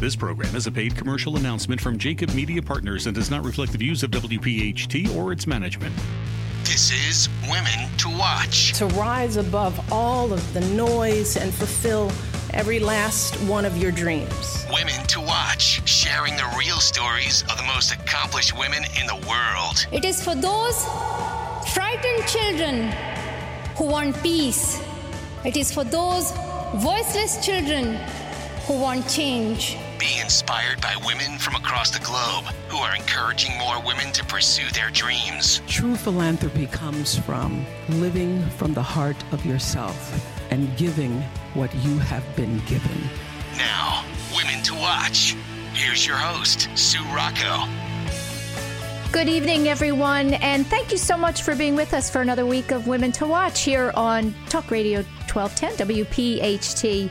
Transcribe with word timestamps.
This 0.00 0.16
program 0.16 0.56
is 0.56 0.66
a 0.66 0.72
paid 0.72 0.96
commercial 0.96 1.36
announcement 1.36 1.80
from 1.80 1.98
Jacob 1.98 2.34
Media 2.34 2.60
Partners 2.60 3.06
and 3.06 3.14
does 3.14 3.30
not 3.30 3.44
reflect 3.44 3.70
the 3.70 3.78
views 3.78 4.02
of 4.02 4.10
WPHT 4.10 5.16
or 5.16 5.32
its 5.32 5.46
management. 5.46 5.94
This 6.64 6.90
is 6.90 7.28
Women 7.48 7.88
to 7.98 8.08
Watch. 8.18 8.72
To 8.74 8.86
rise 8.88 9.36
above 9.36 9.80
all 9.92 10.32
of 10.32 10.52
the 10.52 10.62
noise 10.62 11.36
and 11.36 11.54
fulfill 11.54 12.10
every 12.52 12.80
last 12.80 13.36
one 13.48 13.64
of 13.64 13.78
your 13.78 13.92
dreams. 13.92 14.66
Women 14.70 15.06
to 15.06 15.20
Watch, 15.20 15.88
sharing 15.88 16.34
the 16.36 16.52
real 16.58 16.80
stories 16.80 17.42
of 17.42 17.56
the 17.56 17.64
most 17.72 17.92
accomplished 17.92 18.58
women 18.58 18.82
in 19.00 19.06
the 19.06 19.26
world. 19.28 19.86
It 19.92 20.04
is 20.04 20.22
for 20.22 20.34
those 20.34 20.84
frightened 21.72 22.26
children 22.26 22.90
who 23.76 23.86
want 23.86 24.20
peace. 24.24 24.82
It 25.44 25.56
is 25.56 25.72
for 25.72 25.84
those 25.84 26.32
voiceless 26.74 27.46
children 27.46 27.94
who 28.66 28.80
want 28.80 29.08
change. 29.08 29.78
Be 30.04 30.20
inspired 30.20 30.82
by 30.82 30.94
women 31.06 31.38
from 31.38 31.54
across 31.54 31.90
the 31.90 32.04
globe 32.04 32.44
who 32.68 32.76
are 32.76 32.94
encouraging 32.94 33.56
more 33.56 33.82
women 33.82 34.12
to 34.12 34.22
pursue 34.26 34.68
their 34.74 34.90
dreams. 34.90 35.62
True 35.66 35.96
philanthropy 35.96 36.66
comes 36.66 37.16
from 37.16 37.64
living 37.88 38.44
from 38.50 38.74
the 38.74 38.82
heart 38.82 39.16
of 39.32 39.46
yourself 39.46 39.96
and 40.50 40.76
giving 40.76 41.22
what 41.54 41.74
you 41.76 41.98
have 42.00 42.24
been 42.36 42.58
given. 42.66 42.98
Now, 43.56 44.04
Women 44.36 44.62
to 44.64 44.74
Watch. 44.74 45.36
Here's 45.72 46.06
your 46.06 46.18
host, 46.18 46.68
Sue 46.74 47.02
Rocco. 47.04 47.66
Good 49.14 49.28
evening, 49.28 49.68
everyone, 49.68 50.34
and 50.34 50.66
thank 50.66 50.90
you 50.90 50.98
so 50.98 51.16
much 51.16 51.42
for 51.42 51.54
being 51.54 51.76
with 51.76 51.94
us 51.94 52.10
for 52.10 52.20
another 52.20 52.44
week 52.44 52.72
of 52.72 52.88
Women 52.88 53.12
to 53.12 53.28
Watch 53.28 53.62
here 53.62 53.92
on 53.94 54.34
Talk 54.48 54.72
Radio 54.72 55.02
1210 55.32 55.86
WPHT. 55.86 57.10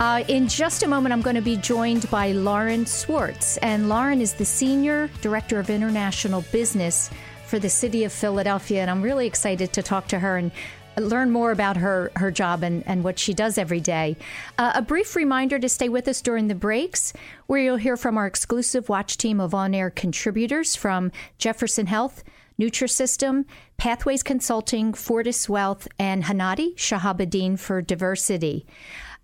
Uh, 0.00 0.24
in 0.26 0.48
just 0.48 0.82
a 0.82 0.88
moment, 0.88 1.12
I'm 1.12 1.22
going 1.22 1.36
to 1.36 1.42
be 1.42 1.56
joined 1.56 2.10
by 2.10 2.32
Lauren 2.32 2.84
Swartz. 2.84 3.58
And 3.58 3.88
Lauren 3.88 4.20
is 4.20 4.34
the 4.34 4.44
Senior 4.44 5.08
Director 5.20 5.60
of 5.60 5.70
International 5.70 6.42
Business 6.50 7.10
for 7.46 7.60
the 7.60 7.70
City 7.70 8.02
of 8.02 8.12
Philadelphia. 8.12 8.82
And 8.82 8.90
I'm 8.90 9.00
really 9.00 9.28
excited 9.28 9.72
to 9.74 9.84
talk 9.84 10.08
to 10.08 10.18
her 10.18 10.38
and 10.38 10.50
learn 10.96 11.30
more 11.30 11.52
about 11.52 11.76
her, 11.76 12.10
her 12.16 12.30
job 12.30 12.62
and, 12.62 12.82
and 12.86 13.04
what 13.04 13.18
she 13.18 13.34
does 13.34 13.58
every 13.58 13.80
day. 13.80 14.16
Uh, 14.58 14.72
a 14.74 14.82
brief 14.82 15.16
reminder 15.16 15.58
to 15.58 15.68
stay 15.68 15.88
with 15.88 16.08
us 16.08 16.20
during 16.20 16.48
the 16.48 16.54
breaks, 16.54 17.12
where 17.46 17.60
you'll 17.60 17.76
hear 17.76 17.96
from 17.96 18.16
our 18.16 18.26
exclusive 18.26 18.88
watch 18.88 19.16
team 19.16 19.40
of 19.40 19.54
on 19.54 19.74
air 19.74 19.90
contributors 19.90 20.76
from 20.76 21.12
Jefferson 21.38 21.86
Health. 21.86 22.24
Nutrisystem, 22.58 23.44
Pathways 23.76 24.22
Consulting, 24.22 24.94
Fortis 24.94 25.46
Wealth, 25.46 25.86
and 25.98 26.24
Hanadi 26.24 26.74
Shahabuddin 26.74 27.58
for 27.58 27.82
Diversity. 27.82 28.64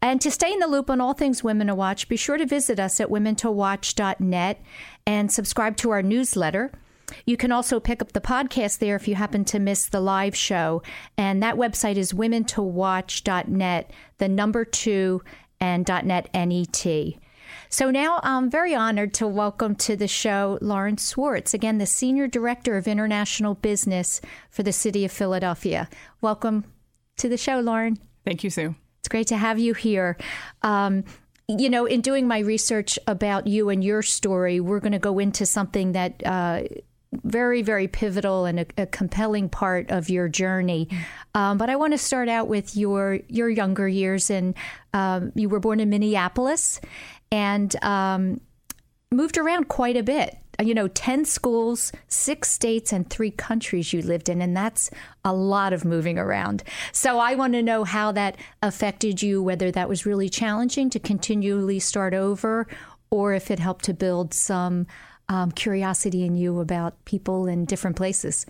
And 0.03 0.20
to 0.20 0.31
stay 0.31 0.53
in 0.53 0.59
the 0.59 0.67
loop 0.67 0.91
on 0.91 1.00
all 1.00 1.15
things 1.15 1.45
Women 1.45 1.69
to 1.69 1.75
Watch, 1.75 2.09
be 2.09 2.17
sure 2.17 2.37
to 2.37 2.45
visit 2.45 2.81
us 2.81 3.00
at 3.00 3.09
womentowatch.net 3.09 4.61
and 5.06 5.33
subscribe 5.33 5.77
to 5.78 5.91
our 5.91 6.03
newsletter. 6.03 6.73
You 7.27 7.36
can 7.36 7.52
also 7.52 7.80
pick 7.80 8.02
up 8.02 8.12
the 8.12 8.20
podcast 8.20 8.78
there 8.78 8.96
if 8.96 9.08
you 9.08 9.14
happen 9.14 9.44
to 9.46 9.58
miss 9.58 9.86
the 9.86 10.00
live 10.00 10.36
show. 10.36 10.82
And 11.16 11.42
that 11.42 11.56
website 11.56 11.97
is 11.97 12.12
womentowatch.net, 12.12 13.91
the 14.19 14.28
number 14.28 14.64
two, 14.64 15.22
and 15.60 15.87
.net 15.88 16.28
net. 16.34 17.14
So 17.69 17.91
now 17.91 18.20
I'm 18.22 18.50
very 18.50 18.75
honored 18.75 19.14
to 19.14 19.26
welcome 19.26 19.76
to 19.76 19.97
the 19.97 20.09
show 20.09 20.59
Lauren 20.60 20.98
Swartz, 20.98 21.54
again, 21.54 21.78
the 21.78 21.87
Senior 21.87 22.26
Director 22.26 22.76
of 22.76 22.87
International 22.87 23.54
Business 23.54 24.20
for 24.50 24.62
the 24.62 24.72
City 24.72 25.04
of 25.04 25.12
Philadelphia. 25.12 25.88
Welcome 26.20 26.64
to 27.16 27.28
the 27.28 27.38
show, 27.38 27.60
Lauren. 27.60 27.98
Thank 28.25 28.44
you, 28.44 28.50
Sue. 28.50 28.75
It's 28.98 29.08
great 29.08 29.28
to 29.28 29.37
have 29.37 29.58
you 29.58 29.75
here. 29.75 30.16
Um, 30.62 31.04
you 31.48 31.69
know, 31.69 31.87
in 31.87 32.00
doing 32.00 32.28
my 32.28 32.41
research 32.41 32.98
about 33.06 33.47
you 33.47 33.69
and 33.69 33.82
your 33.82 34.03
story, 34.03 34.60
we're 34.60 34.81
going 34.81 34.92
to 34.92 34.98
go 34.98 35.19
into 35.19 35.44
something 35.47 35.92
that 35.92 36.22
uh, 36.25 36.62
very, 37.12 37.62
very 37.62 37.89
pivotal 37.89 38.45
and 38.45 38.61
a, 38.61 38.67
a, 38.78 38.87
compelling 38.87 39.49
part 39.49 39.91
of 39.91 40.09
your 40.09 40.28
journey. 40.28 40.89
Um, 41.34 41.59
but 41.59 41.69
I 41.69 41.77
want 41.77 41.93
to 41.93 41.99
start 41.99 42.28
out 42.28 42.49
with 42.49 42.77
your 42.77 43.21
your 43.28 43.49
younger 43.49 43.87
years, 43.87 44.31
and 44.31 44.55
um, 44.95 45.33
you 45.34 45.49
were 45.49 45.61
born 45.61 45.81
in 45.81 45.91
Minneapolis, 45.91 46.81
and 47.31 47.75
um, 47.84 48.41
moved 49.11 49.39
around 49.39 49.69
quite 49.69 49.97
a 49.97 50.03
bit. 50.03 50.37
You 50.62 50.75
know, 50.75 50.87
10 50.87 51.25
schools, 51.25 51.93
six 52.09 52.50
states, 52.50 52.93
and 52.93 53.09
three 53.09 53.31
countries 53.31 53.93
you 53.93 54.03
lived 54.03 54.29
in. 54.29 54.43
And 54.43 54.55
that's 54.55 54.91
a 55.25 55.33
lot 55.33 55.73
of 55.73 55.84
moving 55.84 56.19
around. 56.19 56.62
So 56.93 57.19
I 57.19 57.34
want 57.34 57.55
to 57.55 57.62
know 57.62 57.84
how 57.84 58.12
that 58.12 58.37
affected 58.62 59.23
you, 59.23 59.43
whether 59.43 59.71
that 59.71 59.89
was 59.89 60.05
really 60.05 60.29
challenging 60.29 60.91
to 60.91 61.00
continually 61.00 61.79
start 61.79 62.12
over, 62.12 62.67
or 63.11 63.33
if 63.33 63.50
it 63.50 63.59
helped 63.59 63.87
to 63.87 63.94
build 63.94 64.34
some 64.34 64.87
um, 65.32 65.50
curiosity 65.50 66.25
in 66.25 66.37
you 66.37 66.60
about 66.60 67.03
people 67.06 67.47
in 67.47 67.65
different 67.65 67.97
places. 67.97 68.44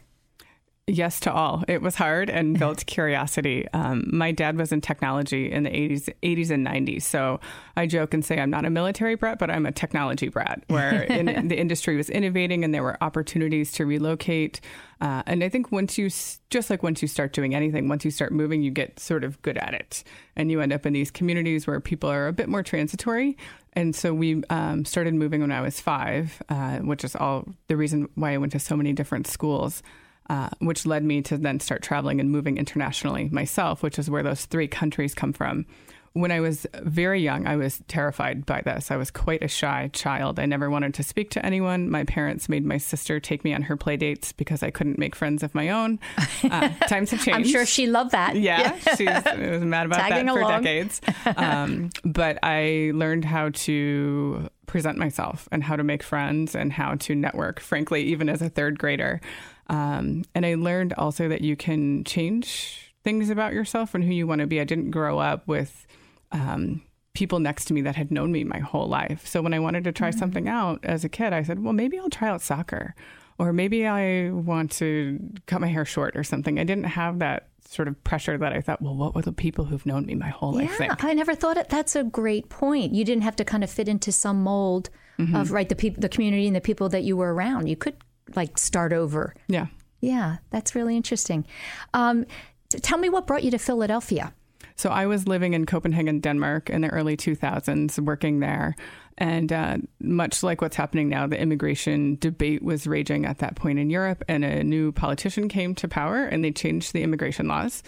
Yes 0.88 1.20
to 1.20 1.32
all. 1.32 1.62
It 1.68 1.80
was 1.80 1.94
hard 1.94 2.28
and 2.28 2.58
built 2.58 2.84
curiosity. 2.86 3.68
Um, 3.72 4.04
my 4.12 4.32
dad 4.32 4.56
was 4.56 4.72
in 4.72 4.80
technology 4.80 5.50
in 5.50 5.62
the 5.62 5.70
80s, 5.70 6.12
80s 6.24 6.50
and 6.50 6.66
90s. 6.66 7.02
So 7.02 7.38
I 7.76 7.86
joke 7.86 8.12
and 8.12 8.24
say 8.24 8.40
I'm 8.40 8.50
not 8.50 8.64
a 8.64 8.70
military 8.70 9.14
brat, 9.14 9.38
but 9.38 9.48
I'm 9.48 9.64
a 9.64 9.70
technology 9.70 10.28
brat, 10.28 10.64
where 10.66 11.02
in, 11.08 11.46
the 11.46 11.56
industry 11.56 11.96
was 11.96 12.10
innovating 12.10 12.64
and 12.64 12.74
there 12.74 12.82
were 12.82 12.98
opportunities 13.00 13.70
to 13.72 13.86
relocate. 13.86 14.60
Uh, 15.00 15.22
and 15.26 15.44
I 15.44 15.48
think 15.48 15.70
once 15.70 15.98
you, 15.98 16.10
just 16.50 16.68
like 16.68 16.82
once 16.82 17.00
you 17.00 17.06
start 17.06 17.32
doing 17.32 17.54
anything, 17.54 17.88
once 17.88 18.04
you 18.04 18.10
start 18.10 18.32
moving, 18.32 18.60
you 18.64 18.72
get 18.72 18.98
sort 18.98 19.22
of 19.22 19.40
good 19.42 19.58
at 19.58 19.74
it. 19.74 20.02
And 20.34 20.50
you 20.50 20.60
end 20.60 20.72
up 20.72 20.84
in 20.84 20.94
these 20.94 21.12
communities 21.12 21.64
where 21.64 21.78
people 21.78 22.10
are 22.10 22.26
a 22.26 22.32
bit 22.32 22.48
more 22.48 22.64
transitory. 22.64 23.36
And 23.74 23.94
so 23.94 24.12
we 24.12 24.42
um, 24.50 24.84
started 24.84 25.14
moving 25.14 25.40
when 25.40 25.52
I 25.52 25.60
was 25.60 25.80
five, 25.80 26.42
uh, 26.48 26.78
which 26.78 27.04
is 27.04 27.16
all 27.16 27.48
the 27.68 27.76
reason 27.76 28.08
why 28.14 28.32
I 28.32 28.38
went 28.38 28.52
to 28.52 28.58
so 28.58 28.76
many 28.76 28.92
different 28.92 29.26
schools. 29.26 29.82
Uh, 30.30 30.48
which 30.60 30.86
led 30.86 31.02
me 31.04 31.20
to 31.20 31.36
then 31.36 31.58
start 31.58 31.82
traveling 31.82 32.20
and 32.20 32.30
moving 32.30 32.56
internationally 32.56 33.28
myself, 33.30 33.82
which 33.82 33.98
is 33.98 34.08
where 34.08 34.22
those 34.22 34.44
three 34.44 34.68
countries 34.68 35.14
come 35.14 35.32
from. 35.32 35.66
When 36.14 36.30
I 36.30 36.40
was 36.40 36.66
very 36.82 37.22
young, 37.22 37.46
I 37.46 37.56
was 37.56 37.82
terrified 37.88 38.44
by 38.44 38.60
this. 38.60 38.90
I 38.90 38.96
was 38.96 39.10
quite 39.10 39.42
a 39.42 39.48
shy 39.48 39.88
child. 39.92 40.38
I 40.38 40.46
never 40.46 40.68
wanted 40.68 40.92
to 40.94 41.02
speak 41.02 41.30
to 41.30 41.44
anyone. 41.44 41.88
My 41.88 42.04
parents 42.04 42.48
made 42.48 42.66
my 42.66 42.76
sister 42.76 43.18
take 43.18 43.44
me 43.44 43.54
on 43.54 43.62
her 43.62 43.76
play 43.76 43.96
dates 43.96 44.32
because 44.32 44.62
I 44.62 44.70
couldn't 44.70 44.98
make 44.98 45.16
friends 45.16 45.42
of 45.42 45.54
my 45.54 45.70
own. 45.70 45.98
Uh, 46.44 46.68
times 46.88 47.10
have 47.12 47.24
changed. 47.24 47.30
I'm 47.30 47.44
sure 47.44 47.64
she 47.64 47.86
loved 47.86 48.10
that. 48.10 48.36
Yeah, 48.36 48.78
she 48.96 49.06
was, 49.06 49.24
mad 49.62 49.86
about 49.86 50.10
that 50.10 50.26
for 50.26 50.40
along. 50.40 50.62
decades. 50.62 51.00
Um, 51.36 51.90
but 52.04 52.38
I 52.42 52.92
learned 52.94 53.24
how 53.24 53.50
to 53.50 54.48
present 54.66 54.98
myself 54.98 55.48
and 55.50 55.62
how 55.62 55.76
to 55.76 55.82
make 55.82 56.02
friends 56.02 56.54
and 56.54 56.72
how 56.72 56.94
to 56.96 57.14
network, 57.14 57.58
frankly, 57.60 58.02
even 58.04 58.28
as 58.28 58.42
a 58.42 58.48
third 58.48 58.78
grader. 58.78 59.20
Um, 59.68 60.24
and 60.34 60.44
I 60.44 60.54
learned 60.54 60.92
also 60.94 61.28
that 61.28 61.40
you 61.40 61.56
can 61.56 62.04
change 62.04 62.92
things 63.02 63.30
about 63.30 63.52
yourself 63.52 63.94
and 63.94 64.04
who 64.04 64.12
you 64.12 64.26
want 64.26 64.40
to 64.40 64.46
be. 64.46 64.60
I 64.60 64.64
didn't 64.64 64.90
grow 64.90 65.18
up 65.18 65.46
with 65.48 65.86
um, 66.32 66.82
people 67.14 67.38
next 67.38 67.66
to 67.66 67.74
me 67.74 67.82
that 67.82 67.96
had 67.96 68.10
known 68.10 68.32
me 68.32 68.44
my 68.44 68.58
whole 68.58 68.88
life. 68.88 69.26
So 69.26 69.42
when 69.42 69.54
I 69.54 69.58
wanted 69.58 69.84
to 69.84 69.92
try 69.92 70.10
mm-hmm. 70.10 70.18
something 70.18 70.48
out 70.48 70.80
as 70.82 71.04
a 71.04 71.08
kid, 71.08 71.32
I 71.32 71.42
said, 71.42 71.62
well, 71.62 71.72
maybe 71.72 71.98
I'll 71.98 72.10
try 72.10 72.28
out 72.28 72.42
soccer. 72.42 72.94
Or 73.38 73.52
maybe 73.52 73.86
I 73.86 74.30
want 74.30 74.70
to 74.72 75.18
cut 75.46 75.60
my 75.60 75.66
hair 75.66 75.84
short 75.84 76.16
or 76.16 76.22
something. 76.22 76.58
I 76.58 76.64
didn't 76.64 76.84
have 76.84 77.18
that 77.20 77.48
sort 77.66 77.88
of 77.88 78.02
pressure 78.04 78.36
that 78.38 78.52
I 78.52 78.60
thought, 78.60 78.82
well, 78.82 78.94
what 78.94 79.14
were 79.14 79.22
the 79.22 79.32
people 79.32 79.64
who've 79.64 79.84
known 79.86 80.06
me 80.06 80.14
my 80.14 80.28
whole 80.28 80.54
yeah, 80.54 80.68
life 80.68 80.78
think? 80.78 81.04
I 81.04 81.12
never 81.14 81.34
thought 81.34 81.56
it. 81.56 81.68
That's 81.68 81.96
a 81.96 82.04
great 82.04 82.48
point. 82.50 82.94
You 82.94 83.04
didn't 83.04 83.22
have 83.22 83.36
to 83.36 83.44
kind 83.44 83.64
of 83.64 83.70
fit 83.70 83.88
into 83.88 84.12
some 84.12 84.42
mold 84.42 84.90
mm-hmm. 85.18 85.34
of 85.34 85.50
right 85.50 85.68
the 85.68 85.74
people, 85.74 86.00
the 86.00 86.08
community, 86.08 86.46
and 86.46 86.54
the 86.54 86.60
people 86.60 86.88
that 86.90 87.04
you 87.04 87.16
were 87.16 87.34
around. 87.34 87.68
You 87.68 87.76
could 87.76 87.96
like 88.36 88.58
start 88.58 88.92
over. 88.92 89.34
Yeah. 89.48 89.66
Yeah, 90.00 90.38
that's 90.50 90.74
really 90.74 90.96
interesting. 90.96 91.46
Um, 91.94 92.26
t- 92.68 92.80
tell 92.80 92.98
me 92.98 93.08
what 93.08 93.26
brought 93.26 93.44
you 93.44 93.50
to 93.52 93.58
Philadelphia. 93.58 94.34
So 94.76 94.90
I 94.90 95.06
was 95.06 95.28
living 95.28 95.54
in 95.54 95.66
Copenhagen, 95.66 96.20
Denmark 96.20 96.70
in 96.70 96.82
the 96.82 96.88
early 96.88 97.16
2000s, 97.16 97.98
working 98.00 98.40
there. 98.40 98.74
And 99.18 99.52
uh, 99.52 99.76
much 100.00 100.42
like 100.42 100.60
what's 100.60 100.76
happening 100.76 101.08
now, 101.08 101.26
the 101.26 101.38
immigration 101.38 102.16
debate 102.18 102.62
was 102.62 102.86
raging 102.86 103.26
at 103.26 103.38
that 103.38 103.56
point 103.56 103.78
in 103.78 103.90
Europe, 103.90 104.24
and 104.26 104.44
a 104.44 104.64
new 104.64 104.90
politician 104.90 105.48
came 105.48 105.74
to 105.76 105.86
power 105.86 106.24
and 106.24 106.42
they 106.42 106.50
changed 106.50 106.92
the 106.92 107.02
immigration 107.02 107.46
laws. 107.46 107.82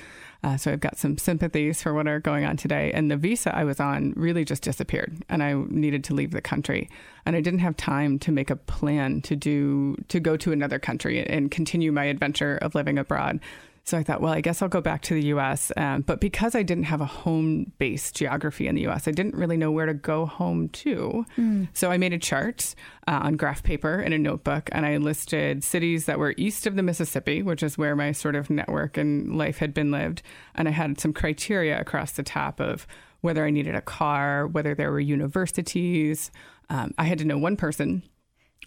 Uh, 0.44 0.58
so 0.58 0.70
I've 0.70 0.80
got 0.80 0.98
some 0.98 1.16
sympathies 1.16 1.82
for 1.82 1.94
what 1.94 2.06
are 2.06 2.20
going 2.20 2.44
on 2.44 2.58
today. 2.58 2.92
And 2.92 3.10
the 3.10 3.16
visa 3.16 3.56
I 3.56 3.64
was 3.64 3.80
on 3.80 4.12
really 4.14 4.44
just 4.44 4.62
disappeared, 4.62 5.24
and 5.30 5.42
I 5.42 5.54
needed 5.54 6.04
to 6.04 6.14
leave 6.14 6.32
the 6.32 6.42
country. 6.42 6.90
And 7.24 7.34
I 7.34 7.40
didn't 7.40 7.60
have 7.60 7.76
time 7.78 8.18
to 8.20 8.30
make 8.30 8.50
a 8.50 8.56
plan 8.56 9.22
to 9.22 9.34
do 9.34 9.96
to 10.08 10.20
go 10.20 10.36
to 10.36 10.52
another 10.52 10.78
country 10.78 11.26
and 11.26 11.50
continue 11.50 11.92
my 11.92 12.04
adventure 12.04 12.58
of 12.58 12.74
living 12.74 12.98
abroad. 12.98 13.40
So 13.86 13.98
I 13.98 14.02
thought, 14.02 14.22
well, 14.22 14.32
I 14.32 14.40
guess 14.40 14.62
I'll 14.62 14.68
go 14.68 14.80
back 14.80 15.02
to 15.02 15.14
the 15.14 15.26
US. 15.26 15.70
Um, 15.76 16.00
but 16.00 16.18
because 16.18 16.54
I 16.54 16.62
didn't 16.62 16.84
have 16.84 17.02
a 17.02 17.06
home 17.06 17.72
based 17.78 18.16
geography 18.16 18.66
in 18.66 18.74
the 18.74 18.86
US, 18.88 19.06
I 19.06 19.10
didn't 19.10 19.34
really 19.34 19.58
know 19.58 19.70
where 19.70 19.84
to 19.84 19.92
go 19.92 20.24
home 20.24 20.70
to. 20.70 21.26
Mm. 21.36 21.68
So 21.74 21.90
I 21.90 21.98
made 21.98 22.14
a 22.14 22.18
chart 22.18 22.74
uh, 23.06 23.20
on 23.22 23.36
graph 23.36 23.62
paper 23.62 24.00
in 24.00 24.14
a 24.14 24.18
notebook 24.18 24.70
and 24.72 24.86
I 24.86 24.96
listed 24.96 25.62
cities 25.62 26.06
that 26.06 26.18
were 26.18 26.34
east 26.38 26.66
of 26.66 26.76
the 26.76 26.82
Mississippi, 26.82 27.42
which 27.42 27.62
is 27.62 27.76
where 27.76 27.94
my 27.94 28.12
sort 28.12 28.36
of 28.36 28.48
network 28.48 28.96
and 28.96 29.36
life 29.36 29.58
had 29.58 29.74
been 29.74 29.90
lived. 29.90 30.22
And 30.54 30.66
I 30.66 30.70
had 30.70 30.98
some 30.98 31.12
criteria 31.12 31.78
across 31.78 32.12
the 32.12 32.22
top 32.22 32.60
of 32.60 32.86
whether 33.20 33.44
I 33.44 33.50
needed 33.50 33.74
a 33.74 33.82
car, 33.82 34.46
whether 34.46 34.74
there 34.74 34.90
were 34.90 35.00
universities. 35.00 36.30
Um, 36.70 36.94
I 36.96 37.04
had 37.04 37.18
to 37.18 37.24
know 37.24 37.38
one 37.38 37.56
person, 37.56 38.02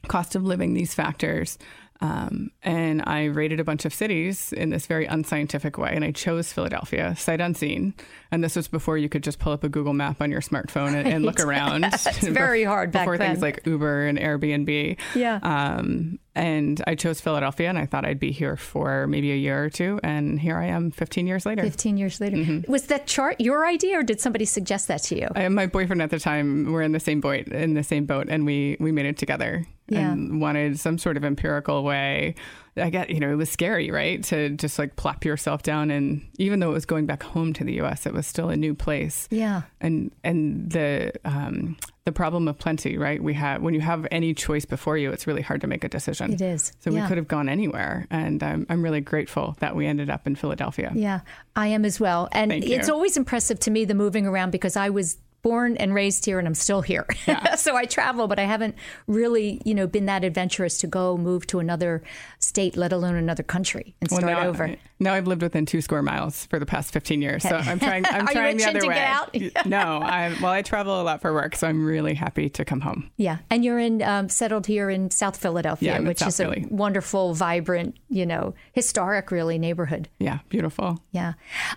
cost 0.07 0.35
of 0.35 0.43
living, 0.43 0.73
these 0.73 0.93
factors. 0.93 1.57
Um, 2.01 2.51
and 2.63 3.01
I 3.05 3.25
rated 3.25 3.59
a 3.59 3.63
bunch 3.63 3.85
of 3.85 3.94
cities 3.94 4.53
in 4.53 4.69
this 4.69 4.85
very 4.85 5.05
unscientific 5.05 5.77
way. 5.77 5.91
And 5.94 6.03
I 6.03 6.11
chose 6.11 6.53
Philadelphia, 6.53 7.15
sight 7.15 7.41
unseen. 7.41 7.94
And 8.31 8.44
this 8.44 8.55
was 8.55 8.67
before 8.67 8.97
you 8.97 9.09
could 9.09 9.23
just 9.23 9.39
pull 9.39 9.53
up 9.53 9.63
a 9.63 9.69
Google 9.69 9.94
map 9.94 10.21
on 10.21 10.31
your 10.31 10.41
smartphone 10.41 10.94
and, 10.95 11.07
and 11.07 11.25
look 11.25 11.39
around. 11.44 11.83
it's 11.85 12.27
very 12.27 12.63
hard 12.63 12.91
back 12.91 13.05
before 13.05 13.17
then. 13.17 13.31
things 13.31 13.41
like 13.41 13.65
Uber 13.65 14.07
and 14.07 14.19
Airbnb. 14.19 14.97
Yeah. 15.15 15.39
Um, 15.41 16.19
and 16.35 16.83
I 16.85 16.94
chose 16.94 17.19
Philadelphia, 17.19 17.67
and 17.67 17.79
I 17.79 17.88
thought 17.88 18.05
I'd 18.05 18.19
be 18.19 18.31
here 18.31 18.57
for 18.57 19.07
maybe 19.07 19.31
a 19.31 19.35
year 19.35 19.63
or 19.63 19.71
two. 19.71 20.00
And 20.03 20.39
here 20.39 20.55
I 20.55 20.65
am 20.65 20.91
15 20.91 21.25
years 21.25 21.47
later. 21.47 21.63
15 21.63 21.97
years 21.97 22.21
later. 22.21 22.38
Mm-hmm. 22.38 22.71
Was 22.71 22.83
that 22.88 23.07
chart 23.07 23.41
your 23.41 23.65
idea, 23.65 24.00
or 24.00 24.03
did 24.03 24.21
somebody 24.21 24.45
suggest 24.45 24.88
that 24.88 25.01
to 25.03 25.19
you? 25.19 25.27
I, 25.35 25.50
my 25.50 25.65
boyfriend 25.65 26.01
at 26.03 26.11
the 26.11 26.19
time, 26.19 26.71
we're 26.71 26.83
in 26.83 26.91
the 26.91 27.00
same 27.00 27.21
boat, 27.21 27.47
in 27.47 27.73
the 27.73 27.83
same 27.83 28.05
boat, 28.05 28.27
and 28.29 28.45
we, 28.45 28.77
we 28.79 28.91
made 28.91 29.07
it 29.07 29.17
together 29.17 29.65
yeah. 29.88 30.11
and 30.11 30.39
wanted 30.39 30.79
some 30.79 30.97
sort 30.97 31.17
of 31.17 31.23
empirical 31.23 31.83
way. 31.88 32.36
I 32.80 32.92
get, 32.92 33.10
you 33.10 33.19
know, 33.19 33.31
it 33.31 33.36
was 33.36 33.50
scary, 33.50 33.89
right? 33.89 34.24
To 34.25 34.50
just 34.50 34.78
like 34.78 34.95
plop 34.95 35.25
yourself 35.25 35.63
down, 35.63 35.89
and 35.89 36.24
even 36.38 36.60
though 36.60 36.69
it 36.69 36.74
was 36.74 36.86
going 36.86 37.06
back 37.06 37.24
home 37.24 37.54
to 37.54 37.63
the 37.63 37.74
U.S., 37.75 38.06
it 38.06 38.13
was 38.13 38.28
still 38.28 38.50
a 38.50 38.56
new 38.56 38.75
place. 38.75 39.28
Yeah, 39.31 39.63
and 39.81 40.12
and 40.24 40.69
the 40.69 41.12
um, 41.25 41.78
the 42.06 42.12
problem 42.12 42.48
of 42.48 42.57
plenty, 42.57 42.98
right? 42.98 43.22
We 43.22 43.34
have 43.34 43.62
when 43.62 43.74
you 43.74 43.81
have 43.81 44.07
any 44.12 44.34
choice 44.34 44.66
before 44.66 44.98
you, 44.98 45.12
it's 45.12 45.28
really 45.28 45.42
hard 45.42 45.62
to 45.62 45.68
make 45.68 45.84
a 45.84 45.89
decision. 45.89 46.34
It 46.34 46.42
is. 46.42 46.72
So 46.80 46.92
yeah. 46.92 47.01
we 47.01 47.07
could 47.07 47.18
have 47.18 47.28
gone 47.28 47.50
anywhere, 47.50 48.07
and 48.12 48.44
I'm 48.44 48.66
I'm 48.69 48.84
really 48.84 49.01
grateful 49.01 49.56
that 49.60 49.75
we 49.75 49.88
ended 49.88 50.10
up 50.10 50.28
in 50.28 50.36
Philadelphia. 50.36 50.92
Yeah, 50.94 51.22
I 51.56 51.68
am 51.68 51.84
as 51.84 52.00
well, 52.00 52.30
and 52.31 52.51
Thank 52.51 52.66
it's 52.66 52.88
you. 52.88 52.94
always 52.94 53.18
impressive 53.18 53.60
to 53.62 53.72
me 53.72 53.86
the 53.86 53.95
moving 53.95 54.28
around 54.28 54.51
because 54.51 54.78
I 54.78 54.89
was 54.89 55.18
born 55.42 55.78
and 55.78 55.94
raised 55.94 56.25
here 56.25 56.39
and 56.39 56.48
I'm 56.48 56.56
still 56.56 56.81
here. 56.81 57.06
Yeah. 57.25 57.56
so 57.56 57.75
I 57.75 57.86
travel, 57.86 58.28
but 58.28 58.39
I 58.39 58.44
haven't 58.44 58.75
really, 59.07 59.62
you 59.66 59.74
know, 59.74 59.88
been 59.88 60.06
that 60.07 60.24
adventurous 60.24 60.78
to 60.80 60.88
go 60.88 61.18
move 61.18 61.48
to 61.48 61.60
another 61.60 62.04
state, 62.39 62.75
let 62.75 62.92
alone 62.92 63.16
another 63.16 63.44
country 63.44 63.95
and 64.01 64.10
well, 64.10 64.19
start 64.19 64.34
now, 64.34 64.48
over. 64.48 64.75
Now 65.00 65.13
I've 65.13 65.28
lived 65.28 65.42
within 65.42 65.66
two 65.66 65.81
square 65.81 66.01
miles 66.01 66.45
for 66.48 66.60
the 66.60 66.66
past 66.66 66.92
15 66.92 67.22
years. 67.22 67.44
So 67.44 67.56
I'm 67.56 67.80
trying 67.88 68.06
I'm 68.06 68.28
Are 68.28 68.31
trying 68.31 68.60
you 68.60 68.66
the 68.66 68.69
other 68.69 68.80
to 68.81 68.88
way. 68.88 68.95
Get 68.95 69.07
out? 69.07 69.66
no, 69.66 70.00
I 70.01 70.36
well 70.42 70.51
I 70.51 70.62
travel 70.62 71.01
a 71.01 71.04
lot 71.04 71.22
for 71.22 71.34
work, 71.34 71.56
so 71.56 71.68
I'm 71.68 71.86
really 71.86 72.13
happy 72.13 72.50
to 72.50 72.66
come 72.66 72.81
home. 72.81 73.10
Yeah. 73.18 73.38
And 73.50 73.63
you're 73.63 73.80
in 73.80 74.01
um, 74.01 74.30
settled 74.30 74.68
here 74.68 74.89
in 74.89 75.12
South 75.12 75.38
Philadelphia, 75.38 75.94
yeah, 75.94 76.00
which 76.00 76.19
South 76.19 76.30
is 76.30 76.38
Philly. 76.38 76.68
a 76.69 76.74
wonderful, 76.74 77.34
vibrant, 77.34 77.95
you 78.10 78.25
know, 78.25 78.54
historic 78.74 79.31
really 79.31 79.57
neighborhood. 79.57 80.10
Yeah, 80.19 80.39
beautiful. 80.50 81.01
Yeah. 81.12 81.34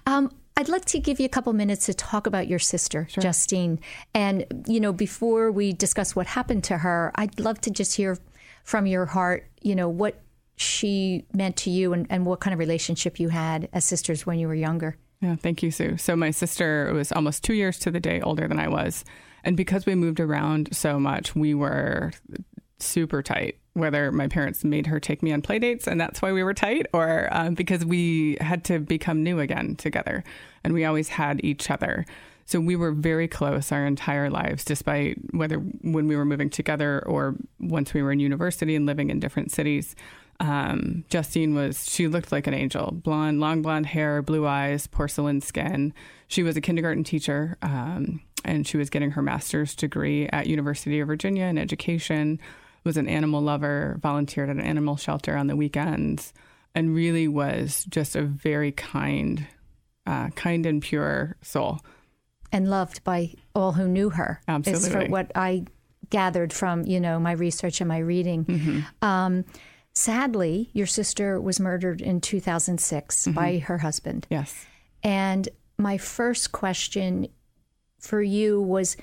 Um, 0.06 0.32
I'd 0.60 0.68
like 0.68 0.84
to 0.86 0.98
give 0.98 1.18
you 1.18 1.24
a 1.24 1.30
couple 1.30 1.54
minutes 1.54 1.86
to 1.86 1.94
talk 1.94 2.26
about 2.26 2.46
your 2.46 2.58
sister, 2.58 3.06
sure. 3.08 3.22
Justine. 3.22 3.80
And, 4.14 4.44
you 4.68 4.78
know, 4.78 4.92
before 4.92 5.50
we 5.50 5.72
discuss 5.72 6.14
what 6.14 6.26
happened 6.26 6.64
to 6.64 6.76
her, 6.76 7.12
I'd 7.14 7.40
love 7.40 7.62
to 7.62 7.70
just 7.70 7.96
hear 7.96 8.18
from 8.64 8.86
your 8.86 9.06
heart, 9.06 9.48
you 9.62 9.74
know, 9.74 9.88
what 9.88 10.20
she 10.56 11.24
meant 11.32 11.56
to 11.56 11.70
you 11.70 11.94
and, 11.94 12.06
and 12.10 12.26
what 12.26 12.40
kind 12.40 12.52
of 12.52 12.58
relationship 12.58 13.18
you 13.18 13.30
had 13.30 13.70
as 13.72 13.86
sisters 13.86 14.26
when 14.26 14.38
you 14.38 14.48
were 14.48 14.54
younger. 14.54 14.98
Yeah, 15.22 15.36
thank 15.36 15.62
you, 15.62 15.70
Sue. 15.70 15.96
So 15.96 16.14
my 16.14 16.30
sister 16.30 16.92
was 16.92 17.10
almost 17.10 17.42
two 17.42 17.54
years 17.54 17.78
to 17.78 17.90
the 17.90 18.00
day 18.00 18.20
older 18.20 18.46
than 18.46 18.60
I 18.60 18.68
was. 18.68 19.02
And 19.42 19.56
because 19.56 19.86
we 19.86 19.94
moved 19.94 20.20
around 20.20 20.76
so 20.76 21.00
much, 21.00 21.34
we 21.34 21.54
were 21.54 22.12
super 22.82 23.22
tight 23.22 23.60
whether 23.74 24.10
my 24.10 24.26
parents 24.26 24.64
made 24.64 24.86
her 24.86 24.98
take 24.98 25.22
me 25.22 25.32
on 25.32 25.42
play 25.42 25.58
dates 25.58 25.86
and 25.86 26.00
that's 26.00 26.20
why 26.20 26.32
we 26.32 26.42
were 26.42 26.54
tight 26.54 26.86
or 26.92 27.28
um, 27.30 27.54
because 27.54 27.84
we 27.84 28.36
had 28.40 28.64
to 28.64 28.78
become 28.78 29.22
new 29.22 29.38
again 29.38 29.76
together 29.76 30.24
and 30.64 30.74
we 30.74 30.84
always 30.84 31.08
had 31.08 31.42
each 31.44 31.70
other. 31.70 32.04
So 32.46 32.58
we 32.58 32.74
were 32.74 32.90
very 32.90 33.28
close 33.28 33.70
our 33.70 33.86
entire 33.86 34.28
lives 34.28 34.64
despite 34.64 35.18
whether 35.32 35.56
when 35.56 36.08
we 36.08 36.16
were 36.16 36.24
moving 36.24 36.50
together 36.50 37.02
or 37.06 37.36
once 37.60 37.94
we 37.94 38.02
were 38.02 38.10
in 38.10 38.18
university 38.18 38.74
and 38.74 38.86
living 38.86 39.10
in 39.10 39.20
different 39.20 39.52
cities. 39.52 39.94
Um, 40.40 41.04
justine 41.10 41.54
was 41.54 41.88
she 41.88 42.08
looked 42.08 42.32
like 42.32 42.46
an 42.46 42.54
angel 42.54 42.90
blonde 42.92 43.40
long 43.40 43.62
blonde 43.62 43.86
hair 43.86 44.20
blue 44.20 44.48
eyes 44.48 44.88
porcelain 44.88 45.40
skin. 45.40 45.94
She 46.26 46.42
was 46.42 46.56
a 46.56 46.60
kindergarten 46.60 47.04
teacher 47.04 47.56
um, 47.62 48.20
and 48.44 48.66
she 48.66 48.78
was 48.78 48.90
getting 48.90 49.12
her 49.12 49.22
master's 49.22 49.76
degree 49.76 50.28
at 50.28 50.48
university 50.48 50.98
of 50.98 51.06
virginia 51.06 51.44
in 51.44 51.58
education 51.58 52.40
was 52.84 52.96
an 52.96 53.08
animal 53.08 53.40
lover, 53.40 53.98
volunteered 54.02 54.50
at 54.50 54.56
an 54.56 54.62
animal 54.62 54.96
shelter 54.96 55.36
on 55.36 55.46
the 55.46 55.56
weekends, 55.56 56.32
and 56.74 56.94
really 56.94 57.28
was 57.28 57.84
just 57.88 58.16
a 58.16 58.22
very 58.22 58.72
kind, 58.72 59.46
uh, 60.06 60.28
kind 60.30 60.66
and 60.66 60.82
pure 60.82 61.36
soul. 61.42 61.80
And 62.52 62.68
loved 62.68 63.04
by 63.04 63.34
all 63.54 63.72
who 63.72 63.86
knew 63.86 64.10
her. 64.10 64.40
Absolutely. 64.48 64.86
Is 64.88 64.92
for 64.92 65.10
what 65.10 65.30
I 65.34 65.64
gathered 66.10 66.52
from, 66.52 66.84
you 66.84 67.00
know, 67.00 67.20
my 67.20 67.32
research 67.32 67.80
and 67.80 67.88
my 67.88 67.98
reading. 67.98 68.44
Mm-hmm. 68.44 69.04
Um, 69.04 69.44
sadly, 69.92 70.70
your 70.72 70.86
sister 70.86 71.40
was 71.40 71.60
murdered 71.60 72.00
in 72.00 72.20
2006 72.20 73.22
Mm-hmm. 73.22 73.34
by 73.34 73.58
her 73.58 73.78
husband. 73.78 74.26
Yes. 74.30 74.66
And 75.02 75.48
my 75.78 75.98
first 75.98 76.52
question 76.52 77.28
for 78.00 78.20
you 78.20 78.60
was 78.60 78.96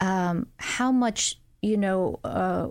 um, 0.00 0.46
how 0.58 0.92
much, 0.92 1.36
you 1.62 1.76
know, 1.76 2.20
uh, 2.24 2.68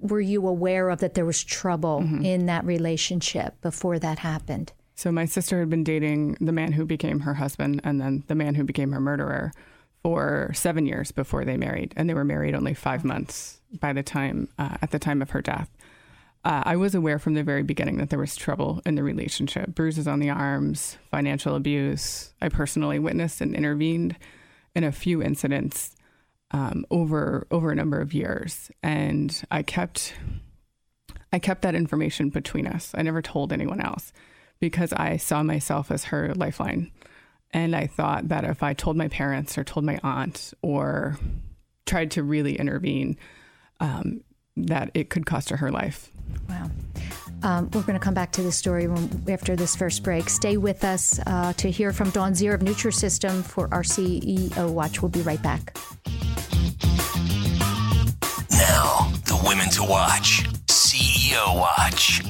were 0.00 0.20
you 0.20 0.46
aware 0.46 0.90
of 0.90 1.00
that 1.00 1.14
there 1.14 1.24
was 1.24 1.42
trouble 1.42 2.00
Mm-hmm. 2.00 2.24
in 2.24 2.46
that 2.46 2.64
relationship 2.64 3.60
before 3.60 3.98
that 3.98 4.20
happened? 4.20 4.72
So 4.94 5.12
my 5.12 5.26
sister 5.26 5.60
had 5.60 5.70
been 5.70 5.84
dating 5.84 6.36
the 6.40 6.52
man 6.52 6.72
who 6.72 6.84
became 6.84 7.20
her 7.20 7.34
husband 7.34 7.80
and 7.84 8.00
then 8.00 8.24
the 8.26 8.34
man 8.34 8.54
who 8.56 8.64
became 8.64 8.92
her 8.92 9.00
murderer 9.00 9.52
for 10.02 10.50
seven 10.54 10.86
years 10.86 11.12
before 11.12 11.44
they 11.44 11.56
married, 11.56 11.92
and 11.96 12.08
they 12.08 12.14
were 12.14 12.24
married 12.24 12.54
only 12.54 12.74
five 12.74 13.04
months 13.04 13.60
by 13.80 13.92
the 13.92 14.02
time 14.02 14.48
uh, 14.58 14.76
at 14.80 14.90
the 14.90 14.98
time 14.98 15.20
of 15.22 15.30
her 15.30 15.42
death. 15.42 15.68
Uh, 16.44 16.62
I 16.64 16.76
was 16.76 16.94
aware 16.94 17.18
from 17.18 17.34
the 17.34 17.42
very 17.42 17.62
beginning 17.64 17.98
that 17.98 18.10
there 18.10 18.18
was 18.18 18.36
trouble 18.36 18.80
in 18.86 18.94
the 18.94 19.02
relationship, 19.02 19.74
bruises 19.74 20.06
on 20.06 20.20
the 20.20 20.30
arms, 20.30 20.96
financial 21.10 21.56
abuse. 21.56 22.32
I 22.40 22.48
personally 22.48 22.98
witnessed 23.00 23.40
and 23.40 23.54
intervened 23.54 24.16
in 24.74 24.84
a 24.84 24.92
few 24.92 25.20
incidents 25.20 25.96
um, 26.50 26.84
over 26.90 27.46
over 27.50 27.70
a 27.70 27.74
number 27.74 28.00
of 28.00 28.14
years, 28.14 28.70
and 28.82 29.42
I 29.50 29.62
kept 29.62 30.14
I 31.32 31.38
kept 31.38 31.62
that 31.62 31.74
information 31.74 32.30
between 32.30 32.66
us. 32.66 32.92
I 32.94 33.02
never 33.02 33.22
told 33.22 33.52
anyone 33.52 33.80
else 33.80 34.12
because 34.60 34.92
I 34.92 35.16
saw 35.16 35.42
myself 35.42 35.90
as 35.90 36.04
her 36.04 36.34
lifeline. 36.34 36.90
And 37.52 37.74
I 37.74 37.86
thought 37.86 38.28
that 38.28 38.44
if 38.44 38.62
I 38.62 38.74
told 38.74 38.96
my 38.96 39.08
parents 39.08 39.56
or 39.56 39.64
told 39.64 39.84
my 39.84 39.98
aunt 40.02 40.52
or 40.62 41.18
tried 41.86 42.10
to 42.12 42.22
really 42.22 42.58
intervene, 42.58 43.16
um, 43.80 44.22
that 44.56 44.90
it 44.94 45.08
could 45.08 45.24
cost 45.24 45.50
her 45.50 45.56
her 45.56 45.70
life. 45.70 46.10
Wow. 46.48 46.70
Um, 47.42 47.70
we're 47.72 47.82
going 47.82 47.98
to 47.98 48.04
come 48.04 48.14
back 48.14 48.32
to 48.32 48.42
this 48.42 48.56
story 48.56 48.88
after 49.28 49.54
this 49.54 49.76
first 49.76 50.02
break. 50.02 50.28
Stay 50.28 50.56
with 50.56 50.82
us 50.82 51.20
uh, 51.26 51.52
to 51.54 51.70
hear 51.70 51.92
from 51.92 52.10
Dawn 52.10 52.32
Zier 52.32 52.54
of 52.54 52.60
Nutrisystem 52.60 53.44
for 53.44 53.72
our 53.72 53.82
CEO 53.82 54.68
Watch. 54.68 55.00
We'll 55.00 55.10
be 55.10 55.22
right 55.22 55.42
back. 55.42 55.76
Now, 58.50 59.10
the 59.26 59.40
women 59.46 59.68
to 59.70 59.82
watch. 59.82 60.44
CEO 60.66 61.54
Watch. 61.56 62.22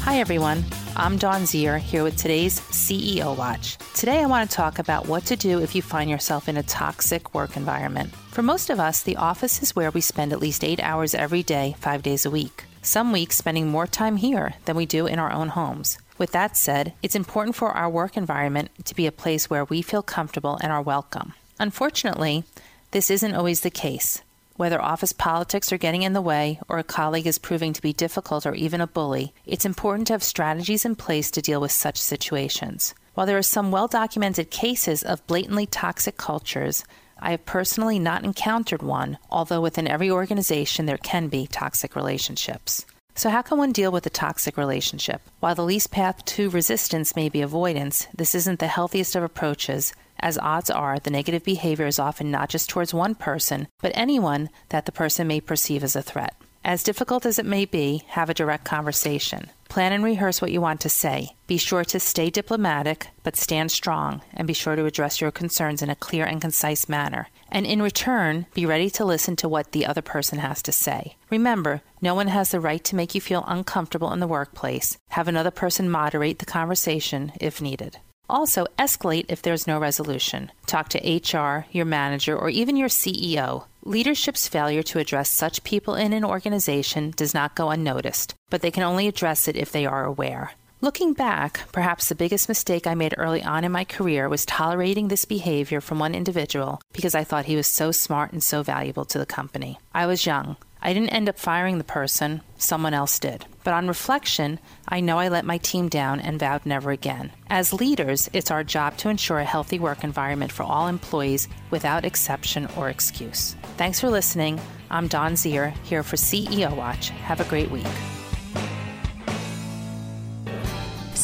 Hi, 0.00 0.18
everyone. 0.20 0.64
I'm 0.96 1.16
Dawn 1.16 1.42
Zier 1.42 1.78
here 1.78 2.02
with 2.02 2.16
today's 2.16 2.58
CEO 2.60 3.36
Watch. 3.36 3.78
Today, 3.94 4.20
I 4.20 4.26
want 4.26 4.48
to 4.48 4.56
talk 4.56 4.78
about 4.78 5.06
what 5.06 5.24
to 5.26 5.36
do 5.36 5.60
if 5.60 5.74
you 5.74 5.82
find 5.82 6.10
yourself 6.10 6.48
in 6.48 6.56
a 6.56 6.62
toxic 6.62 7.34
work 7.34 7.56
environment. 7.56 8.12
For 8.30 8.42
most 8.42 8.70
of 8.70 8.80
us, 8.80 9.02
the 9.02 9.16
office 9.16 9.62
is 9.62 9.76
where 9.76 9.90
we 9.90 10.00
spend 10.00 10.32
at 10.32 10.40
least 10.40 10.64
eight 10.64 10.80
hours 10.80 11.14
every 11.14 11.42
day, 11.42 11.76
five 11.78 12.02
days 12.02 12.26
a 12.26 12.30
week. 12.30 12.64
Some 12.82 13.12
weeks 13.12 13.36
spending 13.36 13.68
more 13.68 13.86
time 13.86 14.16
here 14.16 14.54
than 14.64 14.76
we 14.76 14.86
do 14.86 15.06
in 15.06 15.18
our 15.18 15.32
own 15.32 15.48
homes. 15.48 15.98
With 16.16 16.32
that 16.32 16.56
said, 16.56 16.94
it's 17.02 17.14
important 17.14 17.54
for 17.54 17.70
our 17.70 17.88
work 17.88 18.16
environment 18.16 18.70
to 18.86 18.94
be 18.94 19.06
a 19.06 19.12
place 19.12 19.48
where 19.48 19.64
we 19.64 19.82
feel 19.82 20.02
comfortable 20.02 20.58
and 20.62 20.72
are 20.72 20.82
welcome. 20.82 21.34
Unfortunately, 21.58 22.44
this 22.92 23.10
isn't 23.10 23.34
always 23.34 23.60
the 23.60 23.70
case. 23.70 24.22
Whether 24.56 24.82
office 24.82 25.12
politics 25.12 25.72
are 25.72 25.78
getting 25.78 26.02
in 26.02 26.14
the 26.14 26.20
way 26.20 26.58
or 26.68 26.78
a 26.78 26.84
colleague 26.84 27.26
is 27.26 27.38
proving 27.38 27.72
to 27.72 27.82
be 27.82 27.92
difficult 27.92 28.44
or 28.44 28.54
even 28.54 28.80
a 28.80 28.86
bully, 28.86 29.32
it's 29.46 29.64
important 29.64 30.08
to 30.08 30.14
have 30.14 30.22
strategies 30.22 30.84
in 30.84 30.96
place 30.96 31.30
to 31.30 31.42
deal 31.42 31.60
with 31.60 31.70
such 31.70 31.96
situations. 31.96 32.94
While 33.14 33.26
there 33.26 33.38
are 33.38 33.42
some 33.42 33.70
well 33.70 33.88
documented 33.88 34.50
cases 34.50 35.02
of 35.02 35.26
blatantly 35.26 35.66
toxic 35.66 36.16
cultures, 36.16 36.84
I 37.20 37.32
have 37.32 37.46
personally 37.46 37.98
not 37.98 38.24
encountered 38.24 38.82
one, 38.82 39.18
although 39.30 39.60
within 39.60 39.88
every 39.88 40.10
organization 40.10 40.86
there 40.86 40.98
can 40.98 41.28
be 41.28 41.46
toxic 41.46 41.96
relationships. 41.96 42.86
So, 43.16 43.30
how 43.30 43.42
can 43.42 43.58
one 43.58 43.72
deal 43.72 43.90
with 43.90 44.06
a 44.06 44.10
toxic 44.10 44.56
relationship? 44.56 45.22
While 45.40 45.56
the 45.56 45.64
least 45.64 45.90
path 45.90 46.24
to 46.24 46.50
resistance 46.50 47.16
may 47.16 47.28
be 47.28 47.40
avoidance, 47.40 48.06
this 48.14 48.34
isn't 48.36 48.60
the 48.60 48.68
healthiest 48.68 49.16
of 49.16 49.24
approaches 49.24 49.92
as 50.20 50.38
odds 50.38 50.70
are 50.70 50.98
the 50.98 51.10
negative 51.10 51.44
behavior 51.44 51.86
is 51.86 51.98
often 51.98 52.30
not 52.30 52.48
just 52.48 52.68
towards 52.68 52.94
one 52.94 53.14
person, 53.14 53.68
but 53.80 53.92
anyone 53.94 54.50
that 54.70 54.86
the 54.86 54.92
person 54.92 55.26
may 55.26 55.40
perceive 55.40 55.84
as 55.84 55.96
a 55.96 56.02
threat. 56.02 56.34
As 56.64 56.82
difficult 56.82 57.24
as 57.24 57.38
it 57.38 57.46
may 57.46 57.64
be, 57.64 58.02
have 58.08 58.28
a 58.28 58.34
direct 58.34 58.64
conversation. 58.64 59.50
Plan 59.68 59.92
and 59.92 60.02
rehearse 60.02 60.42
what 60.42 60.50
you 60.50 60.60
want 60.60 60.80
to 60.80 60.88
say. 60.88 61.30
Be 61.46 61.56
sure 61.56 61.84
to 61.84 62.00
stay 62.00 62.30
diplomatic, 62.30 63.08
but 63.22 63.36
stand 63.36 63.70
strong, 63.70 64.22
and 64.34 64.46
be 64.46 64.54
sure 64.54 64.76
to 64.76 64.84
address 64.84 65.20
your 65.20 65.30
concerns 65.30 65.82
in 65.82 65.90
a 65.90 65.94
clear 65.94 66.24
and 66.24 66.40
concise 66.40 66.88
manner. 66.88 67.28
And 67.50 67.64
in 67.64 67.80
return, 67.80 68.46
be 68.54 68.66
ready 68.66 68.90
to 68.90 69.04
listen 69.04 69.36
to 69.36 69.48
what 69.48 69.72
the 69.72 69.86
other 69.86 70.02
person 70.02 70.40
has 70.40 70.62
to 70.62 70.72
say. 70.72 71.16
Remember, 71.30 71.80
no 72.02 72.14
one 72.14 72.28
has 72.28 72.50
the 72.50 72.60
right 72.60 72.82
to 72.84 72.96
make 72.96 73.14
you 73.14 73.20
feel 73.20 73.44
uncomfortable 73.46 74.12
in 74.12 74.20
the 74.20 74.26
workplace. 74.26 74.98
Have 75.10 75.28
another 75.28 75.50
person 75.50 75.88
moderate 75.88 76.38
the 76.38 76.46
conversation 76.46 77.32
if 77.40 77.62
needed. 77.62 77.98
Also, 78.28 78.66
escalate 78.78 79.26
if 79.28 79.40
there's 79.40 79.66
no 79.66 79.78
resolution. 79.78 80.52
Talk 80.66 80.88
to 80.90 80.98
HR, 80.98 81.66
your 81.70 81.84
manager, 81.84 82.36
or 82.36 82.50
even 82.50 82.76
your 82.76 82.88
CEO. 82.88 83.64
Leadership's 83.84 84.48
failure 84.48 84.82
to 84.82 84.98
address 84.98 85.30
such 85.30 85.64
people 85.64 85.94
in 85.94 86.12
an 86.12 86.24
organization 86.24 87.12
does 87.16 87.32
not 87.32 87.54
go 87.54 87.70
unnoticed, 87.70 88.34
but 88.50 88.60
they 88.60 88.70
can 88.70 88.82
only 88.82 89.08
address 89.08 89.48
it 89.48 89.56
if 89.56 89.72
they 89.72 89.86
are 89.86 90.04
aware. 90.04 90.52
Looking 90.80 91.12
back, 91.12 91.60
perhaps 91.72 92.08
the 92.08 92.14
biggest 92.14 92.48
mistake 92.48 92.86
I 92.86 92.94
made 92.94 93.12
early 93.18 93.42
on 93.42 93.64
in 93.64 93.72
my 93.72 93.82
career 93.84 94.28
was 94.28 94.46
tolerating 94.46 95.08
this 95.08 95.24
behavior 95.24 95.80
from 95.80 95.98
one 95.98 96.14
individual 96.14 96.80
because 96.92 97.16
I 97.16 97.24
thought 97.24 97.46
he 97.46 97.56
was 97.56 97.66
so 97.66 97.90
smart 97.90 98.32
and 98.32 98.40
so 98.40 98.62
valuable 98.62 99.04
to 99.06 99.18
the 99.18 99.26
company. 99.26 99.80
I 99.92 100.06
was 100.06 100.24
young. 100.24 100.56
I 100.80 100.92
didn't 100.92 101.10
end 101.10 101.28
up 101.28 101.38
firing 101.38 101.78
the 101.78 101.84
person, 101.84 102.42
someone 102.56 102.94
else 102.94 103.18
did. 103.18 103.44
But 103.64 103.74
on 103.74 103.88
reflection, 103.88 104.60
I 104.88 105.00
know 105.00 105.18
I 105.18 105.28
let 105.28 105.44
my 105.44 105.58
team 105.58 105.88
down 105.88 106.20
and 106.20 106.38
vowed 106.38 106.64
never 106.64 106.90
again. 106.90 107.32
As 107.50 107.72
leaders, 107.72 108.30
it's 108.32 108.50
our 108.50 108.64
job 108.64 108.96
to 108.98 109.08
ensure 109.08 109.38
a 109.38 109.44
healthy 109.44 109.78
work 109.78 110.04
environment 110.04 110.52
for 110.52 110.62
all 110.62 110.86
employees 110.86 111.48
without 111.70 112.04
exception 112.04 112.68
or 112.76 112.88
excuse. 112.88 113.56
Thanks 113.76 114.00
for 114.00 114.08
listening. 114.08 114.60
I'm 114.90 115.08
Dawn 115.08 115.34
Zier, 115.34 115.76
here 115.84 116.02
for 116.02 116.16
CEO 116.16 116.74
Watch. 116.74 117.10
Have 117.10 117.40
a 117.40 117.44
great 117.44 117.70
week. 117.70 117.86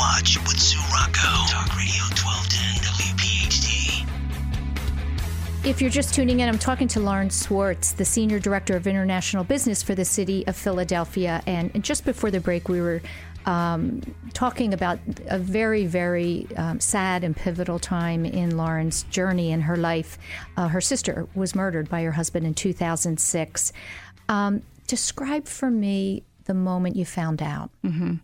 Watch 0.00 0.38
with 0.38 0.58
Sue 0.58 0.80
Rocco. 0.94 1.28
Talk 1.52 1.76
Radio 1.76 2.02
1210 2.16 2.80
WPHT. 3.12 4.06
If 5.66 5.82
you're 5.82 5.90
just 5.90 6.14
tuning 6.14 6.40
in, 6.40 6.48
I'm 6.48 6.58
talking 6.58 6.88
to 6.88 7.00
Lauren 7.00 7.28
Swartz, 7.28 7.92
the 7.92 8.06
Senior 8.06 8.38
Director 8.38 8.74
of 8.76 8.86
International 8.86 9.44
Business 9.44 9.82
for 9.82 9.94
the 9.94 10.06
City 10.06 10.46
of 10.46 10.56
Philadelphia. 10.56 11.42
And 11.46 11.84
just 11.84 12.06
before 12.06 12.30
the 12.30 12.40
break, 12.40 12.70
we 12.70 12.80
were 12.80 13.02
um, 13.44 14.00
talking 14.32 14.72
about 14.72 15.00
a 15.26 15.38
very, 15.38 15.84
very 15.84 16.46
um, 16.56 16.80
sad 16.80 17.22
and 17.22 17.36
pivotal 17.36 17.78
time 17.78 18.24
in 18.24 18.56
Lauren's 18.56 19.02
journey 19.02 19.52
in 19.52 19.60
her 19.60 19.76
life. 19.76 20.16
Uh, 20.56 20.68
her 20.68 20.80
sister 20.80 21.28
was 21.34 21.54
murdered 21.54 21.90
by 21.90 22.04
her 22.04 22.12
husband 22.12 22.46
in 22.46 22.54
2006. 22.54 23.72
Um, 24.30 24.62
describe 24.86 25.46
for 25.46 25.70
me 25.70 26.22
the 26.44 26.54
moment 26.54 26.96
you 26.96 27.04
found 27.04 27.42
out. 27.42 27.68
Mm-hmm. 27.84 28.14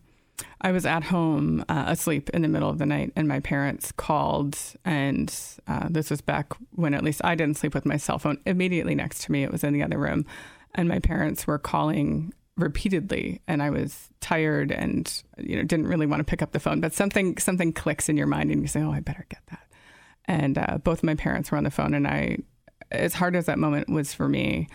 I 0.67 0.73
was 0.73 0.85
at 0.85 1.05
home 1.05 1.65
uh, 1.69 1.85
asleep 1.87 2.29
in 2.31 2.43
the 2.43 2.49
middle 2.49 2.69
of 2.69 2.79
the 2.79 2.87
night, 2.87 3.13
and 3.15 3.29
my 3.29 3.39
parents 3.39 3.93
called. 3.93 4.59
And 4.85 5.33
uh, 5.69 5.87
this 5.89 6.11
was 6.11 6.21
back 6.21 6.55
when 6.73 6.93
at 6.93 7.05
least 7.05 7.21
I 7.23 7.37
didn't 7.37 7.57
sleep 7.57 7.73
with 7.73 7.87
my 7.87 7.97
cell 7.97 8.19
phone 8.19 8.41
immediately 8.47 8.97
next 8.97 9.23
to 9.23 9.33
me. 9.33 9.45
It 9.45 9.53
was 9.53 9.63
in 9.63 9.75
the 9.75 9.85
other 9.85 9.97
room. 9.97 10.27
And 10.75 10.89
my 10.89 10.99
parents 10.99 11.47
were 11.47 11.61
calling 11.61 12.33
repeatedly 12.57 13.43
and 13.47 13.63
I 13.63 13.71
was 13.71 14.09
tired 14.21 14.73
and 14.73 15.23
you 15.39 15.55
know 15.55 15.63
didn't 15.63 15.87
really 15.87 16.07
want 16.07 16.21
to 16.21 16.25
pick 16.25 16.41
up 16.41 16.53
the 16.53 16.59
phone 16.59 16.81
but 16.81 16.95
something 16.95 17.37
something 17.37 17.71
clicks 17.71 18.09
in 18.09 18.17
your 18.17 18.27
mind 18.27 18.51
and 18.51 18.63
you 18.63 18.67
say 18.67 18.81
oh 18.81 18.93
I 18.93 19.01
better 19.01 19.27
get 19.29 19.43
that 19.51 19.67
and 20.25 20.57
uh, 20.57 20.79
both 20.79 21.03
my 21.03 21.15
parents 21.15 21.51
were 21.51 21.59
on 21.59 21.65
the 21.65 21.71
phone 21.71 21.93
and 21.93 22.09
I 22.09 22.39
as 22.91 23.13
hard 23.13 23.37
as 23.37 23.45
that 23.45 23.59
moment 23.59 23.91
was 23.91 24.15
for 24.15 24.27
me 24.27 24.69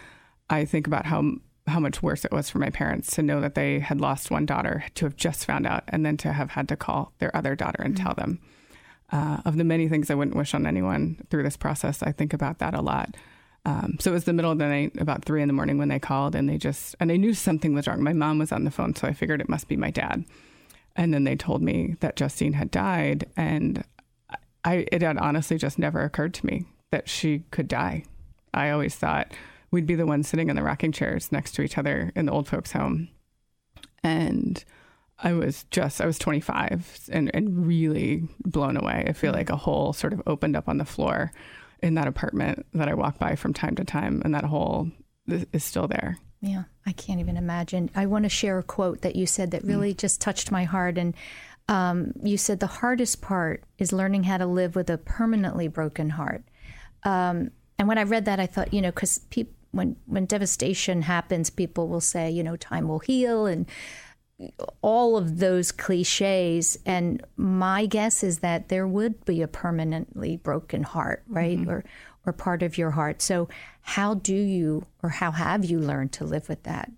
I 0.47 0.63
think 0.63 0.85
about 0.85 1.07
how 1.07 1.37
how 1.67 1.79
much 1.79 2.01
worse 2.01 2.25
it 2.25 2.31
was 2.31 2.49
for 2.49 2.59
my 2.59 2.69
parents 2.69 3.15
to 3.15 3.21
know 3.21 3.39
that 3.39 3.55
they 3.55 3.79
had 3.79 4.01
lost 4.01 4.31
one 4.31 4.45
daughter 4.45 4.83
to 4.95 5.05
have 5.05 5.15
just 5.15 5.45
found 5.45 5.67
out 5.67 5.83
and 5.87 6.05
then 6.05 6.17
to 6.17 6.33
have 6.33 6.51
had 6.51 6.67
to 6.67 6.75
call 6.75 7.13
their 7.19 7.35
other 7.35 7.55
daughter 7.55 7.81
and 7.83 7.95
mm-hmm. 7.95 8.03
tell 8.03 8.15
them 8.15 8.39
uh, 9.11 9.41
of 9.45 9.57
the 9.57 9.63
many 9.63 9.87
things 9.87 10.09
I 10.09 10.15
wouldn't 10.15 10.37
wish 10.37 10.53
on 10.53 10.65
anyone 10.65 11.25
through 11.29 11.43
this 11.43 11.57
process 11.57 12.01
I 12.01 12.11
think 12.11 12.33
about 12.33 12.59
that 12.59 12.73
a 12.73 12.81
lot 12.81 13.15
um, 13.65 13.97
so 13.99 14.11
it 14.11 14.13
was 14.13 14.23
the 14.23 14.33
middle 14.33 14.51
of 14.51 14.57
the 14.57 14.67
night, 14.67 14.93
about 14.99 15.23
three 15.23 15.41
in 15.41 15.47
the 15.47 15.53
morning, 15.53 15.77
when 15.77 15.89
they 15.89 15.99
called, 15.99 16.35
and 16.35 16.49
they 16.49 16.57
just 16.57 16.95
and 16.99 17.11
I 17.11 17.17
knew 17.17 17.33
something 17.33 17.73
was 17.73 17.87
wrong. 17.87 18.01
My 18.01 18.13
mom 18.13 18.39
was 18.39 18.51
on 18.51 18.63
the 18.63 18.71
phone, 18.71 18.95
so 18.95 19.07
I 19.07 19.13
figured 19.13 19.41
it 19.41 19.49
must 19.49 19.67
be 19.67 19.77
my 19.77 19.91
dad. 19.91 20.25
And 20.95 21.13
then 21.13 21.23
they 21.23 21.35
told 21.35 21.61
me 21.61 21.95
that 21.99 22.15
Justine 22.15 22.53
had 22.53 22.71
died, 22.71 23.29
and 23.37 23.83
I 24.65 24.87
it 24.91 25.01
had 25.03 25.17
honestly 25.17 25.57
just 25.57 25.77
never 25.77 26.01
occurred 26.01 26.33
to 26.35 26.45
me 26.45 26.65
that 26.91 27.07
she 27.07 27.43
could 27.51 27.67
die. 27.67 28.03
I 28.53 28.71
always 28.71 28.95
thought 28.95 29.31
we'd 29.71 29.85
be 29.85 29.95
the 29.95 30.05
ones 30.05 30.27
sitting 30.27 30.49
in 30.49 30.55
the 30.55 30.63
rocking 30.63 30.91
chairs 30.91 31.31
next 31.31 31.53
to 31.53 31.61
each 31.61 31.77
other 31.77 32.11
in 32.15 32.25
the 32.25 32.31
old 32.31 32.47
folks' 32.47 32.73
home, 32.73 33.09
and 34.03 34.63
I 35.19 35.33
was 35.33 35.65
just 35.71 36.01
I 36.01 36.05
was 36.05 36.19
25 36.19 37.09
and 37.11 37.31
and 37.33 37.65
really 37.65 38.27
blown 38.45 38.77
away. 38.77 39.05
I 39.07 39.13
feel 39.13 39.31
mm-hmm. 39.31 39.39
like 39.39 39.49
a 39.49 39.55
hole 39.55 39.93
sort 39.93 40.13
of 40.13 40.21
opened 40.27 40.55
up 40.55 40.67
on 40.67 40.77
the 40.77 40.85
floor 40.85 41.31
in 41.81 41.95
that 41.95 42.07
apartment 42.07 42.65
that 42.73 42.87
I 42.87 42.93
walk 42.93 43.17
by 43.17 43.35
from 43.35 43.53
time 43.53 43.75
to 43.75 43.83
time, 43.83 44.21
and 44.23 44.33
that 44.35 44.45
hole 44.45 44.91
is 45.27 45.63
still 45.63 45.87
there. 45.87 46.17
Yeah, 46.41 46.63
I 46.85 46.91
can't 46.93 47.19
even 47.19 47.37
imagine. 47.37 47.91
I 47.95 48.07
want 48.07 48.23
to 48.23 48.29
share 48.29 48.57
a 48.57 48.63
quote 48.63 49.01
that 49.01 49.15
you 49.15 49.27
said 49.27 49.51
that 49.51 49.63
really 49.63 49.93
mm. 49.93 49.97
just 49.97 50.19
touched 50.19 50.51
my 50.51 50.63
heart. 50.63 50.97
And 50.97 51.15
um, 51.67 52.13
you 52.23 52.35
said 52.35 52.59
the 52.59 52.67
hardest 52.67 53.21
part 53.21 53.63
is 53.77 53.93
learning 53.93 54.23
how 54.23 54.37
to 54.37 54.47
live 54.47 54.75
with 54.75 54.89
a 54.89 54.97
permanently 54.97 55.67
broken 55.67 56.09
heart. 56.09 56.43
Um, 57.03 57.51
and 57.77 57.87
when 57.87 57.99
I 57.99 58.03
read 58.03 58.25
that, 58.25 58.39
I 58.39 58.47
thought, 58.47 58.73
you 58.73 58.81
know, 58.81 58.89
because 58.89 59.19
pe- 59.29 59.45
when 59.71 59.95
when 60.05 60.25
devastation 60.25 61.03
happens, 61.03 61.49
people 61.49 61.87
will 61.87 62.01
say, 62.01 62.29
you 62.29 62.43
know, 62.43 62.55
time 62.55 62.87
will 62.87 62.99
heal, 62.99 63.45
and 63.45 63.65
all 64.81 65.17
of 65.17 65.39
those 65.39 65.71
cliches. 65.71 66.77
And 66.85 67.23
my 67.37 67.85
guess 67.85 68.23
is 68.23 68.39
that 68.39 68.69
there 68.69 68.87
would 68.87 69.23
be 69.25 69.41
a 69.41 69.47
permanently 69.47 70.37
broken 70.37 70.83
heart, 70.83 71.23
right? 71.27 71.57
Mm-hmm. 71.57 71.69
Or, 71.69 71.83
or 72.25 72.33
part 72.33 72.63
of 72.63 72.77
your 72.77 72.91
heart. 72.91 73.21
So, 73.21 73.49
how 73.81 74.15
do 74.15 74.35
you, 74.35 74.85
or 75.01 75.09
how 75.09 75.31
have 75.31 75.65
you 75.65 75.79
learned 75.79 76.11
to 76.13 76.23
live 76.23 76.47
with 76.47 76.63
that? 76.63 76.91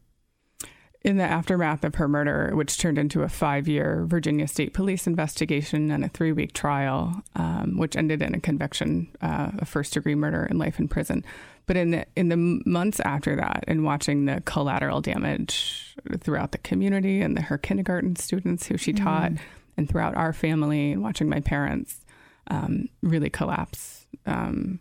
In 1.01 1.17
the 1.17 1.23
aftermath 1.23 1.83
of 1.83 1.95
her 1.95 2.07
murder, 2.07 2.51
which 2.53 2.77
turned 2.77 2.97
into 2.97 3.23
a 3.23 3.29
five 3.29 3.67
year 3.67 4.05
Virginia 4.05 4.47
State 4.47 4.73
Police 4.73 5.07
investigation 5.07 5.91
and 5.91 6.03
a 6.03 6.09
three 6.09 6.31
week 6.31 6.53
trial, 6.53 7.23
um, 7.35 7.77
which 7.77 7.95
ended 7.95 8.21
in 8.21 8.33
a 8.35 8.39
conviction 8.39 9.09
uh, 9.21 9.51
of 9.59 9.67
first 9.67 9.93
degree 9.93 10.15
murder 10.15 10.43
and 10.43 10.59
life 10.59 10.79
in 10.79 10.87
prison, 10.87 11.23
but 11.65 11.77
in 11.77 11.91
the 11.91 12.05
in 12.15 12.29
the 12.29 12.37
months 12.65 12.99
after 13.01 13.35
that, 13.35 13.63
and 13.67 13.83
watching 13.83 14.25
the 14.25 14.41
collateral 14.45 15.01
damage 15.01 15.95
throughout 16.19 16.51
the 16.51 16.57
community 16.57 17.21
and 17.21 17.37
the, 17.37 17.41
her 17.41 17.57
kindergarten 17.57 18.15
students 18.15 18.67
who 18.67 18.77
she 18.77 18.93
mm-hmm. 18.93 19.05
taught, 19.05 19.31
and 19.77 19.89
throughout 19.89 20.15
our 20.15 20.33
family, 20.33 20.91
and 20.91 21.01
watching 21.01 21.29
my 21.29 21.39
parents, 21.39 22.01
um, 22.47 22.89
really 23.01 23.29
collapse. 23.29 24.07
Um, 24.25 24.79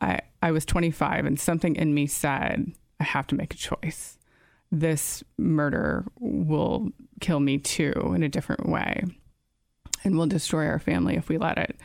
I 0.00 0.20
I 0.42 0.50
was 0.50 0.64
25, 0.64 1.26
and 1.26 1.38
something 1.38 1.76
in 1.76 1.94
me 1.94 2.06
said, 2.06 2.72
I 3.00 3.04
have 3.04 3.26
to 3.28 3.34
make 3.34 3.54
a 3.54 3.58
choice. 3.58 4.18
This 4.72 5.22
murder 5.38 6.04
will 6.18 6.90
kill 7.20 7.40
me 7.40 7.58
too 7.58 8.12
in 8.14 8.22
a 8.24 8.28
different 8.28 8.68
way, 8.68 9.04
and 10.02 10.18
will 10.18 10.26
destroy 10.26 10.66
our 10.66 10.80
family 10.80 11.14
if 11.14 11.28
we 11.28 11.38
let 11.38 11.56
it. 11.56 11.76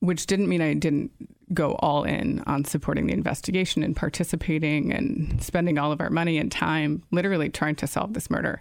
Which 0.00 0.26
didn't 0.26 0.48
mean 0.48 0.62
I 0.62 0.74
didn't 0.74 1.12
go 1.54 1.72
all 1.80 2.04
in 2.04 2.42
on 2.46 2.64
supporting 2.64 3.06
the 3.06 3.12
investigation 3.12 3.82
and 3.82 3.96
participating 3.96 4.92
and 4.92 5.42
spending 5.42 5.78
all 5.78 5.92
of 5.92 6.00
our 6.00 6.10
money 6.10 6.38
and 6.38 6.52
time, 6.52 7.02
literally 7.10 7.48
trying 7.48 7.76
to 7.76 7.86
solve 7.86 8.14
this 8.14 8.30
murder. 8.30 8.60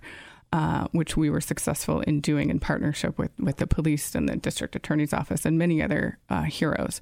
Uh, 0.54 0.88
which 0.94 1.18
we 1.18 1.30
were 1.30 1.42
successful 1.42 2.00
in 2.02 2.22
doing 2.22 2.50
in 2.50 2.58
partnership 2.58 3.20
with, 3.20 3.32
with 3.38 3.58
the 3.58 3.68
police 3.68 4.16
and 4.16 4.30
the 4.30 4.38
district 4.38 4.78
attorney's 4.78 5.12
office 5.12 5.46
and 5.46 5.58
many 5.58 5.84
other 5.84 6.18
uh, 6.30 6.44
heroes. 6.44 7.02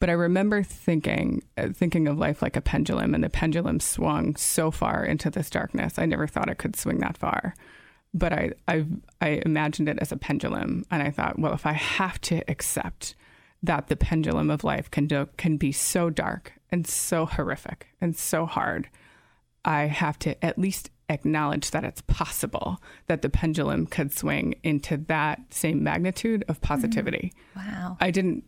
But 0.00 0.08
I 0.08 0.14
remember 0.14 0.62
thinking, 0.62 1.42
uh, 1.58 1.68
thinking 1.74 2.08
of 2.08 2.16
life 2.16 2.40
like 2.40 2.56
a 2.56 2.62
pendulum, 2.62 3.14
and 3.14 3.22
the 3.22 3.28
pendulum 3.28 3.78
swung 3.80 4.36
so 4.36 4.70
far 4.70 5.04
into 5.04 5.28
this 5.28 5.50
darkness. 5.50 5.98
I 5.98 6.06
never 6.06 6.26
thought 6.26 6.48
it 6.48 6.56
could 6.56 6.76
swing 6.76 6.98
that 7.00 7.18
far, 7.18 7.54
but 8.14 8.32
I, 8.32 8.52
I, 8.66 8.86
I 9.20 9.42
imagined 9.44 9.90
it 9.90 9.98
as 10.00 10.10
a 10.10 10.16
pendulum, 10.16 10.86
and 10.90 11.02
I 11.02 11.10
thought, 11.10 11.38
well, 11.38 11.52
if 11.52 11.66
I 11.66 11.72
have 11.72 12.18
to 12.22 12.42
accept 12.48 13.16
that 13.62 13.88
the 13.88 13.96
pendulum 13.96 14.50
of 14.50 14.64
life 14.64 14.90
can 14.90 15.06
do, 15.06 15.28
can 15.36 15.56
be 15.56 15.72
so 15.72 16.10
dark 16.10 16.52
and 16.70 16.86
so 16.86 17.26
horrific 17.26 17.88
and 18.00 18.16
so 18.16 18.46
hard, 18.46 18.88
I 19.64 19.86
have 19.86 20.18
to 20.20 20.42
at 20.44 20.58
least 20.58 20.90
acknowledge 21.08 21.70
that 21.70 21.84
it's 21.84 22.02
possible 22.02 22.80
that 23.06 23.22
the 23.22 23.30
pendulum 23.30 23.86
could 23.86 24.12
swing 24.12 24.54
into 24.62 24.96
that 24.96 25.40
same 25.50 25.82
magnitude 25.82 26.44
of 26.48 26.60
positivity. 26.60 27.32
Mm. 27.56 27.66
Wow. 27.66 27.96
I 28.00 28.10
didn't 28.10 28.44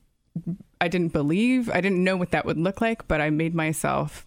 I 0.80 0.88
didn't 0.88 1.12
believe, 1.12 1.68
I 1.70 1.80
didn't 1.80 2.04
know 2.04 2.16
what 2.16 2.30
that 2.30 2.46
would 2.46 2.56
look 2.56 2.80
like, 2.80 3.08
but 3.08 3.20
I 3.20 3.30
made 3.30 3.54
myself 3.54 4.26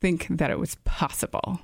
think 0.00 0.26
that 0.28 0.50
it 0.50 0.58
was 0.58 0.74
possible 0.84 1.60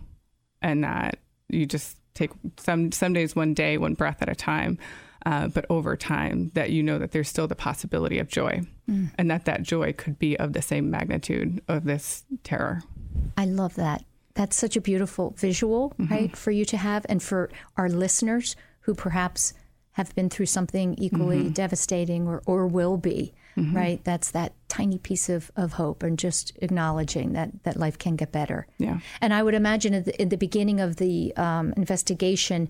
and 0.62 0.82
that 0.82 1.18
you 1.48 1.66
just 1.66 1.98
take 2.14 2.30
some 2.58 2.90
some 2.92 3.12
days 3.12 3.36
one 3.36 3.54
day, 3.54 3.76
one 3.76 3.94
breath 3.94 4.22
at 4.22 4.28
a 4.28 4.34
time. 4.34 4.78
Uh, 5.26 5.48
but 5.48 5.66
over 5.68 5.96
time, 5.96 6.50
that 6.54 6.70
you 6.70 6.82
know 6.82 6.98
that 6.98 7.12
there's 7.12 7.28
still 7.28 7.46
the 7.46 7.54
possibility 7.54 8.18
of 8.18 8.28
joy, 8.28 8.62
mm. 8.88 9.10
and 9.18 9.30
that 9.30 9.44
that 9.44 9.62
joy 9.62 9.92
could 9.92 10.18
be 10.18 10.38
of 10.38 10.52
the 10.52 10.62
same 10.62 10.90
magnitude 10.90 11.62
of 11.68 11.84
this 11.84 12.24
terror. 12.42 12.82
I 13.36 13.44
love 13.44 13.74
that 13.74 14.04
that's 14.34 14.56
such 14.56 14.76
a 14.76 14.80
beautiful 14.80 15.34
visual, 15.36 15.90
mm-hmm. 15.98 16.12
right, 16.12 16.36
for 16.36 16.50
you 16.50 16.64
to 16.66 16.76
have, 16.76 17.04
and 17.08 17.22
for 17.22 17.50
our 17.76 17.88
listeners 17.88 18.56
who 18.80 18.94
perhaps 18.94 19.52
have 19.92 20.14
been 20.14 20.30
through 20.30 20.46
something 20.46 20.94
equally 20.98 21.40
mm-hmm. 21.40 21.50
devastating 21.50 22.26
or, 22.26 22.42
or 22.46 22.66
will 22.66 22.96
be, 22.96 23.34
mm-hmm. 23.56 23.76
right? 23.76 24.04
That's 24.04 24.30
that 24.30 24.54
tiny 24.68 24.98
piece 24.98 25.28
of, 25.28 25.50
of 25.56 25.72
hope 25.74 26.02
and 26.02 26.18
just 26.18 26.56
acknowledging 26.62 27.32
that, 27.32 27.64
that 27.64 27.76
life 27.76 27.98
can 27.98 28.16
get 28.16 28.30
better. 28.30 28.66
Yeah. 28.78 29.00
And 29.20 29.34
I 29.34 29.42
would 29.42 29.54
imagine 29.54 29.94
at 29.94 30.04
the, 30.04 30.22
at 30.22 30.30
the 30.30 30.36
beginning 30.36 30.80
of 30.80 30.96
the 30.96 31.36
um, 31.36 31.74
investigation, 31.76 32.68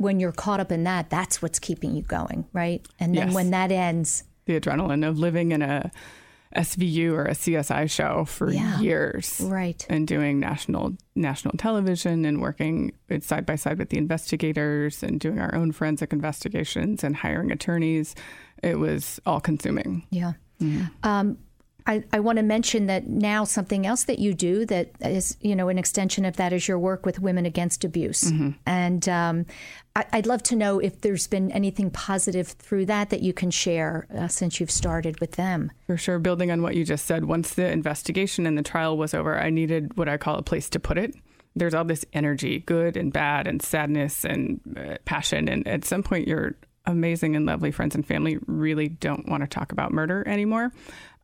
when 0.00 0.18
you're 0.18 0.32
caught 0.32 0.60
up 0.60 0.72
in 0.72 0.84
that, 0.84 1.10
that's 1.10 1.42
what's 1.42 1.58
keeping 1.58 1.94
you 1.94 2.00
going, 2.00 2.46
right? 2.54 2.86
And 2.98 3.14
then 3.14 3.28
yes. 3.28 3.34
when 3.34 3.50
that 3.50 3.70
ends, 3.70 4.24
the 4.46 4.58
adrenaline 4.58 5.06
of 5.06 5.18
living 5.18 5.52
in 5.52 5.60
a 5.60 5.90
SVU 6.56 7.12
or 7.12 7.26
a 7.26 7.32
CSI 7.32 7.88
show 7.90 8.24
for 8.24 8.50
yeah, 8.50 8.80
years, 8.80 9.42
right? 9.44 9.84
And 9.90 10.08
doing 10.08 10.40
national 10.40 10.96
national 11.14 11.58
television 11.58 12.24
and 12.24 12.40
working 12.40 12.92
side 13.20 13.44
by 13.44 13.56
side 13.56 13.78
with 13.78 13.90
the 13.90 13.98
investigators 13.98 15.02
and 15.02 15.20
doing 15.20 15.38
our 15.38 15.54
own 15.54 15.70
forensic 15.70 16.14
investigations 16.14 17.04
and 17.04 17.14
hiring 17.14 17.52
attorneys. 17.52 18.14
It 18.62 18.78
was 18.78 19.20
all 19.26 19.40
consuming. 19.40 20.06
Yeah. 20.10 20.32
Mm-hmm. 20.62 20.86
Um, 21.02 21.36
I, 21.90 22.04
I 22.12 22.20
want 22.20 22.36
to 22.36 22.44
mention 22.44 22.86
that 22.86 23.08
now 23.08 23.42
something 23.42 23.84
else 23.84 24.04
that 24.04 24.20
you 24.20 24.32
do 24.32 24.64
that 24.66 24.90
is, 25.00 25.36
you 25.40 25.56
know, 25.56 25.68
an 25.68 25.76
extension 25.76 26.24
of 26.24 26.36
that 26.36 26.52
is 26.52 26.68
your 26.68 26.78
work 26.78 27.04
with 27.04 27.18
Women 27.18 27.46
Against 27.46 27.84
Abuse. 27.84 28.30
Mm-hmm. 28.30 28.50
And 28.64 29.08
um, 29.08 29.46
I, 29.96 30.04
would 30.14 30.26
love 30.26 30.44
to 30.44 30.56
know 30.56 30.78
if 30.78 31.00
there's 31.00 31.26
been 31.26 31.50
anything 31.50 31.90
positive 31.90 32.46
through 32.46 32.86
that 32.86 33.10
that 33.10 33.22
you 33.22 33.32
can 33.32 33.50
share 33.50 34.06
uh, 34.16 34.28
since 34.28 34.60
you've 34.60 34.70
started 34.70 35.18
with 35.18 35.32
them. 35.32 35.72
For 35.88 35.96
sure. 35.96 36.20
Building 36.20 36.52
on 36.52 36.62
what 36.62 36.76
you 36.76 36.84
just 36.84 37.06
said, 37.06 37.24
once 37.24 37.54
the 37.54 37.66
investigation 37.66 38.46
and 38.46 38.56
the 38.56 38.62
trial 38.62 38.96
was 38.96 39.12
over, 39.12 39.36
I 39.36 39.50
needed 39.50 39.96
what 39.96 40.08
I 40.08 40.16
call 40.16 40.36
a 40.36 40.42
place 40.42 40.70
to 40.70 40.78
put 40.78 40.96
it. 40.96 41.16
There's 41.56 41.74
all 41.74 41.84
this 41.84 42.04
energy, 42.12 42.60
good 42.60 42.96
and 42.96 43.12
bad, 43.12 43.48
and 43.48 43.60
sadness 43.60 44.24
and 44.24 44.60
uh, 44.76 44.98
passion. 45.04 45.48
And 45.48 45.66
at 45.66 45.84
some 45.84 46.04
point, 46.04 46.28
your 46.28 46.54
amazing 46.86 47.36
and 47.36 47.46
lovely 47.46 47.70
friends 47.70 47.94
and 47.94 48.06
family 48.06 48.38
really 48.46 48.88
don't 48.88 49.28
want 49.28 49.42
to 49.42 49.48
talk 49.48 49.72
about 49.72 49.92
murder 49.92 50.26
anymore. 50.26 50.72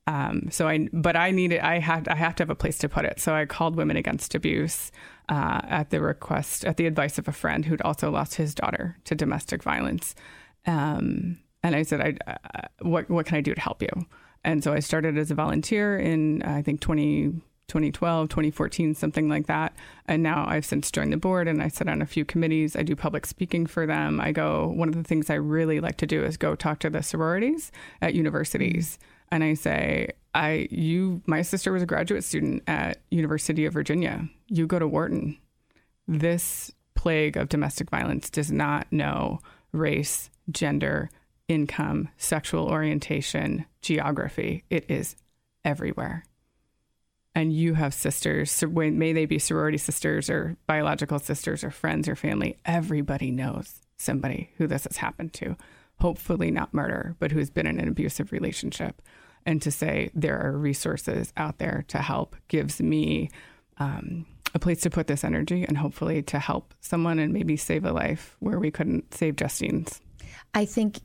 Um, 0.06 0.48
so 0.50 0.68
I, 0.68 0.88
but 0.92 1.16
I 1.16 1.30
needed, 1.30 1.60
I 1.60 1.78
had, 1.78 2.08
I 2.08 2.14
have 2.14 2.36
to 2.36 2.42
have 2.42 2.50
a 2.50 2.54
place 2.54 2.78
to 2.78 2.88
put 2.88 3.04
it. 3.04 3.18
So 3.20 3.34
I 3.34 3.44
called 3.44 3.76
Women 3.76 3.96
Against 3.96 4.34
Abuse 4.34 4.92
uh, 5.28 5.60
at 5.64 5.90
the 5.90 6.00
request, 6.00 6.64
at 6.64 6.76
the 6.76 6.86
advice 6.86 7.18
of 7.18 7.26
a 7.26 7.32
friend 7.32 7.64
who'd 7.64 7.82
also 7.82 8.10
lost 8.10 8.36
his 8.36 8.54
daughter 8.54 8.96
to 9.04 9.14
domestic 9.14 9.62
violence. 9.62 10.14
Um, 10.66 11.38
and 11.62 11.74
I 11.74 11.82
said, 11.82 12.00
I, 12.00 12.30
uh, 12.30 12.68
what, 12.82 13.10
what 13.10 13.26
can 13.26 13.36
I 13.36 13.40
do 13.40 13.54
to 13.54 13.60
help 13.60 13.82
you? 13.82 13.88
And 14.44 14.62
so 14.62 14.72
I 14.72 14.78
started 14.78 15.18
as 15.18 15.32
a 15.32 15.34
volunteer 15.34 15.98
in, 15.98 16.42
I 16.42 16.62
think, 16.62 16.80
20, 16.80 17.40
2012, 17.66 18.28
2014, 18.28 18.94
something 18.94 19.28
like 19.28 19.48
that. 19.48 19.74
And 20.06 20.22
now 20.22 20.44
I've 20.46 20.64
since 20.64 20.92
joined 20.92 21.12
the 21.12 21.16
board 21.16 21.48
and 21.48 21.60
I 21.60 21.66
sit 21.66 21.88
on 21.88 22.00
a 22.00 22.06
few 22.06 22.24
committees. 22.24 22.76
I 22.76 22.84
do 22.84 22.94
public 22.94 23.26
speaking 23.26 23.66
for 23.66 23.86
them. 23.86 24.20
I 24.20 24.30
go, 24.30 24.68
one 24.68 24.88
of 24.88 24.94
the 24.94 25.02
things 25.02 25.30
I 25.30 25.34
really 25.34 25.80
like 25.80 25.96
to 25.96 26.06
do 26.06 26.22
is 26.22 26.36
go 26.36 26.54
talk 26.54 26.78
to 26.80 26.90
the 26.90 27.02
sororities 27.02 27.72
at 28.00 28.14
universities. 28.14 28.98
Mm-hmm 29.00 29.12
and 29.30 29.44
I 29.44 29.54
say, 29.54 30.10
I 30.34 30.68
you 30.70 31.22
my 31.26 31.42
sister 31.42 31.72
was 31.72 31.82
a 31.82 31.86
graduate 31.86 32.24
student 32.24 32.62
at 32.66 32.98
University 33.10 33.66
of 33.66 33.72
Virginia. 33.72 34.28
You 34.48 34.66
go 34.66 34.78
to 34.78 34.88
Wharton. 34.88 35.38
This 36.06 36.72
plague 36.94 37.36
of 37.36 37.48
domestic 37.48 37.90
violence 37.90 38.30
does 38.30 38.52
not 38.52 38.90
know 38.92 39.40
race, 39.72 40.30
gender, 40.50 41.10
income, 41.48 42.08
sexual 42.16 42.68
orientation, 42.68 43.64
geography. 43.80 44.64
It 44.70 44.90
is 44.90 45.16
everywhere. 45.64 46.24
And 47.34 47.52
you 47.52 47.74
have 47.74 47.92
sisters, 47.92 48.64
may 48.64 49.12
they 49.12 49.26
be 49.26 49.38
sorority 49.38 49.76
sisters 49.76 50.30
or 50.30 50.56
biological 50.66 51.18
sisters 51.18 51.62
or 51.62 51.70
friends 51.70 52.08
or 52.08 52.16
family. 52.16 52.56
Everybody 52.64 53.30
knows 53.30 53.82
somebody 53.98 54.50
who 54.56 54.66
this 54.66 54.84
has 54.84 54.96
happened 54.96 55.34
to 55.34 55.56
hopefully 56.00 56.50
not 56.50 56.74
murder, 56.74 57.16
but 57.18 57.32
who's 57.32 57.50
been 57.50 57.66
in 57.66 57.80
an 57.80 57.88
abusive 57.88 58.32
relationship. 58.32 59.02
And 59.44 59.62
to 59.62 59.70
say 59.70 60.10
there 60.14 60.40
are 60.40 60.58
resources 60.58 61.32
out 61.36 61.58
there 61.58 61.84
to 61.88 61.98
help 61.98 62.36
gives 62.48 62.80
me 62.80 63.30
um, 63.78 64.26
a 64.54 64.58
place 64.58 64.80
to 64.80 64.90
put 64.90 65.06
this 65.06 65.22
energy 65.22 65.64
and 65.64 65.78
hopefully 65.78 66.22
to 66.22 66.38
help 66.38 66.74
someone 66.80 67.18
and 67.18 67.32
maybe 67.32 67.56
save 67.56 67.84
a 67.84 67.92
life 67.92 68.36
where 68.40 68.58
we 68.58 68.70
couldn't 68.70 69.14
save 69.14 69.36
Justine's. 69.36 70.00
I 70.54 70.64
think 70.64 70.98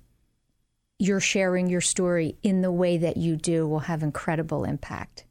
you're 0.98 1.20
sharing 1.20 1.68
your 1.68 1.82
story 1.82 2.38
in 2.44 2.62
the 2.62 2.72
way 2.72 2.98
that 2.98 3.18
you 3.18 3.36
do 3.36 3.68
will 3.68 3.80
have 3.80 4.04
incredible 4.04 4.64
impact. 4.64 5.26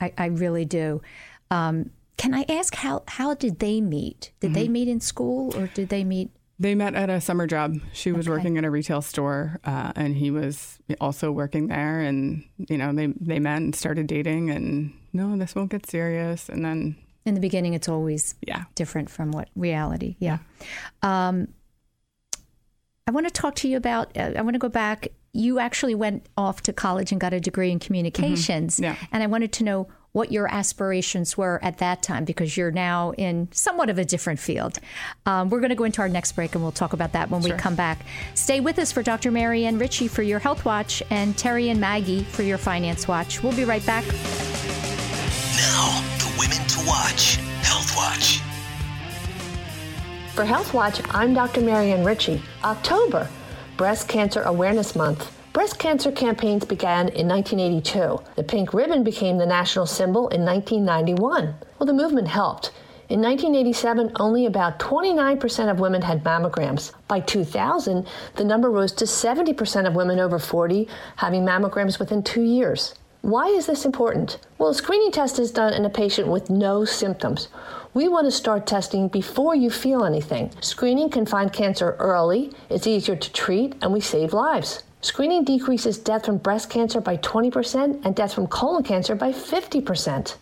I, 0.00 0.12
I 0.18 0.26
really 0.26 0.64
do. 0.64 1.02
Um, 1.50 1.90
can 2.16 2.34
I 2.34 2.44
ask 2.48 2.74
how 2.74 3.02
how 3.08 3.34
did 3.34 3.58
they 3.58 3.80
meet? 3.80 4.32
Did 4.40 4.48
mm-hmm. 4.48 4.54
they 4.54 4.68
meet 4.68 4.88
in 4.88 5.00
school 5.00 5.56
or 5.56 5.68
did 5.68 5.88
they 5.88 6.04
meet? 6.04 6.30
They 6.58 6.74
met 6.74 6.94
at 6.94 7.10
a 7.10 7.20
summer 7.20 7.46
job. 7.46 7.76
She 7.92 8.12
was 8.12 8.28
okay. 8.28 8.36
working 8.36 8.56
in 8.56 8.64
a 8.64 8.70
retail 8.70 9.02
store, 9.02 9.58
uh, 9.64 9.92
and 9.96 10.14
he 10.16 10.30
was 10.30 10.78
also 11.00 11.32
working 11.32 11.66
there. 11.66 12.00
And 12.00 12.44
you 12.56 12.78
know, 12.78 12.92
they 12.92 13.08
they 13.20 13.40
met 13.40 13.56
and 13.56 13.74
started 13.74 14.06
dating. 14.06 14.50
And 14.50 14.92
no, 15.12 15.36
this 15.36 15.54
won't 15.54 15.70
get 15.70 15.86
serious. 15.86 16.48
And 16.48 16.64
then 16.64 16.96
in 17.24 17.34
the 17.34 17.40
beginning, 17.40 17.74
it's 17.74 17.88
always 17.88 18.36
yeah 18.46 18.64
different 18.76 19.10
from 19.10 19.32
what 19.32 19.48
reality. 19.56 20.16
Yeah. 20.20 20.38
yeah. 21.02 21.28
Um, 21.28 21.48
I 23.06 23.10
want 23.10 23.26
to 23.26 23.32
talk 23.32 23.56
to 23.56 23.68
you 23.68 23.76
about. 23.76 24.16
Uh, 24.16 24.32
I 24.36 24.42
want 24.42 24.54
to 24.54 24.60
go 24.60 24.68
back. 24.68 25.08
You 25.32 25.58
actually 25.58 25.96
went 25.96 26.28
off 26.36 26.62
to 26.62 26.72
college 26.72 27.10
and 27.10 27.20
got 27.20 27.32
a 27.32 27.40
degree 27.40 27.72
in 27.72 27.80
communications. 27.80 28.76
Mm-hmm. 28.76 28.84
Yeah. 28.84 28.96
And 29.10 29.22
I 29.24 29.26
wanted 29.26 29.52
to 29.54 29.64
know 29.64 29.88
what 30.14 30.30
your 30.30 30.46
aspirations 30.54 31.36
were 31.36 31.58
at 31.60 31.78
that 31.78 32.00
time 32.00 32.24
because 32.24 32.56
you're 32.56 32.70
now 32.70 33.12
in 33.18 33.48
somewhat 33.50 33.90
of 33.90 33.98
a 33.98 34.04
different 34.04 34.38
field. 34.38 34.78
Um, 35.26 35.50
we're 35.50 35.58
going 35.58 35.70
to 35.70 35.76
go 35.76 35.82
into 35.82 36.00
our 36.02 36.08
next 36.08 36.32
break 36.32 36.54
and 36.54 36.62
we'll 36.62 36.70
talk 36.70 36.92
about 36.92 37.12
that 37.14 37.30
when 37.30 37.42
sure. 37.42 37.56
we 37.56 37.58
come 37.58 37.74
back. 37.74 38.06
Stay 38.34 38.60
with 38.60 38.78
us 38.78 38.92
for 38.92 39.02
Dr. 39.02 39.32
Marianne 39.32 39.76
Ritchie 39.76 40.06
for 40.06 40.22
your 40.22 40.38
Health 40.38 40.64
Watch 40.64 41.02
and 41.10 41.36
Terry 41.36 41.68
and 41.68 41.80
Maggie 41.80 42.22
for 42.22 42.44
your 42.44 42.58
Finance 42.58 43.08
Watch. 43.08 43.42
We'll 43.42 43.56
be 43.56 43.64
right 43.64 43.84
back. 43.84 44.04
Now, 45.56 46.00
the 46.18 46.32
Women 46.38 46.64
to 46.68 46.86
Watch 46.86 47.34
Health 47.64 47.96
Watch. 47.96 48.38
For 50.32 50.44
Health 50.44 50.72
Watch, 50.72 51.00
I'm 51.10 51.34
Dr. 51.34 51.60
Marianne 51.60 52.04
Ritchie. 52.04 52.40
October, 52.62 53.28
Breast 53.76 54.06
Cancer 54.06 54.42
Awareness 54.42 54.94
Month. 54.94 55.36
Breast 55.54 55.78
cancer 55.78 56.10
campaigns 56.10 56.64
began 56.64 57.10
in 57.10 57.28
1982. 57.28 58.20
The 58.34 58.42
pink 58.42 58.74
ribbon 58.74 59.04
became 59.04 59.38
the 59.38 59.46
national 59.46 59.86
symbol 59.86 60.26
in 60.30 60.44
1991. 60.44 61.54
Well, 61.78 61.86
the 61.86 61.92
movement 61.92 62.26
helped. 62.26 62.72
In 63.08 63.22
1987, 63.22 64.14
only 64.18 64.46
about 64.46 64.80
29% 64.80 65.70
of 65.70 65.78
women 65.78 66.02
had 66.02 66.24
mammograms. 66.24 66.90
By 67.06 67.20
2000, 67.20 68.04
the 68.34 68.44
number 68.44 68.68
rose 68.68 68.90
to 68.94 69.04
70% 69.04 69.86
of 69.86 69.94
women 69.94 70.18
over 70.18 70.40
40 70.40 70.88
having 71.14 71.44
mammograms 71.44 72.00
within 72.00 72.24
two 72.24 72.42
years. 72.42 72.96
Why 73.22 73.46
is 73.46 73.66
this 73.66 73.84
important? 73.84 74.38
Well, 74.58 74.70
a 74.70 74.74
screening 74.74 75.12
test 75.12 75.38
is 75.38 75.52
done 75.52 75.72
in 75.72 75.84
a 75.84 75.88
patient 75.88 76.26
with 76.26 76.50
no 76.50 76.84
symptoms. 76.84 77.46
We 77.94 78.08
want 78.08 78.26
to 78.26 78.32
start 78.32 78.66
testing 78.66 79.06
before 79.06 79.54
you 79.54 79.70
feel 79.70 80.04
anything. 80.04 80.50
Screening 80.60 81.10
can 81.10 81.26
find 81.26 81.52
cancer 81.52 81.94
early, 82.00 82.50
it's 82.70 82.88
easier 82.88 83.14
to 83.14 83.32
treat, 83.32 83.76
and 83.80 83.92
we 83.92 84.00
save 84.00 84.32
lives. 84.32 84.82
Screening 85.04 85.44
decreases 85.44 85.98
death 85.98 86.24
from 86.24 86.38
breast 86.38 86.70
cancer 86.70 86.98
by 86.98 87.18
20% 87.18 88.06
and 88.06 88.16
death 88.16 88.32
from 88.32 88.46
colon 88.46 88.82
cancer 88.82 89.14
by 89.14 89.32
50%. 89.32 89.84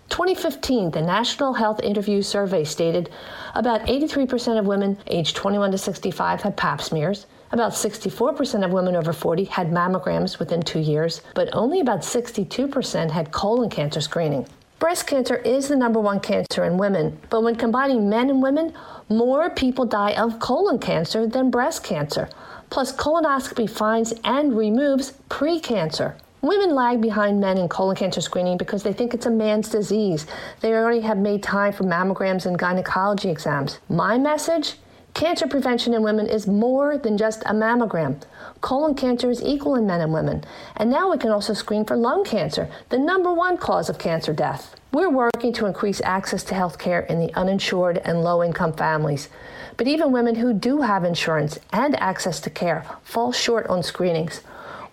2015, 0.09 0.93
the 0.93 1.03
National 1.03 1.53
Health 1.53 1.81
Interview 1.83 2.23
Survey 2.23 2.63
stated 2.63 3.11
about 3.57 3.81
83% 3.89 4.61
of 4.61 4.67
women 4.67 4.97
aged 5.09 5.35
21 5.35 5.73
to 5.73 5.79
65 5.79 6.43
had 6.43 6.57
pap 6.57 6.81
smears. 6.81 7.27
About 7.51 7.73
64% 7.73 8.65
of 8.65 8.71
women 8.71 8.95
over 8.95 9.13
40 9.13 9.43
had 9.47 9.73
mammograms 9.73 10.39
within 10.39 10.63
two 10.63 10.79
years, 10.79 11.23
but 11.35 11.49
only 11.53 11.81
about 11.81 12.03
62% 12.03 13.11
had 13.11 13.33
colon 13.33 13.69
cancer 13.69 14.01
screening. 14.01 14.47
Breast 14.79 15.09
cancer 15.09 15.37
is 15.37 15.69
the 15.69 15.77
number 15.77 15.99
one 15.99 16.21
cancer 16.21 16.65
in 16.65 16.77
women, 16.77 17.19
but 17.31 17.43
when 17.43 17.57
combining 17.57 18.09
men 18.09 18.31
and 18.31 18.41
women, 18.41 18.75
more 19.09 19.51
people 19.51 19.87
die 19.87 20.13
of 20.15 20.39
colon 20.39 20.79
cancer 20.79 21.27
than 21.27 21.51
breast 21.51 21.83
cancer. 21.83 22.29
Plus, 22.73 22.91
colonoscopy 22.91 23.69
finds 23.69 24.15
and 24.25 24.57
removes 24.57 25.13
precancer. 25.29 26.15
Women 26.41 26.75
lag 26.75 27.03
behind 27.03 27.39
men 27.39 27.59
in 27.59 27.69
colon 27.69 27.95
cancer 27.95 28.23
screening 28.23 28.57
because 28.57 28.83
they 28.83 28.95
think 28.95 29.13
it's 29.13 29.27
a 29.27 29.31
man's 29.31 29.69
disease. 29.69 30.27
They 30.63 30.73
already 30.73 31.03
have 31.03 31.19
made 31.19 31.43
time 31.43 31.75
for 31.75 31.85
mammograms 31.85 32.47
and 32.47 32.59
gynecology 32.59 33.29
exams. 33.29 33.79
My 33.91 34.17
message? 34.17 34.77
Cancer 35.15 35.47
prevention 35.47 35.93
in 35.93 36.03
women 36.03 36.27
is 36.27 36.47
more 36.47 36.97
than 36.97 37.19
just 37.19 37.43
a 37.43 37.53
mammogram. 37.53 38.23
Colon 38.63 38.95
cancer 38.95 39.31
is 39.31 39.43
equal 39.43 39.75
in 39.75 39.87
men 39.87 40.01
and 40.01 40.13
women. 40.13 40.43
And 40.77 40.91
now 40.91 41.11
we 41.11 41.19
can 41.19 41.31
also 41.31 41.53
screen 41.53 41.85
for 41.85 41.97
lung 41.97 42.25
cancer, 42.25 42.69
the 42.89 42.99
number 42.99 43.33
one 43.33 43.59
cause 43.59 43.91
of 43.91 43.99
cancer 43.99 44.33
death. 44.33 44.75
We're 44.91 45.11
working 45.11 45.53
to 45.55 45.67
increase 45.67 46.01
access 46.01 46.43
to 46.45 46.55
health 46.55 46.79
care 46.79 47.01
in 47.01 47.21
the 47.21 47.33
uninsured 47.35 47.99
and 47.99 48.25
low 48.25 48.43
income 48.43 48.73
families. 48.73 49.29
But 49.77 49.87
even 49.87 50.13
women 50.13 50.35
who 50.35 50.55
do 50.55 50.81
have 50.81 51.05
insurance 51.05 51.59
and 51.73 51.95
access 52.01 52.41
to 52.41 52.51
care 52.51 52.87
fall 53.03 53.33
short 53.33 53.67
on 53.67 53.83
screenings. 53.83 54.41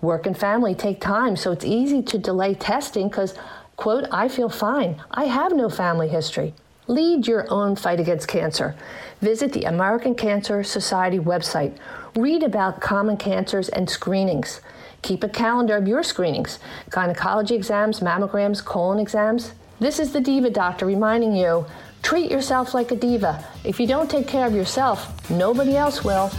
Work 0.02 0.26
and 0.26 0.38
family 0.38 0.76
take 0.76 1.00
time, 1.00 1.38
so 1.38 1.52
it's 1.52 1.66
easy 1.66 2.02
to 2.04 2.18
delay 2.18 2.54
testing 2.56 3.08
because, 3.08 3.36
quote, 3.78 4.06
I 4.12 4.28
feel 4.28 4.50
fine. 4.50 5.02
I 5.12 5.26
have 5.26 5.54
no 5.54 5.70
family 5.70 6.10
history. 6.10 6.54
Lead 6.90 7.28
your 7.28 7.46
own 7.54 7.76
fight 7.76 8.00
against 8.00 8.28
cancer. 8.28 8.76
Visit 9.22 9.54
the 9.54 9.66
American 9.66 10.16
Cancer 10.16 10.64
Society 10.64 11.20
website. 11.20 11.78
Read 12.16 12.42
about 12.42 12.82
common 12.82 13.16
cancers 13.16 13.70
and 13.70 13.88
screenings. 13.88 14.60
Keep 15.04 15.24
a 15.24 15.30
calendar 15.30 15.78
of 15.78 15.88
your 15.88 16.02
screenings 16.02 16.58
gynecology 16.90 17.54
exams, 17.54 18.00
mammograms, 18.00 18.66
colon 18.66 18.98
exams. 18.98 19.54
This 19.80 20.00
is 20.00 20.14
the 20.14 20.20
Diva 20.20 20.50
Doctor 20.50 20.88
reminding 20.88 21.36
you 21.36 21.68
Treat 22.02 22.32
yourself 22.32 22.74
like 22.74 22.92
a 22.92 22.96
diva. 22.96 23.46
If 23.64 23.80
you 23.80 23.86
don't 23.86 24.10
take 24.10 24.28
care 24.28 24.48
of 24.48 24.56
yourself, 24.56 25.30
nobody 25.30 25.76
else 25.76 26.04
will. 26.04 26.32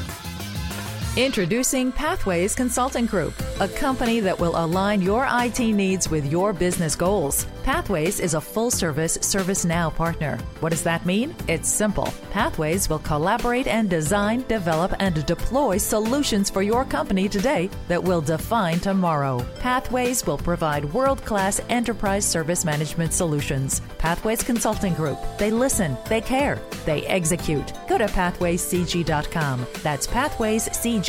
Introducing 1.17 1.91
Pathways 1.91 2.55
Consulting 2.55 3.07
Group, 3.07 3.35
a 3.59 3.67
company 3.67 4.21
that 4.21 4.39
will 4.39 4.57
align 4.65 5.03
your 5.03 5.27
IT 5.29 5.59
needs 5.59 6.09
with 6.09 6.31
your 6.31 6.53
business 6.53 6.95
goals. 6.95 7.47
Pathways 7.65 8.21
is 8.21 8.35
a 8.35 8.41
full 8.41 8.71
service 8.71 9.19
ServiceNow 9.19 9.95
partner. 9.95 10.39
What 10.61 10.71
does 10.71 10.85
that 10.85 11.05
mean? 11.05 11.35
It's 11.49 11.69
simple. 11.69 12.15
Pathways 12.31 12.89
will 12.89 13.01
collaborate 13.01 13.67
and 13.67 13.91
design, 13.91 14.45
develop, 14.47 14.95
and 15.01 15.27
deploy 15.27 15.79
solutions 15.79 16.49
for 16.49 16.63
your 16.63 16.85
company 16.85 17.29
today 17.29 17.69
that 17.89 18.03
will 18.03 18.21
define 18.21 18.79
tomorrow. 18.79 19.45
Pathways 19.59 20.25
will 20.25 20.39
provide 20.39 20.93
world 20.95 21.25
class 21.25 21.61
enterprise 21.69 22.25
service 22.25 22.65
management 22.65 23.13
solutions. 23.13 23.83
Pathways 23.99 24.45
Consulting 24.45 24.95
Group. 24.95 25.19
They 25.39 25.51
listen, 25.51 25.97
they 26.09 26.21
care, 26.21 26.61
they 26.87 27.05
execute. 27.07 27.73
Go 27.89 27.99
to 27.99 28.07
pathwayscg.com. 28.07 29.67
That's 29.83 30.07
pathwayscg.com. 30.07 31.00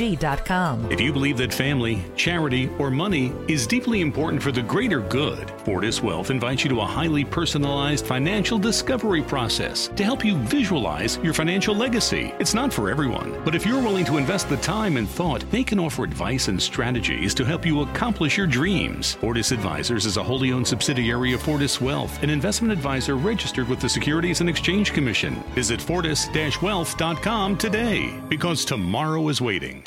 If 0.91 1.01
you 1.01 1.11
believe 1.11 1.37
that 1.37 1.53
family, 1.53 2.03
charity, 2.15 2.69
or 2.79 2.89
money 2.89 3.33
is 3.47 3.67
deeply 3.67 4.01
important 4.01 4.41
for 4.41 4.51
the 4.51 4.61
greater 4.61 5.01
good, 5.01 5.51
Fortis 5.65 6.01
Wealth 6.01 6.31
invites 6.31 6.63
you 6.63 6.69
to 6.69 6.81
a 6.81 6.85
highly 6.85 7.25
personalized 7.25 8.05
financial 8.05 8.57
discovery 8.57 9.21
process 9.21 9.89
to 9.89 10.03
help 10.03 10.23
you 10.23 10.37
visualize 10.37 11.17
your 11.17 11.33
financial 11.33 11.75
legacy. 11.75 12.33
It's 12.39 12.53
not 12.53 12.73
for 12.73 12.89
everyone, 12.89 13.41
but 13.43 13.55
if 13.55 13.65
you're 13.65 13.81
willing 13.81 14.05
to 14.05 14.17
invest 14.17 14.49
the 14.49 14.57
time 14.57 14.97
and 14.97 15.09
thought, 15.09 15.49
they 15.51 15.63
can 15.63 15.79
offer 15.79 16.03
advice 16.03 16.47
and 16.47 16.61
strategies 16.61 17.33
to 17.35 17.43
help 17.43 17.65
you 17.65 17.81
accomplish 17.81 18.37
your 18.37 18.47
dreams. 18.47 19.15
Fortis 19.15 19.51
Advisors 19.51 20.05
is 20.05 20.17
a 20.17 20.23
wholly 20.23 20.51
owned 20.51 20.67
subsidiary 20.67 21.33
of 21.33 21.41
Fortis 21.41 21.81
Wealth, 21.81 22.21
an 22.23 22.29
investment 22.29 22.71
advisor 22.71 23.15
registered 23.15 23.67
with 23.67 23.79
the 23.79 23.89
Securities 23.89 24.41
and 24.41 24.49
Exchange 24.49 24.93
Commission. 24.93 25.35
Visit 25.53 25.81
fortis-wealth.com 25.81 27.57
today 27.57 28.19
because 28.29 28.65
tomorrow 28.65 29.27
is 29.27 29.41
waiting. 29.41 29.80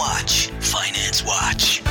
The 0.00 0.06
Women 0.06 0.16
to 0.16 0.24
Watch 0.24 0.46
Finance 0.60 1.24
Watch. 1.26 1.82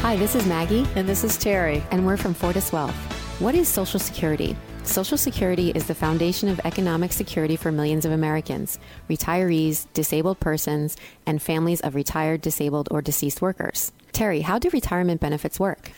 Hi, 0.00 0.16
this 0.16 0.34
is 0.34 0.46
Maggie. 0.46 0.86
And 0.94 1.06
this 1.06 1.24
is 1.24 1.36
Terry. 1.36 1.82
And 1.90 2.06
we're 2.06 2.16
from 2.16 2.32
Fortis 2.32 2.72
Wealth. 2.72 2.94
What 3.38 3.54
is 3.54 3.68
Social 3.68 4.00
Security? 4.00 4.56
Social 4.82 5.18
Security 5.18 5.72
is 5.74 5.86
the 5.86 5.94
foundation 5.94 6.48
of 6.48 6.58
economic 6.64 7.12
security 7.12 7.56
for 7.56 7.70
millions 7.70 8.06
of 8.06 8.12
Americans, 8.12 8.78
retirees, 9.10 9.86
disabled 9.92 10.40
persons, 10.40 10.96
and 11.26 11.42
families 11.42 11.80
of 11.82 11.94
retired, 11.94 12.40
disabled, 12.40 12.88
or 12.90 13.02
deceased 13.02 13.42
workers. 13.42 13.92
Terry, 14.12 14.40
how 14.40 14.58
do 14.58 14.70
retirement 14.70 15.20
benefits 15.20 15.60
work? 15.60 15.90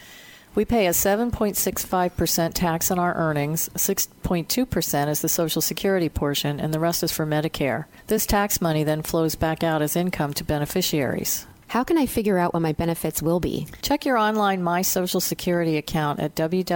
We 0.59 0.64
pay 0.64 0.88
a 0.88 0.90
7.65% 0.90 2.53
tax 2.53 2.90
on 2.90 2.99
our 2.99 3.14
earnings. 3.14 3.68
6.2% 3.77 5.09
is 5.09 5.21
the 5.23 5.29
Social 5.29 5.62
Security 5.62 6.09
portion, 6.09 6.59
and 6.59 6.75
the 6.75 6.81
rest 6.81 7.05
is 7.05 7.12
for 7.12 7.25
Medicare. 7.25 7.85
This 8.09 8.27
tax 8.27 8.61
money 8.61 8.83
then 8.83 9.03
flows 9.03 9.37
back 9.37 9.62
out 9.62 9.83
as 9.83 9.94
income 9.94 10.35
to 10.35 10.42
beneficiaries. 10.42 11.47
How 11.68 11.85
can 11.85 11.97
I 11.97 12.07
figure 12.07 12.38
out 12.38 12.55
what 12.55 12.62
my 12.62 12.73
benefits 12.73 13.23
will 13.23 13.38
be? 13.38 13.68
Check 13.83 14.05
your 14.05 14.18
online 14.18 14.61
My 14.61 14.83
Social 14.83 15.21
Security 15.21 15.77
account 15.77 16.18
at 16.18 16.35
www.ssa.gov 16.35 16.73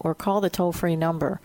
or 0.00 0.14
call 0.16 0.40
the 0.40 0.50
toll 0.50 0.72
free 0.72 0.96
number. 0.96 1.40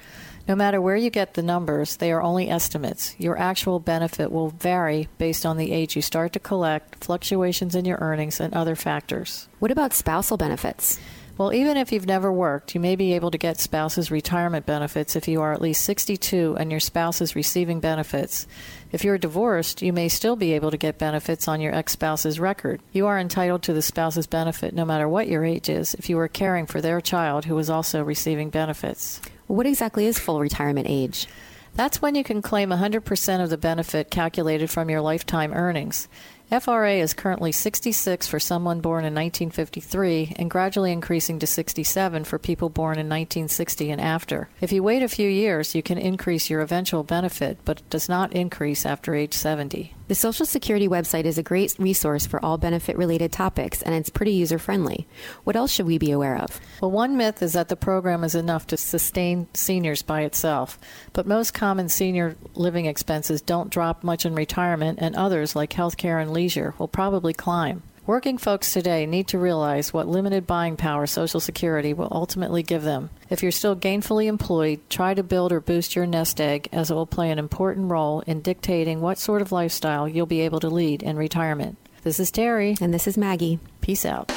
No 0.48 0.56
matter 0.56 0.80
where 0.80 0.96
you 0.96 1.10
get 1.10 1.34
the 1.34 1.42
numbers, 1.42 1.98
they 1.98 2.12
are 2.12 2.22
only 2.22 2.50
estimates. 2.50 3.16
Your 3.18 3.36
actual 3.36 3.80
benefit 3.80 4.32
will 4.32 4.50
vary 4.50 5.08
based 5.18 5.44
on 5.44 5.58
the 5.58 5.72
age 5.72 5.96
you 5.96 6.04
start 6.04 6.34
to 6.34 6.40
collect, 6.40 7.04
fluctuations 7.04 7.74
in 7.74 7.86
your 7.86 7.98
earnings, 8.00 8.40
and 8.40 8.54
other 8.54 8.76
factors. 8.76 9.48
What 9.58 9.72
about 9.72 9.94
spousal 9.94 10.38
benefits? 10.38 11.00
Well, 11.38 11.52
even 11.52 11.76
if 11.76 11.92
you've 11.92 12.06
never 12.06 12.32
worked, 12.32 12.76
you 12.76 12.80
may 12.80 12.96
be 12.96 13.14
able 13.14 13.32
to 13.32 13.38
get 13.38 13.60
spouse's 13.60 14.10
retirement 14.10 14.66
benefits 14.66 15.18
if 15.18 15.28
you 15.28 15.42
are 15.42 15.52
at 15.52 15.62
least 15.62 15.84
62 15.84 16.56
and 16.58 16.72
your 16.72 16.80
spouse 16.80 17.20
is 17.20 17.36
receiving 17.36 17.82
benefits. 17.82 18.48
If 18.94 19.04
you're 19.04 19.18
divorced, 19.18 19.82
you 19.82 19.92
may 19.92 20.08
still 20.08 20.38
be 20.38 20.54
able 20.54 20.72
to 20.72 20.78
get 20.78 20.98
benefits 20.98 21.50
on 21.50 21.60
your 21.60 21.76
ex 21.76 21.92
spouse's 21.92 22.40
record. 22.40 22.82
You 22.94 23.08
are 23.08 23.20
entitled 23.20 23.64
to 23.64 23.74
the 23.74 23.82
spouse's 23.82 24.28
benefit 24.28 24.74
no 24.74 24.86
matter 24.86 25.10
what 25.10 25.28
your 25.28 25.44
age 25.44 25.70
is 25.70 25.94
if 25.96 26.10
you 26.10 26.18
are 26.20 26.30
caring 26.30 26.68
for 26.68 26.80
their 26.80 27.02
child 27.02 27.46
who 27.46 27.58
is 27.58 27.70
also 27.70 28.02
receiving 28.02 28.50
benefits. 28.50 29.20
What 29.48 29.68
exactly 29.68 30.08
is 30.08 30.18
full 30.18 30.40
retirement 30.40 30.88
age? 30.90 31.28
That's 31.76 32.02
when 32.02 32.16
you 32.16 32.24
can 32.24 32.42
claim 32.42 32.70
100% 32.70 33.44
of 33.44 33.50
the 33.50 33.58
benefit 33.58 34.10
calculated 34.10 34.72
from 34.72 34.90
your 34.90 35.02
lifetime 35.02 35.54
earnings. 35.54 36.08
FRA 36.50 36.94
is 36.94 37.14
currently 37.14 37.52
66 37.52 38.28
for 38.28 38.40
someone 38.40 38.80
born 38.80 39.04
in 39.04 39.14
1953 39.14 40.36
and 40.38 40.50
gradually 40.50 40.92
increasing 40.92 41.38
to 41.40 41.48
67 41.48 42.24
for 42.24 42.40
people 42.40 42.70
born 42.70 42.94
in 42.94 43.08
1960 43.08 43.92
and 43.92 44.02
after. 44.02 44.48
If 44.62 44.72
you 44.72 44.82
wait 44.82 45.04
a 45.04 45.10
few 45.10 45.30
years, 45.30 45.76
you 45.76 45.84
can 45.84 45.98
increase 45.98 46.50
your 46.50 46.62
eventual 46.62 47.04
benefit, 47.04 47.58
but 47.66 47.80
it 47.80 47.90
does 47.90 48.08
not 48.08 48.34
increase 48.34 48.86
after 48.86 49.14
age 49.14 49.34
70. 49.34 49.94
The 50.08 50.14
Social 50.14 50.46
Security 50.46 50.88
website 50.88 51.24
is 51.24 51.40
a 51.40 51.44
great 51.44 51.76
resource 51.80 52.28
for 52.28 52.44
all 52.46 52.60
benefit 52.60 52.96
related 52.96 53.32
topics 53.32 53.82
and 53.82 53.96
it's 53.96 54.12
pretty 54.12 54.34
user 54.34 54.60
friendly. 54.60 55.08
What 55.46 55.56
else 55.56 55.72
should 55.72 55.88
we 55.88 55.98
be 55.98 56.12
aware 56.12 56.38
of? 56.38 56.62
Well, 56.80 56.92
one 56.92 57.18
myth 57.18 57.42
is 57.42 57.54
that 57.54 57.70
the 57.70 57.76
program 57.76 58.24
is 58.24 58.36
enough 58.36 58.68
to 58.68 58.78
sustain 58.78 59.48
seniors 59.56 60.04
by 60.04 60.22
itself, 60.22 60.78
but 61.14 61.26
most 61.26 61.56
common 61.56 61.90
senior 61.90 62.36
living 62.54 62.86
expenses 62.86 63.42
don't 63.42 63.72
drop 63.72 64.04
much 64.04 64.28
in 64.28 64.36
retirement, 64.36 65.00
and 65.02 65.16
others, 65.16 65.56
like 65.56 65.72
healthcare 65.72 66.22
and 66.22 66.32
leisure, 66.32 66.76
will 66.78 66.88
probably 66.88 67.34
climb. 67.34 67.82
Working 68.08 68.38
folks 68.38 68.72
today 68.72 69.08
need 69.08 69.30
to 69.30 69.40
realize 69.40 69.92
what 69.92 70.08
limited 70.08 70.46
buying 70.46 70.78
power 70.78 71.08
Social 71.08 71.40
Security 71.40 71.92
will 71.92 72.10
ultimately 72.12 72.62
give 72.62 72.84
them. 72.84 73.10
If 73.32 73.42
you're 73.42 73.52
still 73.52 73.76
gainfully 73.76 74.28
employed, 74.28 74.80
try 74.92 75.16
to 75.16 75.24
build 75.24 75.52
or 75.52 75.60
boost 75.60 75.96
your 75.96 76.06
nest 76.06 76.40
egg, 76.40 76.70
as 76.72 76.92
it 76.92 76.94
will 76.94 77.08
play 77.08 77.32
an 77.32 77.40
important 77.40 77.90
role 77.90 78.22
in 78.28 78.42
dictating 78.42 79.02
what 79.02 79.18
sort 79.18 79.42
of 79.42 79.52
lifestyle 79.52 80.08
you'll 80.08 80.28
be 80.28 80.42
able 80.42 80.60
to 80.60 80.70
lead 80.70 81.02
in 81.02 81.18
retirement. 81.18 81.80
This 82.04 82.20
is 82.20 82.30
Terry. 82.30 82.76
And 82.80 82.94
this 82.94 83.08
is 83.08 83.18
Maggie. 83.18 83.58
Peace 83.82 84.06
out. 84.06 84.32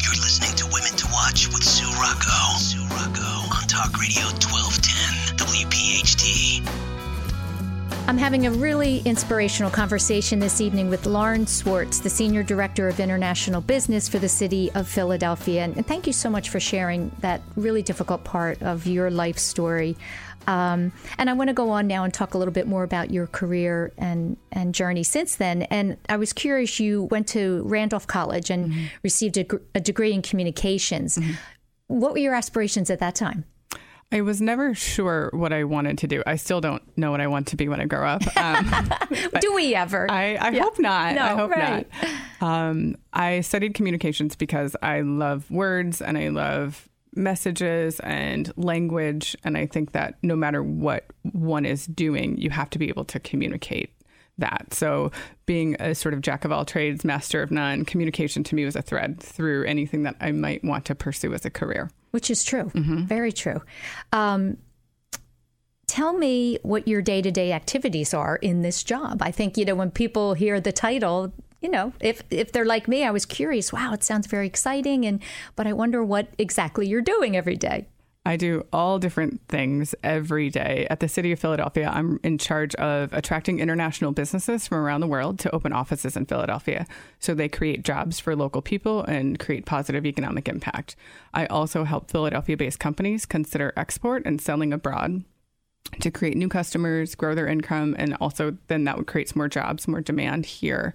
You're 0.00 0.12
listening 0.12 0.54
to 0.54 0.66
Women 0.72 0.96
to 0.96 1.06
Watch 1.12 1.48
with 1.48 1.64
Sue 1.64 1.90
Rocco. 1.98 2.56
Sue 2.58 2.86
Rocco 2.94 3.56
on 3.56 3.66
Talk 3.66 3.98
Radio 3.98 4.22
12. 4.38 4.53
I'm 8.06 8.18
having 8.18 8.46
a 8.46 8.50
really 8.50 8.98
inspirational 9.06 9.70
conversation 9.70 10.38
this 10.38 10.60
evening 10.60 10.90
with 10.90 11.06
Lauren 11.06 11.46
Swartz, 11.46 12.00
the 12.00 12.10
Senior 12.10 12.42
Director 12.42 12.86
of 12.86 13.00
International 13.00 13.62
Business 13.62 14.10
for 14.10 14.18
the 14.18 14.28
City 14.28 14.70
of 14.74 14.86
Philadelphia. 14.86 15.64
And 15.64 15.86
thank 15.86 16.06
you 16.06 16.12
so 16.12 16.28
much 16.28 16.50
for 16.50 16.60
sharing 16.60 17.10
that 17.20 17.40
really 17.56 17.80
difficult 17.80 18.22
part 18.22 18.62
of 18.62 18.86
your 18.86 19.10
life 19.10 19.38
story. 19.38 19.96
Um, 20.46 20.92
and 21.16 21.30
I 21.30 21.32
want 21.32 21.48
to 21.48 21.54
go 21.54 21.70
on 21.70 21.86
now 21.86 22.04
and 22.04 22.12
talk 22.12 22.34
a 22.34 22.38
little 22.38 22.52
bit 22.52 22.66
more 22.66 22.82
about 22.82 23.10
your 23.10 23.26
career 23.26 23.90
and, 23.96 24.36
and 24.52 24.74
journey 24.74 25.02
since 25.02 25.36
then. 25.36 25.62
And 25.62 25.96
I 26.06 26.18
was 26.18 26.34
curious, 26.34 26.78
you 26.78 27.04
went 27.04 27.26
to 27.28 27.62
Randolph 27.64 28.06
College 28.06 28.50
and 28.50 28.70
mm-hmm. 28.70 28.84
received 29.02 29.38
a, 29.38 29.46
a, 29.74 29.80
degree 29.80 30.12
in 30.12 30.20
communications. 30.20 31.16
Mm-hmm. 31.16 31.32
What 31.86 32.12
were 32.12 32.18
your 32.18 32.34
aspirations 32.34 32.90
at 32.90 33.00
that 33.00 33.14
time? 33.14 33.46
I 34.14 34.20
was 34.20 34.40
never 34.40 34.76
sure 34.76 35.28
what 35.32 35.52
I 35.52 35.64
wanted 35.64 35.98
to 35.98 36.06
do. 36.06 36.22
I 36.24 36.36
still 36.36 36.60
don't 36.60 36.82
know 36.96 37.10
what 37.10 37.20
I 37.20 37.26
want 37.26 37.48
to 37.48 37.56
be 37.56 37.68
when 37.68 37.80
I 37.80 37.86
grow 37.86 38.06
up. 38.06 38.22
Um, 38.36 38.92
do 39.40 39.52
we 39.52 39.74
ever? 39.74 40.08
I, 40.08 40.36
I 40.36 40.50
yeah. 40.50 40.62
hope 40.62 40.78
not. 40.78 41.16
No, 41.16 41.22
I 41.22 41.28
hope 41.34 41.50
right. 41.50 41.88
not. 42.40 42.48
Um, 42.48 42.94
I 43.12 43.40
studied 43.40 43.74
communications 43.74 44.36
because 44.36 44.76
I 44.82 45.00
love 45.00 45.50
words 45.50 46.00
and 46.00 46.16
I 46.16 46.28
love 46.28 46.88
messages 47.16 47.98
and 48.00 48.52
language. 48.56 49.36
And 49.42 49.58
I 49.58 49.66
think 49.66 49.90
that 49.92 50.14
no 50.22 50.36
matter 50.36 50.62
what 50.62 51.06
one 51.32 51.66
is 51.66 51.86
doing, 51.86 52.38
you 52.38 52.50
have 52.50 52.70
to 52.70 52.78
be 52.78 52.88
able 52.88 53.04
to 53.06 53.18
communicate 53.18 53.92
that. 54.38 54.72
So, 54.72 55.10
being 55.46 55.76
a 55.80 55.94
sort 55.94 56.14
of 56.14 56.20
jack 56.20 56.44
of 56.44 56.52
all 56.52 56.64
trades, 56.64 57.04
master 57.04 57.42
of 57.42 57.50
none, 57.50 57.84
communication 57.84 58.42
to 58.44 58.54
me 58.54 58.64
was 58.64 58.76
a 58.76 58.82
thread 58.82 59.20
through 59.20 59.64
anything 59.64 60.02
that 60.04 60.16
I 60.20 60.32
might 60.32 60.64
want 60.64 60.84
to 60.86 60.94
pursue 60.94 61.34
as 61.34 61.44
a 61.44 61.50
career. 61.50 61.90
Which 62.10 62.30
is 62.30 62.44
true. 62.44 62.64
Mm-hmm. 62.64 63.04
Very 63.04 63.32
true. 63.32 63.62
Um, 64.12 64.56
tell 65.86 66.12
me 66.12 66.58
what 66.62 66.88
your 66.88 67.02
day 67.02 67.22
to 67.22 67.30
day 67.30 67.52
activities 67.52 68.14
are 68.14 68.36
in 68.36 68.62
this 68.62 68.82
job. 68.82 69.20
I 69.20 69.30
think, 69.30 69.56
you 69.56 69.64
know, 69.64 69.74
when 69.74 69.90
people 69.90 70.34
hear 70.34 70.60
the 70.60 70.72
title, 70.72 71.32
you 71.60 71.70
know, 71.70 71.92
if 72.00 72.22
if 72.30 72.52
they're 72.52 72.64
like 72.64 72.88
me, 72.88 73.04
I 73.04 73.10
was 73.10 73.24
curious. 73.24 73.72
Wow, 73.72 73.92
it 73.94 74.04
sounds 74.04 74.26
very 74.26 74.46
exciting, 74.46 75.06
and 75.06 75.22
but 75.56 75.66
I 75.66 75.72
wonder 75.72 76.04
what 76.04 76.28
exactly 76.36 76.86
you're 76.86 77.00
doing 77.00 77.36
every 77.36 77.56
day. 77.56 77.86
I 78.26 78.36
do 78.38 78.66
all 78.72 78.98
different 78.98 79.42
things 79.48 79.94
every 80.02 80.48
day. 80.48 80.86
At 80.88 81.00
the 81.00 81.08
City 81.08 81.30
of 81.32 81.38
Philadelphia, 81.38 81.90
I'm 81.92 82.18
in 82.22 82.38
charge 82.38 82.74
of 82.76 83.12
attracting 83.12 83.60
international 83.60 84.12
businesses 84.12 84.66
from 84.66 84.78
around 84.78 85.02
the 85.02 85.06
world 85.06 85.38
to 85.40 85.54
open 85.54 85.74
offices 85.74 86.16
in 86.16 86.24
Philadelphia. 86.24 86.86
So 87.18 87.34
they 87.34 87.50
create 87.50 87.84
jobs 87.84 88.18
for 88.18 88.34
local 88.34 88.62
people 88.62 89.02
and 89.02 89.38
create 89.38 89.66
positive 89.66 90.06
economic 90.06 90.48
impact. 90.48 90.96
I 91.34 91.44
also 91.46 91.84
help 91.84 92.10
Philadelphia 92.10 92.56
based 92.56 92.80
companies 92.80 93.26
consider 93.26 93.74
export 93.76 94.24
and 94.24 94.40
selling 94.40 94.72
abroad 94.72 95.22
to 96.00 96.10
create 96.10 96.36
new 96.36 96.48
customers, 96.48 97.14
grow 97.14 97.34
their 97.34 97.46
income, 97.46 97.94
and 97.98 98.16
also 98.22 98.56
then 98.68 98.84
that 98.84 98.96
would 98.96 99.06
create 99.06 99.36
more 99.36 99.48
jobs, 99.48 99.86
more 99.86 100.00
demand 100.00 100.46
here. 100.46 100.94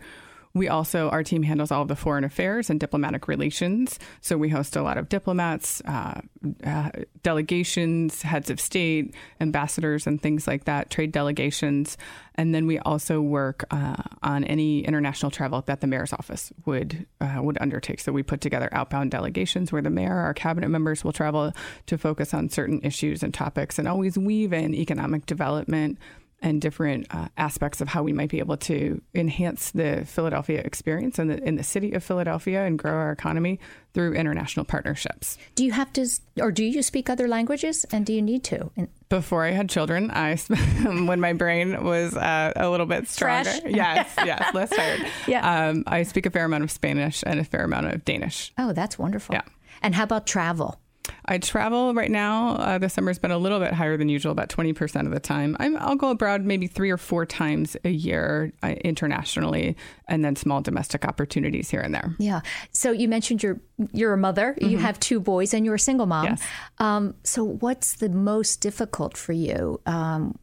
We 0.55 0.67
also, 0.67 1.09
our 1.09 1.23
team 1.23 1.43
handles 1.43 1.71
all 1.71 1.83
of 1.83 1.87
the 1.87 1.95
foreign 1.95 2.23
affairs 2.23 2.69
and 2.69 2.79
diplomatic 2.79 3.27
relations. 3.27 3.99
So 4.19 4.35
we 4.35 4.49
host 4.49 4.75
a 4.75 4.81
lot 4.81 4.97
of 4.97 5.07
diplomats, 5.07 5.79
uh, 5.85 6.21
uh, 6.65 6.89
delegations, 7.21 8.23
heads 8.23 8.49
of 8.49 8.59
state, 8.59 9.13
ambassadors, 9.39 10.07
and 10.07 10.19
things 10.19 10.47
like 10.47 10.65
that, 10.65 10.89
trade 10.89 11.11
delegations. 11.11 11.97
And 12.33 12.55
then 12.55 12.65
we 12.65 12.79
also 12.79 13.21
work 13.21 13.63
uh, 13.69 14.01
on 14.23 14.43
any 14.43 14.81
international 14.81 15.29
travel 15.29 15.61
that 15.67 15.81
the 15.81 15.87
mayor's 15.87 16.13
office 16.13 16.51
would 16.65 17.05
uh, 17.21 17.39
would 17.41 17.57
undertake. 17.61 17.99
So 17.99 18.11
we 18.11 18.23
put 18.23 18.41
together 18.41 18.69
outbound 18.71 19.11
delegations 19.11 19.71
where 19.71 19.81
the 19.81 19.89
mayor, 19.89 20.15
our 20.15 20.33
cabinet 20.33 20.69
members 20.69 21.03
will 21.03 21.13
travel 21.13 21.53
to 21.85 21.97
focus 21.97 22.33
on 22.33 22.49
certain 22.49 22.79
issues 22.81 23.21
and 23.21 23.33
topics, 23.33 23.77
and 23.77 23.87
always 23.87 24.17
weave 24.17 24.53
in 24.53 24.73
economic 24.73 25.25
development, 25.25 25.99
and 26.41 26.61
different 26.61 27.07
uh, 27.11 27.27
aspects 27.37 27.81
of 27.81 27.87
how 27.87 28.03
we 28.03 28.13
might 28.13 28.29
be 28.29 28.39
able 28.39 28.57
to 28.57 29.01
enhance 29.13 29.71
the 29.71 30.05
Philadelphia 30.05 30.61
experience 30.63 31.19
and 31.19 31.29
the, 31.29 31.43
in 31.43 31.55
the 31.55 31.63
city 31.63 31.93
of 31.93 32.03
Philadelphia 32.03 32.65
and 32.65 32.79
grow 32.79 32.93
our 32.93 33.11
economy 33.11 33.59
through 33.93 34.13
international 34.13 34.65
partnerships. 34.65 35.37
Do 35.55 35.65
you 35.65 35.71
have 35.71 35.91
to, 35.93 36.07
or 36.39 36.51
do 36.51 36.63
you 36.63 36.81
speak 36.83 37.09
other 37.09 37.27
languages, 37.27 37.85
and 37.91 38.05
do 38.05 38.13
you 38.13 38.21
need 38.21 38.43
to? 38.45 38.71
Before 39.09 39.43
I 39.43 39.51
had 39.51 39.69
children, 39.69 40.11
I 40.11 40.35
when 40.85 41.19
my 41.19 41.33
brain 41.33 41.83
was 41.83 42.15
uh, 42.15 42.53
a 42.55 42.69
little 42.69 42.85
bit 42.85 43.07
stronger. 43.07 43.49
Fresh. 43.49 43.61
Yes, 43.65 44.13
yes, 44.17 44.53
less 44.53 44.69
tired. 44.69 45.07
yeah, 45.27 45.69
um, 45.69 45.83
I 45.87 46.03
speak 46.03 46.25
a 46.25 46.29
fair 46.29 46.45
amount 46.45 46.63
of 46.63 46.71
Spanish 46.71 47.23
and 47.25 47.39
a 47.39 47.43
fair 47.43 47.63
amount 47.63 47.87
of 47.87 48.05
Danish. 48.05 48.53
Oh, 48.57 48.73
that's 48.73 48.97
wonderful. 48.99 49.35
Yeah. 49.35 49.41
And 49.81 49.95
how 49.95 50.03
about 50.03 50.27
travel? 50.27 50.79
I 51.29 51.37
travel 51.37 51.93
right 51.93 52.09
now. 52.09 52.55
Uh, 52.55 52.77
the 52.79 52.89
summer's 52.89 53.19
been 53.19 53.29
a 53.29 53.37
little 53.37 53.59
bit 53.59 53.71
higher 53.71 53.95
than 53.97 54.09
usual, 54.09 54.31
about 54.31 54.49
20% 54.49 55.05
of 55.05 55.11
the 55.11 55.19
time. 55.19 55.55
i 55.59 55.69
will 55.69 55.95
go 55.95 56.09
abroad 56.09 56.43
maybe 56.43 56.65
three 56.65 56.89
or 56.89 56.97
four 56.97 57.23
times 57.23 57.77
a 57.85 57.89
year 57.89 58.51
uh, 58.63 58.69
internationally, 58.83 59.77
and 60.07 60.25
then 60.25 60.35
small 60.35 60.59
domestic 60.59 61.05
opportunities 61.05 61.69
here 61.69 61.81
and 61.81 61.93
there. 61.93 62.15
Yeah. 62.17 62.41
So 62.71 62.91
you 62.91 63.07
mentioned 63.07 63.43
you're, 63.43 63.61
you're 63.93 64.13
a 64.13 64.17
mother, 64.17 64.55
mm-hmm. 64.59 64.71
you 64.71 64.79
have 64.79 64.99
two 64.99 65.19
boys, 65.19 65.53
and 65.53 65.65
you're 65.65 65.75
a 65.75 65.79
single 65.79 66.07
mom. 66.07 66.25
Yes. 66.25 66.41
Um, 66.79 67.13
so, 67.23 67.43
what's 67.43 67.97
the 67.97 68.09
most 68.09 68.59
difficult 68.59 69.15
for 69.15 69.33
you? 69.33 69.79
Um, 69.85 70.39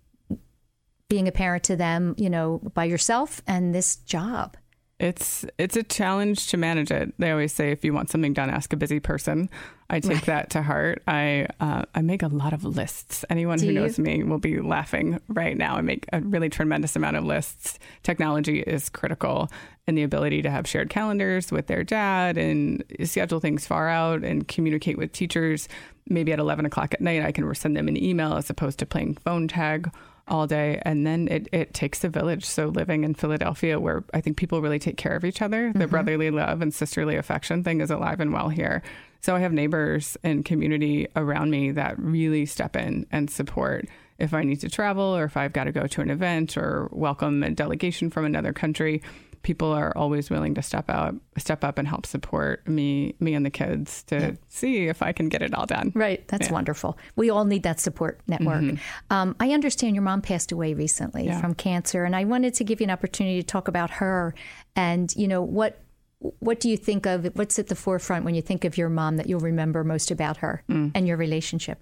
being 1.09 1.27
a 1.27 1.33
parent 1.33 1.65
to 1.65 1.77
them, 1.77 2.15
you 2.17 2.31
know, 2.31 2.61
by 2.75 2.85
yourself 2.85 3.43
and 3.47 3.75
this 3.75 3.97
job? 3.97 4.57
It's 4.99 5.45
it's 5.59 5.77
a 5.77 5.83
challenge 5.83 6.47
to 6.49 6.57
manage 6.57 6.91
it. 6.91 7.13
They 7.19 7.31
always 7.31 7.53
say 7.53 7.71
if 7.71 7.85
you 7.85 7.93
want 7.93 8.09
something 8.09 8.33
done, 8.33 8.51
ask 8.51 8.73
a 8.73 8.77
busy 8.77 8.99
person. 8.99 9.51
I 9.89 10.01
take 10.01 10.25
that 10.25 10.51
to 10.51 10.63
heart. 10.63 11.03
I 11.07 11.47
uh, 11.61 11.85
I 11.95 12.03
make 12.03 12.23
a 12.23 12.29
lot 12.29 12.53
of 12.53 12.65
lists. 12.65 13.25
Anyone 13.31 13.59
Do 13.59 13.67
who 13.67 13.73
you? 13.73 13.81
knows 13.81 13.99
me 13.99 14.25
will 14.25 14.39
be 14.39 14.61
laughing 14.61 15.21
right 15.29 15.57
now. 15.57 15.77
I 15.77 15.81
make 15.81 16.07
a 16.13 16.21
really 16.21 16.49
tremendous 16.49 16.97
amount 16.97 17.17
of 17.17 17.25
lists. 17.25 17.79
Technology 18.03 18.61
is 18.61 18.89
critical, 18.89 19.49
and 19.87 19.97
the 19.97 20.03
ability 20.03 20.43
to 20.43 20.51
have 20.51 20.67
shared 20.67 20.91
calendars 20.91 21.53
with 21.53 21.69
their 21.69 21.85
dad 21.85 22.37
and 22.37 22.83
schedule 23.05 23.39
things 23.39 23.67
far 23.67 23.89
out 23.89 24.25
and 24.25 24.49
communicate 24.49 24.99
with 24.99 25.13
teachers. 25.13 25.69
Maybe 26.09 26.33
at 26.33 26.41
eleven 26.41 26.67
o'clock 26.67 26.93
at 26.93 27.01
night, 27.01 27.23
I 27.23 27.31
can 27.31 27.55
send 27.55 27.77
them 27.77 27.87
an 27.87 27.97
email 27.97 28.35
as 28.35 28.51
opposed 28.51 28.81
to 28.81 28.87
playing 28.87 29.15
phone 29.15 29.47
tag 29.47 29.93
all 30.29 30.49
day. 30.49 30.83
And 30.85 31.07
then 31.07 31.29
it, 31.29 31.49
it 31.53 31.73
takes 31.73 32.03
a 32.03 32.09
village. 32.09 32.45
So 32.45 32.67
living 32.67 33.05
in 33.05 33.15
Philadelphia, 33.15 33.79
where 33.79 34.03
I 34.13 34.21
think 34.21 34.37
people 34.37 34.61
really 34.61 34.81
take 34.81 34.97
care 34.97 35.15
of 35.15 35.25
each 35.25 35.41
other, 35.41 35.69
mm-hmm. 35.69 35.79
the 35.79 35.87
brotherly 35.87 36.33
love 36.33 36.63
and 36.63 36.75
sisterly 36.75 37.15
affection 37.15 37.63
thing 37.63 37.81
is 37.81 37.93
alive 37.93 38.19
and 38.19 38.33
well 38.33 38.49
here. 38.49 38.83
So 39.21 39.35
I 39.35 39.41
have 39.41 39.53
neighbors 39.53 40.17
and 40.23 40.45
community 40.45 41.09
around 41.17 41.51
me 41.51 41.71
that 41.73 41.99
really 41.99 42.47
step 42.47 42.77
in 42.77 43.07
and 43.11 43.31
support 43.31 43.89
if 44.19 44.33
I 44.33 44.43
need 44.45 44.61
to 44.61 44.71
travel 44.71 45.05
or 45.17 45.25
if 45.25 45.37
I've 45.37 45.53
got 45.53 45.65
to 45.65 45.73
go 45.73 45.87
to 45.87 46.01
an 46.01 46.11
event 46.11 46.57
or 46.57 46.89
welcome 46.93 47.43
a 47.43 47.51
delegation 47.51 48.09
from 48.09 48.25
another 48.25 48.53
country 48.53 49.03
people 49.47 49.73
are 49.73 49.97
always 49.97 50.29
willing 50.29 50.55
to 50.55 50.61
step 50.61 50.91
out, 50.91 51.15
step 51.39 51.63
up 51.63 51.79
and 51.79 51.87
help 51.87 52.05
support 52.05 52.67
me, 52.67 53.15
me 53.21 53.33
and 53.33 53.47
the 53.47 53.51
kids 53.51 54.03
to 54.03 54.19
yeah. 54.19 54.31
see 54.49 54.89
if 54.89 55.03
I 55.03 55.13
can 55.13 55.29
get 55.29 55.41
it 55.41 55.55
all 55.55 55.67
done. 55.67 55.93
Right. 55.95 56.27
That's 56.27 56.49
yeah. 56.49 56.53
wonderful. 56.53 56.99
We 57.15 57.31
all 57.31 57.45
need 57.45 57.63
that 57.63 57.79
support 57.79 58.21
network. 58.27 58.63
Mm-hmm. 58.63 59.13
Um, 59.13 59.37
I 59.39 59.53
understand 59.53 59.95
your 59.95 60.03
mom 60.03 60.21
passed 60.21 60.51
away 60.51 60.75
recently 60.75 61.27
yeah. 61.27 61.41
from 61.41 61.55
cancer, 61.55 62.05
and 62.05 62.17
I 62.17 62.25
wanted 62.25 62.55
to 62.55 62.65
give 62.65 62.81
you 62.81 62.85
an 62.85 62.91
opportunity 62.91 63.41
to 63.41 63.47
talk 63.47 63.69
about 63.69 63.91
her 63.93 64.35
and, 64.75 65.15
you 65.15 65.29
know, 65.29 65.43
what 65.43 65.81
what 66.19 66.61
do 66.61 66.69
you 66.69 66.77
think 66.77 67.07
of 67.07 67.27
what's 67.35 67.59
at 67.59 67.69
the 67.69 67.75
forefront 67.75 68.25
when 68.25 68.35
you 68.35 68.43
think 68.43 68.65
of 68.65 68.79
your 68.79 68.89
mom 68.89 69.17
that 69.17 69.29
you'll 69.29 69.41
remember 69.41 69.85
most 69.85 70.11
about 70.11 70.39
her 70.39 70.63
mm. 70.69 70.91
and 70.95 71.07
your 71.07 71.17
relationship 71.17 71.79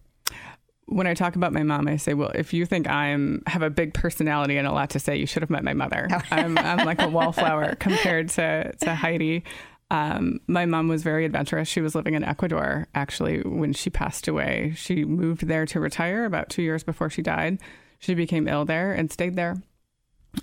when 0.87 1.07
I 1.07 1.15
talk 1.15 1.37
about 1.37 1.53
my 1.53 1.63
mom, 1.63 1.89
I 1.89 1.97
say, 1.97 2.15
well, 2.15 2.31
if 2.35 2.53
you 2.53 2.67
think 2.67 2.89
I'm 2.89 3.43
have 3.47 3.63
a 3.63 3.71
big 3.71 3.95
personality 3.95 4.57
and 4.57 4.67
a 4.67 4.73
lot 4.73 4.91
to 4.91 4.99
say, 4.99 5.17
you 5.17 5.27
should 5.27 5.43
have 5.43 5.51
met 5.51 5.65
my 5.65 5.73
mother. 5.73 6.09
Oh. 6.11 6.21
I'm, 6.31 6.59
I'm 6.59 6.85
like 6.85 7.01
a 7.01 7.09
wallflower 7.09 7.75
compared 7.79 8.29
to, 8.31 8.73
to 8.83 8.95
Heidi. 8.95 9.45
Um, 9.91 10.41
my 10.47 10.67
mom 10.67 10.89
was 10.89 11.03
very 11.03 11.25
adventurous. 11.25 11.69
She 11.69 11.81
was 11.81 11.95
living 11.95 12.15
in 12.15 12.25
Ecuador 12.25 12.89
actually 12.95 13.41
when 13.43 13.73
she 13.73 13.91
passed 13.91 14.29
away. 14.29 14.73
She 14.77 15.05
moved 15.05 15.47
there 15.47 15.67
to 15.67 15.81
retire 15.81 16.25
about 16.25 16.51
two 16.51 16.63
years 16.63 16.83
before 16.83 17.11
she 17.11 17.23
died. 17.23 17.59
She 17.99 18.15
became 18.15 18.49
ill 18.49 18.65
there 18.65 18.93
and 18.93 19.11
stayed 19.11 19.37
there 19.37 19.57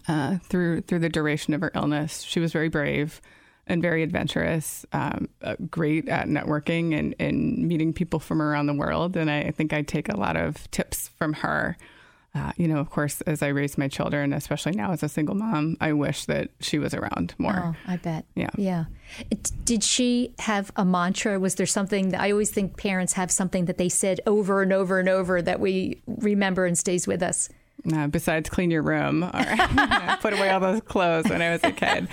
uh, 0.07 0.37
through 0.43 0.81
through 0.81 0.99
the 0.99 1.09
duration 1.09 1.53
of 1.53 1.61
her 1.61 1.71
illness. 1.75 2.21
She 2.21 2.39
was 2.39 2.51
very 2.51 2.69
brave 2.69 3.21
and 3.67 3.81
very 3.81 4.03
adventurous, 4.03 4.85
um, 4.93 5.29
uh, 5.41 5.55
great 5.69 6.09
at 6.09 6.27
networking 6.27 6.97
and, 6.97 7.15
and 7.19 7.67
meeting 7.67 7.93
people 7.93 8.19
from 8.19 8.41
around 8.41 8.67
the 8.67 8.73
world. 8.73 9.15
And 9.15 9.29
I, 9.29 9.51
think 9.51 9.73
I 9.73 9.81
take 9.81 10.09
a 10.09 10.17
lot 10.17 10.35
of 10.35 10.69
tips 10.71 11.09
from 11.17 11.33
her. 11.33 11.77
Uh, 12.33 12.53
you 12.55 12.65
know, 12.65 12.77
of 12.77 12.89
course, 12.89 13.19
as 13.21 13.41
I 13.41 13.49
raise 13.49 13.77
my 13.77 13.89
children, 13.89 14.31
especially 14.31 14.71
now 14.71 14.93
as 14.93 15.03
a 15.03 15.09
single 15.09 15.35
mom, 15.35 15.75
I 15.81 15.91
wish 15.91 16.25
that 16.25 16.49
she 16.61 16.79
was 16.79 16.93
around 16.93 17.35
more. 17.37 17.75
Oh, 17.75 17.91
I 17.91 17.97
bet. 17.97 18.25
Yeah. 18.35 18.49
Yeah. 18.57 18.85
It, 19.29 19.51
did 19.65 19.83
she 19.83 20.33
have 20.39 20.71
a 20.77 20.85
mantra? 20.85 21.39
Was 21.39 21.55
there 21.55 21.65
something 21.65 22.09
that 22.09 22.21
I 22.21 22.31
always 22.31 22.49
think 22.49 22.77
parents 22.77 23.13
have 23.13 23.31
something 23.31 23.65
that 23.65 23.77
they 23.77 23.89
said 23.89 24.21
over 24.25 24.61
and 24.61 24.71
over 24.71 24.97
and 24.97 25.09
over 25.09 25.41
that 25.41 25.59
we 25.59 26.01
remember 26.07 26.65
and 26.65 26.77
stays 26.77 27.05
with 27.05 27.21
us? 27.21 27.49
Uh, 27.91 28.05
besides 28.07 28.47
clean 28.49 28.69
your 28.69 28.83
room 28.83 29.23
or 29.23 29.29
put 30.21 30.33
away 30.33 30.51
all 30.51 30.59
those 30.59 30.81
clothes 30.81 31.27
when 31.27 31.41
I 31.41 31.49
was 31.49 31.63
a 31.63 31.71
kid. 31.71 32.07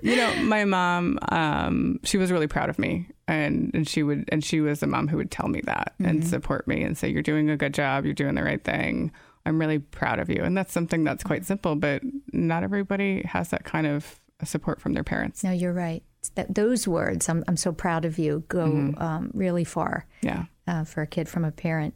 You 0.00 0.16
know, 0.16 0.34
my 0.36 0.64
mom, 0.64 1.18
um, 1.28 2.00
she 2.04 2.16
was 2.16 2.32
really 2.32 2.46
proud 2.46 2.70
of 2.70 2.78
me. 2.78 3.06
and 3.30 3.70
and 3.74 3.88
she 3.88 4.02
would 4.02 4.28
and 4.30 4.44
she 4.44 4.60
was 4.60 4.82
a 4.82 4.86
mom 4.86 5.08
who 5.08 5.16
would 5.16 5.30
tell 5.30 5.48
me 5.48 5.60
that 5.62 5.94
mm-hmm. 5.94 6.10
and 6.10 6.26
support 6.26 6.66
me 6.66 6.82
and 6.82 6.98
say 6.98 7.08
you're 7.08 7.22
doing 7.22 7.48
a 7.48 7.56
good 7.56 7.72
job 7.72 8.04
you're 8.04 8.12
doing 8.12 8.34
the 8.34 8.42
right 8.42 8.64
thing 8.64 9.12
i'm 9.46 9.58
really 9.58 9.78
proud 9.78 10.18
of 10.18 10.28
you 10.28 10.42
and 10.42 10.56
that's 10.56 10.72
something 10.72 11.04
that's 11.04 11.22
quite 11.22 11.44
simple 11.46 11.76
but 11.76 12.02
not 12.32 12.62
everybody 12.62 13.22
has 13.22 13.48
that 13.50 13.64
kind 13.64 13.86
of 13.86 14.18
support 14.44 14.80
from 14.80 14.94
their 14.94 15.04
parents 15.04 15.44
no 15.44 15.50
you're 15.50 15.72
right 15.72 16.02
that 16.34 16.54
those 16.54 16.86
words 16.86 17.28
i'm, 17.28 17.44
I'm 17.48 17.56
so 17.56 17.72
proud 17.72 18.04
of 18.04 18.18
you 18.18 18.44
go 18.48 18.66
mm-hmm. 18.66 19.02
um, 19.02 19.30
really 19.34 19.64
far 19.64 20.06
yeah 20.22 20.44
uh, 20.70 20.84
for 20.84 21.02
a 21.02 21.06
kid 21.06 21.28
from 21.28 21.44
a 21.44 21.50
parent. 21.50 21.94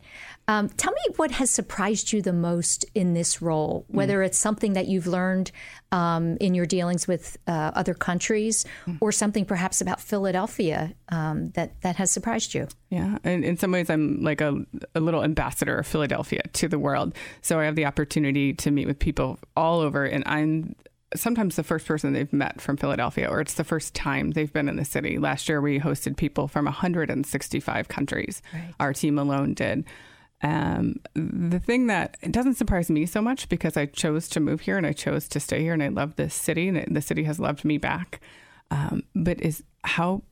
Um, 0.48 0.68
tell 0.68 0.92
me 0.92 1.14
what 1.16 1.30
has 1.30 1.48
surprised 1.48 2.12
you 2.12 2.20
the 2.20 2.32
most 2.32 2.84
in 2.94 3.14
this 3.14 3.40
role, 3.40 3.86
mm. 3.88 3.94
whether 3.94 4.18
mm. 4.18 4.26
it's 4.26 4.36
something 4.36 4.72
that 4.72 4.88
you've 4.88 5.06
learned 5.06 5.52
um, 5.92 6.36
in 6.38 6.54
your 6.54 6.66
dealings 6.66 7.06
with 7.06 7.36
uh, 7.46 7.70
other 7.74 7.94
countries 7.94 8.66
mm. 8.86 8.98
or 9.00 9.12
something 9.12 9.44
perhaps 9.44 9.80
about 9.80 10.00
Philadelphia 10.00 10.92
um, 11.10 11.50
that, 11.50 11.80
that 11.82 11.96
has 11.96 12.10
surprised 12.10 12.52
you. 12.52 12.66
Yeah, 12.90 13.18
and 13.22 13.44
in 13.44 13.56
some 13.56 13.70
ways, 13.70 13.88
I'm 13.88 14.20
like 14.22 14.40
a, 14.40 14.56
a 14.94 15.00
little 15.00 15.22
ambassador 15.22 15.78
of 15.78 15.86
Philadelphia 15.86 16.42
to 16.54 16.68
the 16.68 16.78
world. 16.78 17.14
So 17.42 17.60
I 17.60 17.64
have 17.64 17.76
the 17.76 17.86
opportunity 17.86 18.54
to 18.54 18.72
meet 18.72 18.86
with 18.86 18.98
people 18.98 19.38
all 19.56 19.80
over, 19.80 20.04
and 20.04 20.24
I'm 20.26 20.74
sometimes 21.14 21.56
the 21.56 21.62
first 21.62 21.86
person 21.86 22.12
they've 22.12 22.32
met 22.32 22.60
from 22.60 22.76
Philadelphia, 22.76 23.28
or 23.28 23.40
it's 23.40 23.54
the 23.54 23.64
first 23.64 23.94
time 23.94 24.32
they've 24.32 24.52
been 24.52 24.68
in 24.68 24.76
the 24.76 24.84
city. 24.84 25.18
Last 25.18 25.48
year, 25.48 25.60
we 25.60 25.80
hosted 25.80 26.16
people 26.16 26.48
from 26.48 26.64
165 26.64 27.88
countries. 27.88 28.42
Right. 28.52 28.74
Our 28.80 28.92
team 28.92 29.18
alone 29.18 29.54
did. 29.54 29.84
Um, 30.42 30.96
the 31.14 31.60
thing 31.60 31.86
that 31.86 32.18
it 32.20 32.32
doesn't 32.32 32.54
surprise 32.54 32.90
me 32.90 33.06
so 33.06 33.22
much 33.22 33.48
because 33.48 33.76
I 33.76 33.86
chose 33.86 34.28
to 34.30 34.40
move 34.40 34.60
here 34.62 34.76
and 34.76 34.86
I 34.86 34.92
chose 34.92 35.26
to 35.28 35.40
stay 35.40 35.62
here 35.62 35.72
and 35.72 35.82
I 35.82 35.88
love 35.88 36.16
this 36.16 36.34
city 36.34 36.68
and 36.68 36.94
the 36.94 37.00
city 37.00 37.24
has 37.24 37.40
loved 37.40 37.64
me 37.64 37.78
back. 37.78 38.20
Um, 38.70 39.04
but 39.14 39.40
is 39.40 39.62
how 39.84 40.22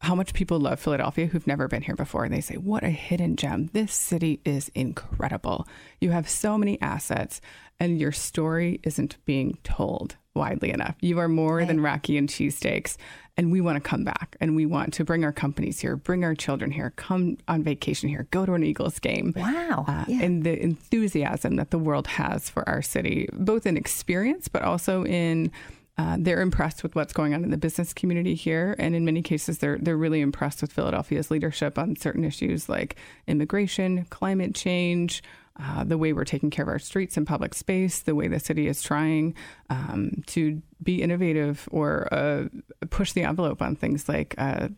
how 0.00 0.14
much 0.14 0.32
people 0.32 0.60
love 0.60 0.78
Philadelphia 0.78 1.26
who've 1.26 1.46
never 1.46 1.66
been 1.66 1.82
here 1.82 1.96
before. 1.96 2.24
And 2.24 2.32
they 2.32 2.40
say, 2.40 2.56
What 2.56 2.84
a 2.84 2.90
hidden 2.90 3.36
gem. 3.36 3.70
This 3.72 3.92
city 3.92 4.40
is 4.44 4.70
incredible. 4.74 5.66
You 6.00 6.10
have 6.10 6.28
so 6.28 6.56
many 6.56 6.80
assets, 6.80 7.40
and 7.80 7.98
your 7.98 8.12
story 8.12 8.80
isn't 8.84 9.16
being 9.24 9.58
told 9.64 10.16
widely 10.34 10.70
enough. 10.70 10.94
You 11.00 11.18
are 11.18 11.28
more 11.28 11.56
right. 11.56 11.66
than 11.66 11.80
Rocky 11.80 12.16
and 12.16 12.28
cheesesteaks. 12.28 12.96
And 13.36 13.52
we 13.52 13.60
want 13.60 13.76
to 13.76 13.88
come 13.88 14.02
back 14.02 14.36
and 14.40 14.56
we 14.56 14.66
want 14.66 14.92
to 14.94 15.04
bring 15.04 15.24
our 15.24 15.32
companies 15.32 15.78
here, 15.78 15.94
bring 15.94 16.24
our 16.24 16.34
children 16.34 16.72
here, 16.72 16.92
come 16.96 17.38
on 17.46 17.62
vacation 17.62 18.08
here, 18.08 18.26
go 18.32 18.44
to 18.44 18.54
an 18.54 18.64
Eagles 18.64 18.98
game. 18.98 19.32
Wow. 19.36 19.84
Uh, 19.86 20.04
yeah. 20.08 20.22
And 20.22 20.42
the 20.42 20.60
enthusiasm 20.60 21.54
that 21.54 21.70
the 21.70 21.78
world 21.78 22.08
has 22.08 22.50
for 22.50 22.68
our 22.68 22.82
city, 22.82 23.28
both 23.32 23.64
in 23.64 23.76
experience, 23.76 24.48
but 24.48 24.62
also 24.62 25.04
in 25.04 25.52
uh, 25.98 26.16
they're 26.18 26.40
impressed 26.40 26.84
with 26.84 26.94
what's 26.94 27.12
going 27.12 27.34
on 27.34 27.42
in 27.42 27.50
the 27.50 27.56
business 27.56 27.92
community 27.92 28.34
here, 28.34 28.76
and 28.78 28.94
in 28.94 29.04
many 29.04 29.20
cases, 29.20 29.58
they're 29.58 29.78
they're 29.78 29.96
really 29.96 30.20
impressed 30.20 30.62
with 30.62 30.72
Philadelphia's 30.72 31.30
leadership 31.30 31.76
on 31.76 31.96
certain 31.96 32.24
issues 32.24 32.68
like 32.68 32.94
immigration, 33.26 34.04
climate 34.08 34.54
change, 34.54 35.22
uh, 35.60 35.82
the 35.82 35.98
way 35.98 36.12
we're 36.12 36.24
taking 36.24 36.50
care 36.50 36.62
of 36.62 36.68
our 36.68 36.78
streets 36.78 37.16
and 37.16 37.26
public 37.26 37.52
space, 37.52 38.00
the 38.00 38.14
way 38.14 38.28
the 38.28 38.38
city 38.38 38.68
is 38.68 38.80
trying 38.80 39.34
um, 39.70 40.22
to 40.26 40.62
be 40.80 41.02
innovative 41.02 41.68
or 41.72 42.06
uh, 42.14 42.44
push 42.90 43.12
the 43.12 43.24
envelope 43.24 43.60
on 43.60 43.74
things 43.74 44.08
like 44.08 44.34
uh, 44.38 44.68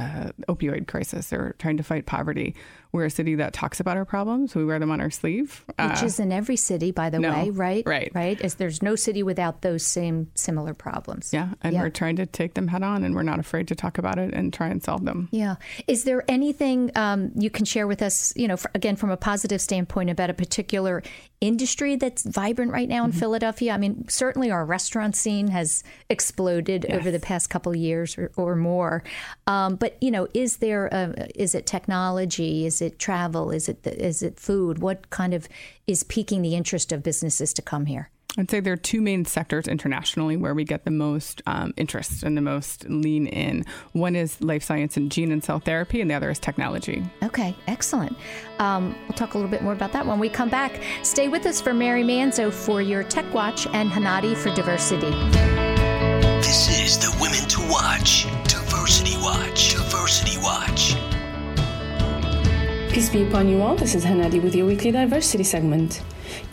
uh 0.00 0.30
opioid 0.48 0.88
crisis 0.88 1.32
or 1.32 1.54
trying 1.60 1.76
to 1.76 1.84
fight 1.84 2.04
poverty. 2.04 2.56
We're 2.94 3.06
a 3.06 3.10
city 3.10 3.34
that 3.34 3.52
talks 3.52 3.80
about 3.80 3.96
our 3.96 4.04
problems. 4.04 4.54
We 4.54 4.64
wear 4.64 4.78
them 4.78 4.92
on 4.92 5.00
our 5.00 5.10
sleeve. 5.10 5.64
Which 5.66 5.76
uh, 5.78 6.06
is 6.06 6.20
in 6.20 6.30
every 6.30 6.54
city, 6.54 6.92
by 6.92 7.10
the 7.10 7.18
no, 7.18 7.32
way, 7.32 7.50
right? 7.50 7.82
Right. 7.84 8.12
Right. 8.14 8.40
As 8.40 8.54
there's 8.54 8.84
no 8.84 8.94
city 8.94 9.24
without 9.24 9.62
those 9.62 9.84
same 9.84 10.30
similar 10.36 10.74
problems. 10.74 11.32
Yeah. 11.32 11.48
And 11.62 11.74
yeah. 11.74 11.82
we're 11.82 11.90
trying 11.90 12.14
to 12.16 12.26
take 12.26 12.54
them 12.54 12.68
head 12.68 12.84
on 12.84 13.02
and 13.02 13.16
we're 13.16 13.24
not 13.24 13.40
afraid 13.40 13.66
to 13.66 13.74
talk 13.74 13.98
about 13.98 14.20
it 14.20 14.32
and 14.32 14.52
try 14.52 14.68
and 14.68 14.80
solve 14.80 15.04
them. 15.04 15.28
Yeah. 15.32 15.56
Is 15.88 16.04
there 16.04 16.22
anything 16.28 16.92
um, 16.94 17.32
you 17.34 17.50
can 17.50 17.64
share 17.64 17.88
with 17.88 18.00
us, 18.00 18.32
you 18.36 18.46
know, 18.46 18.56
for, 18.56 18.70
again, 18.76 18.94
from 18.94 19.10
a 19.10 19.16
positive 19.16 19.60
standpoint 19.60 20.08
about 20.08 20.30
a 20.30 20.34
particular 20.34 21.02
industry 21.40 21.96
that's 21.96 22.22
vibrant 22.22 22.70
right 22.70 22.88
now 22.88 23.04
in 23.04 23.10
mm-hmm. 23.10 23.18
Philadelphia? 23.18 23.72
I 23.72 23.76
mean, 23.76 24.06
certainly 24.08 24.52
our 24.52 24.64
restaurant 24.64 25.16
scene 25.16 25.48
has 25.48 25.82
exploded 26.08 26.86
yes. 26.88 26.96
over 26.96 27.10
the 27.10 27.18
past 27.18 27.50
couple 27.50 27.74
years 27.74 28.16
or, 28.16 28.30
or 28.36 28.54
more. 28.54 29.02
Um, 29.48 29.74
but, 29.74 30.00
you 30.00 30.12
know, 30.12 30.28
is 30.32 30.58
there, 30.58 30.86
a, 30.86 31.28
is 31.34 31.56
it 31.56 31.66
technology? 31.66 32.64
Is 32.64 32.83
it 32.84 32.94
it 32.94 32.98
travel? 32.98 33.50
Is 33.50 33.68
it 33.68 33.82
the, 33.82 34.04
is 34.04 34.22
it 34.22 34.38
food? 34.38 34.78
What 34.78 35.10
kind 35.10 35.34
of 35.34 35.48
is 35.86 36.02
piquing 36.04 36.42
the 36.42 36.54
interest 36.54 36.92
of 36.92 37.02
businesses 37.02 37.52
to 37.54 37.62
come 37.62 37.86
here? 37.86 38.10
I'd 38.36 38.50
say 38.50 38.58
there 38.58 38.72
are 38.72 38.76
two 38.76 39.00
main 39.00 39.24
sectors 39.24 39.68
internationally 39.68 40.36
where 40.36 40.54
we 40.54 40.64
get 40.64 40.84
the 40.84 40.90
most 40.90 41.40
um, 41.46 41.72
interest 41.76 42.24
and 42.24 42.36
the 42.36 42.40
most 42.40 42.84
lean 42.88 43.28
in. 43.28 43.64
One 43.92 44.16
is 44.16 44.40
life 44.40 44.64
science 44.64 44.96
and 44.96 45.10
gene 45.10 45.30
and 45.30 45.42
cell 45.42 45.60
therapy, 45.60 46.00
and 46.00 46.10
the 46.10 46.14
other 46.14 46.30
is 46.30 46.40
technology. 46.40 47.04
Okay, 47.22 47.54
excellent. 47.68 48.16
Um, 48.58 48.96
we'll 49.02 49.16
talk 49.16 49.34
a 49.34 49.38
little 49.38 49.50
bit 49.50 49.62
more 49.62 49.72
about 49.72 49.92
that 49.92 50.04
when 50.04 50.18
we 50.18 50.28
come 50.28 50.48
back. 50.48 50.82
Stay 51.04 51.28
with 51.28 51.46
us 51.46 51.60
for 51.60 51.72
Mary 51.72 52.02
Manzo 52.02 52.52
for 52.52 52.82
your 52.82 53.04
Tech 53.04 53.32
Watch 53.32 53.68
and 53.68 53.88
Hanadi 53.88 54.36
for 54.36 54.52
Diversity. 54.52 55.12
Peace 62.94 63.08
be 63.08 63.24
upon 63.24 63.48
you 63.48 63.60
all. 63.60 63.74
This 63.74 63.96
is 63.96 64.04
Hanadi 64.04 64.40
with 64.40 64.54
your 64.54 64.66
weekly 64.66 64.92
diversity 64.92 65.42
segment. 65.42 66.00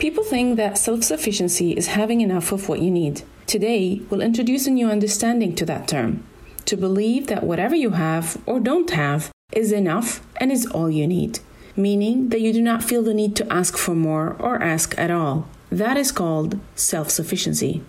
People 0.00 0.24
think 0.24 0.56
that 0.56 0.76
self 0.76 1.04
sufficiency 1.04 1.70
is 1.70 1.86
having 1.86 2.20
enough 2.20 2.50
of 2.50 2.68
what 2.68 2.80
you 2.80 2.90
need. 2.90 3.22
Today, 3.46 4.00
we'll 4.10 4.20
introduce 4.20 4.66
a 4.66 4.72
new 4.72 4.88
understanding 4.88 5.54
to 5.54 5.64
that 5.66 5.86
term 5.86 6.26
to 6.64 6.76
believe 6.76 7.28
that 7.28 7.44
whatever 7.44 7.76
you 7.76 7.90
have 7.90 8.42
or 8.44 8.58
don't 8.58 8.90
have 8.90 9.30
is 9.52 9.70
enough 9.70 10.20
and 10.38 10.50
is 10.50 10.66
all 10.66 10.90
you 10.90 11.06
need, 11.06 11.38
meaning 11.76 12.30
that 12.30 12.40
you 12.40 12.52
do 12.52 12.60
not 12.60 12.82
feel 12.82 13.04
the 13.04 13.14
need 13.14 13.36
to 13.36 13.52
ask 13.52 13.76
for 13.76 13.94
more 13.94 14.34
or 14.40 14.60
ask 14.60 14.98
at 14.98 15.12
all. 15.12 15.46
That 15.70 15.96
is 15.96 16.10
called 16.10 16.58
self 16.74 17.08
sufficiency. 17.08 17.84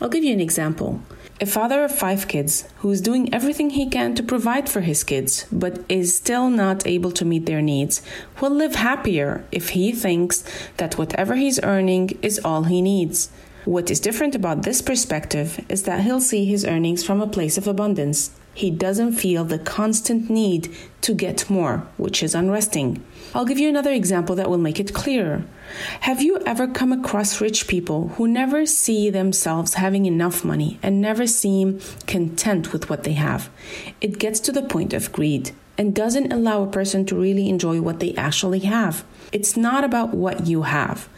I'll 0.00 0.08
give 0.08 0.24
you 0.24 0.32
an 0.32 0.40
example. 0.40 1.02
A 1.42 1.44
father 1.44 1.82
of 1.82 1.90
five 1.90 2.28
kids 2.28 2.68
who 2.76 2.90
is 2.92 3.00
doing 3.00 3.34
everything 3.34 3.70
he 3.70 3.88
can 3.88 4.14
to 4.14 4.22
provide 4.22 4.68
for 4.68 4.80
his 4.80 5.02
kids, 5.02 5.44
but 5.50 5.84
is 5.88 6.14
still 6.14 6.48
not 6.48 6.86
able 6.86 7.10
to 7.10 7.24
meet 7.24 7.46
their 7.46 7.60
needs, 7.60 8.00
will 8.40 8.52
live 8.52 8.76
happier 8.76 9.44
if 9.50 9.70
he 9.70 9.90
thinks 9.90 10.44
that 10.76 10.98
whatever 10.98 11.34
he's 11.34 11.58
earning 11.64 12.16
is 12.22 12.38
all 12.44 12.62
he 12.62 12.80
needs. 12.80 13.28
What 13.64 13.90
is 13.90 13.98
different 13.98 14.36
about 14.36 14.62
this 14.62 14.80
perspective 14.80 15.58
is 15.68 15.82
that 15.82 16.04
he'll 16.04 16.20
see 16.20 16.44
his 16.44 16.64
earnings 16.64 17.02
from 17.02 17.20
a 17.20 17.26
place 17.26 17.58
of 17.58 17.66
abundance. 17.66 18.30
He 18.54 18.70
doesn't 18.70 19.14
feel 19.14 19.42
the 19.42 19.58
constant 19.58 20.30
need 20.30 20.72
to 21.00 21.12
get 21.12 21.50
more, 21.50 21.88
which 21.96 22.22
is 22.22 22.36
unresting. 22.36 23.02
I'll 23.34 23.46
give 23.46 23.58
you 23.58 23.68
another 23.68 23.92
example 23.92 24.36
that 24.36 24.50
will 24.50 24.58
make 24.58 24.78
it 24.78 24.92
clearer. 24.92 25.44
Have 26.00 26.20
you 26.20 26.38
ever 26.44 26.66
come 26.66 26.92
across 26.92 27.40
rich 27.40 27.66
people 27.66 28.08
who 28.16 28.28
never 28.28 28.66
see 28.66 29.08
themselves 29.08 29.74
having 29.74 30.04
enough 30.04 30.44
money 30.44 30.78
and 30.82 31.00
never 31.00 31.26
seem 31.26 31.80
content 32.06 32.72
with 32.72 32.90
what 32.90 33.04
they 33.04 33.14
have? 33.14 33.48
It 34.02 34.18
gets 34.18 34.38
to 34.40 34.52
the 34.52 34.62
point 34.62 34.92
of 34.92 35.12
greed 35.12 35.52
and 35.78 35.94
doesn't 35.94 36.30
allow 36.30 36.62
a 36.62 36.70
person 36.70 37.06
to 37.06 37.18
really 37.18 37.48
enjoy 37.48 37.80
what 37.80 38.00
they 38.00 38.14
actually 38.16 38.60
have. 38.60 39.02
It's 39.32 39.56
not 39.56 39.82
about 39.82 40.12
what 40.12 40.46
you 40.46 40.62
have, 40.62 41.08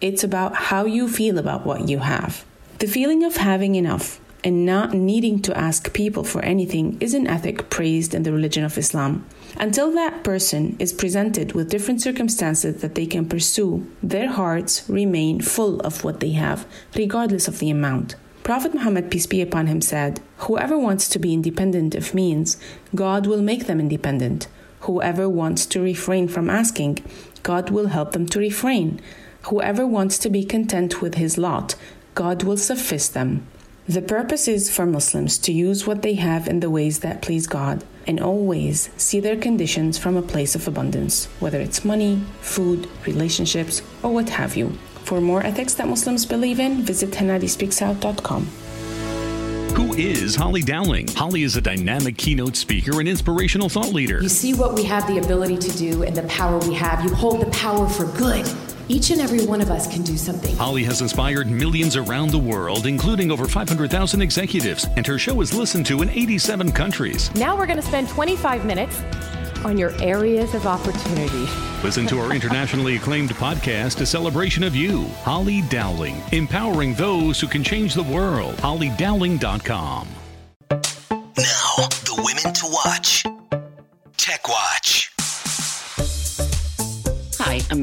it's 0.00 0.22
about 0.22 0.54
how 0.54 0.84
you 0.84 1.08
feel 1.08 1.38
about 1.38 1.66
what 1.66 1.88
you 1.88 1.98
have. 1.98 2.44
The 2.78 2.86
feeling 2.86 3.24
of 3.24 3.36
having 3.36 3.74
enough 3.74 4.20
and 4.44 4.64
not 4.64 4.94
needing 4.94 5.40
to 5.42 5.58
ask 5.58 5.92
people 5.92 6.22
for 6.22 6.42
anything 6.42 6.98
is 7.00 7.14
an 7.14 7.26
ethic 7.26 7.70
praised 7.70 8.14
in 8.14 8.22
the 8.22 8.32
religion 8.32 8.62
of 8.62 8.78
Islam. 8.78 9.26
Until 9.56 9.92
that 9.92 10.24
person 10.24 10.74
is 10.80 10.92
presented 10.92 11.52
with 11.52 11.70
different 11.70 12.00
circumstances 12.00 12.82
that 12.82 12.96
they 12.96 13.06
can 13.06 13.28
pursue, 13.28 13.86
their 14.02 14.28
hearts 14.28 14.88
remain 14.88 15.40
full 15.40 15.80
of 15.80 16.02
what 16.02 16.18
they 16.18 16.32
have, 16.32 16.66
regardless 16.96 17.46
of 17.46 17.60
the 17.60 17.70
amount. 17.70 18.16
Prophet 18.42 18.74
Muhammad, 18.74 19.10
peace 19.10 19.26
be 19.26 19.40
upon 19.40 19.68
him, 19.68 19.80
said, 19.80 20.20
Whoever 20.38 20.76
wants 20.76 21.08
to 21.08 21.18
be 21.20 21.32
independent 21.32 21.94
of 21.94 22.14
means, 22.14 22.58
God 22.94 23.26
will 23.26 23.40
make 23.40 23.66
them 23.66 23.78
independent. 23.78 24.48
Whoever 24.80 25.28
wants 25.28 25.66
to 25.66 25.80
refrain 25.80 26.26
from 26.28 26.50
asking, 26.50 26.98
God 27.42 27.70
will 27.70 27.86
help 27.86 28.12
them 28.12 28.26
to 28.26 28.40
refrain. 28.40 29.00
Whoever 29.42 29.86
wants 29.86 30.18
to 30.18 30.30
be 30.30 30.44
content 30.44 31.00
with 31.00 31.14
his 31.14 31.38
lot, 31.38 31.76
God 32.14 32.42
will 32.42 32.56
suffice 32.56 33.08
them. 33.08 33.46
The 33.88 34.02
purpose 34.02 34.48
is 34.48 34.74
for 34.74 34.84
Muslims 34.84 35.38
to 35.38 35.52
use 35.52 35.86
what 35.86 36.02
they 36.02 36.14
have 36.14 36.48
in 36.48 36.60
the 36.60 36.70
ways 36.70 37.00
that 37.00 37.22
please 37.22 37.46
God 37.46 37.84
and 38.06 38.20
always 38.20 38.90
see 38.96 39.20
their 39.20 39.36
conditions 39.36 39.98
from 39.98 40.16
a 40.16 40.22
place 40.22 40.54
of 40.54 40.66
abundance, 40.68 41.26
whether 41.40 41.60
it's 41.60 41.84
money, 41.84 42.22
food, 42.40 42.88
relationships, 43.06 43.82
or 44.02 44.12
what 44.12 44.28
have 44.28 44.56
you. 44.56 44.70
For 45.04 45.20
more 45.20 45.44
ethics 45.44 45.74
that 45.74 45.88
Muslims 45.88 46.24
believe 46.24 46.58
in, 46.58 46.82
visit 46.82 47.10
hanadispeaksout.com. 47.10 48.46
Who 49.74 49.92
is 49.94 50.36
Holly 50.36 50.62
Dowling? 50.62 51.08
Holly 51.08 51.42
is 51.42 51.56
a 51.56 51.60
dynamic 51.60 52.16
keynote 52.16 52.54
speaker 52.54 53.00
and 53.00 53.08
inspirational 53.08 53.68
thought 53.68 53.92
leader. 53.92 54.22
You 54.22 54.28
see 54.28 54.54
what 54.54 54.74
we 54.74 54.84
have 54.84 55.06
the 55.08 55.18
ability 55.18 55.58
to 55.58 55.76
do 55.76 56.04
and 56.04 56.16
the 56.16 56.22
power 56.24 56.58
we 56.58 56.74
have. 56.74 57.04
You 57.04 57.12
hold 57.12 57.40
the 57.40 57.50
power 57.50 57.88
for 57.88 58.04
good 58.16 58.46
Each 58.88 59.10
and 59.10 59.20
every 59.20 59.46
one 59.46 59.62
of 59.62 59.70
us 59.70 59.86
can 59.86 60.02
do 60.02 60.16
something. 60.16 60.54
Holly 60.56 60.84
has 60.84 61.00
inspired 61.00 61.50
millions 61.50 61.96
around 61.96 62.30
the 62.30 62.38
world, 62.38 62.86
including 62.86 63.30
over 63.30 63.46
500,000 63.46 64.20
executives, 64.20 64.86
and 64.96 65.06
her 65.06 65.18
show 65.18 65.40
is 65.40 65.54
listened 65.54 65.86
to 65.86 66.02
in 66.02 66.10
87 66.10 66.70
countries. 66.72 67.34
Now 67.34 67.56
we're 67.56 67.66
going 67.66 67.80
to 67.80 67.86
spend 67.86 68.08
25 68.08 68.66
minutes 68.66 69.00
on 69.64 69.78
your 69.78 69.92
areas 70.02 70.54
of 70.54 70.66
opportunity. 70.66 71.48
Listen 71.82 72.06
to 72.08 72.20
our 72.20 72.32
internationally 72.34 72.96
acclaimed 72.96 73.30
podcast, 73.30 74.00
A 74.02 74.06
Celebration 74.06 74.62
of 74.62 74.76
You, 74.76 75.04
Holly 75.22 75.62
Dowling, 75.70 76.20
empowering 76.32 76.94
those 76.94 77.40
who 77.40 77.46
can 77.46 77.64
change 77.64 77.94
the 77.94 78.02
world. 78.02 78.56
HollyDowling.com. 78.56 80.08
Now, 80.70 81.88
the 82.04 82.22
women 82.22 82.54
to 82.54 82.66
watch. 82.84 83.24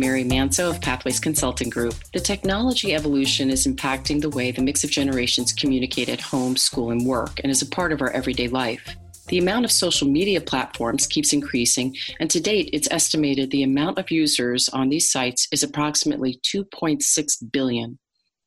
Mary 0.02 0.24
Manso 0.24 0.68
of 0.68 0.82
Pathways 0.82 1.20
Consulting 1.20 1.70
Group. 1.70 1.94
The 2.12 2.20
technology 2.20 2.96
evolution 2.96 3.52
is 3.52 3.68
impacting 3.68 4.20
the 4.20 4.32
way 4.32 4.50
the 4.50 4.64
mix 4.64 4.84
of 4.84 4.90
generations 4.90 5.54
communicate 5.54 6.10
at 6.10 6.20
home, 6.20 6.58
school, 6.58 6.90
and 6.90 7.06
work, 7.06 7.40
and 7.44 7.52
is 7.52 7.62
a 7.62 7.68
part 7.68 7.92
of 7.92 8.02
our 8.02 8.10
everyday 8.10 8.48
life. 8.48 8.96
The 9.28 9.38
amount 9.38 9.64
of 9.64 9.72
social 9.72 10.08
media 10.08 10.42
platforms 10.42 11.06
keeps 11.06 11.34
increasing, 11.34 11.96
and 12.20 12.32
to 12.32 12.42
date, 12.42 12.72
it's 12.74 12.88
estimated 12.90 13.52
the 13.52 13.62
amount 13.62 14.00
of 14.00 14.10
users 14.10 14.70
on 14.70 14.90
these 14.90 15.12
sites 15.12 15.48
is 15.52 15.62
approximately 15.62 16.40
2.6 16.52 17.52
billion. 17.52 18.00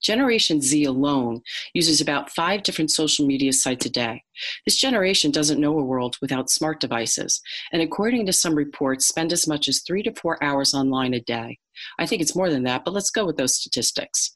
Generation 0.04 0.60
Z 0.60 0.84
alone 0.84 1.40
uses 1.72 2.00
about 2.00 2.30
five 2.30 2.62
different 2.62 2.90
social 2.90 3.26
media 3.26 3.52
sites 3.52 3.86
a 3.86 3.90
day. 3.90 4.22
This 4.66 4.76
generation 4.76 5.30
doesn't 5.30 5.60
know 5.60 5.78
a 5.78 5.84
world 5.84 6.16
without 6.20 6.50
smart 6.50 6.78
devices, 6.78 7.40
and 7.72 7.80
according 7.80 8.26
to 8.26 8.32
some 8.32 8.54
reports, 8.54 9.06
spend 9.06 9.32
as 9.32 9.48
much 9.48 9.66
as 9.66 9.80
three 9.80 10.02
to 10.02 10.12
four 10.12 10.42
hours 10.44 10.74
online 10.74 11.14
a 11.14 11.20
day. 11.20 11.58
I 11.98 12.06
think 12.06 12.20
it's 12.20 12.36
more 12.36 12.50
than 12.50 12.64
that, 12.64 12.84
but 12.84 12.92
let's 12.92 13.10
go 13.10 13.24
with 13.24 13.38
those 13.38 13.54
statistics. 13.54 14.30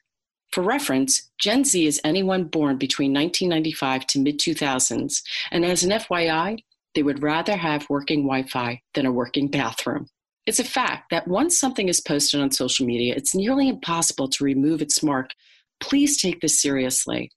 For 0.52 0.62
reference, 0.62 1.30
Gen 1.38 1.64
Z 1.64 1.86
is 1.86 2.00
anyone 2.02 2.44
born 2.44 2.78
between 2.78 3.12
1995 3.12 4.06
to 4.06 4.18
mid 4.20 4.38
2000s, 4.38 5.20
and 5.50 5.64
as 5.64 5.84
an 5.84 5.90
FYI, 5.90 6.58
they 6.94 7.02
would 7.02 7.22
rather 7.22 7.56
have 7.56 7.90
working 7.90 8.22
Wi 8.22 8.48
Fi 8.48 8.80
than 8.94 9.04
a 9.04 9.12
working 9.12 9.48
bathroom. 9.48 10.06
It's 10.46 10.58
a 10.58 10.64
fact 10.64 11.10
that 11.10 11.28
once 11.28 11.60
something 11.60 11.90
is 11.90 12.00
posted 12.00 12.40
on 12.40 12.50
social 12.50 12.86
media, 12.86 13.14
it's 13.14 13.34
nearly 13.34 13.68
impossible 13.68 14.28
to 14.30 14.44
remove 14.44 14.80
its 14.80 15.02
mark. 15.02 15.32
Please 15.80 16.20
take 16.20 16.40
this 16.40 16.60
seriously. 16.60 17.30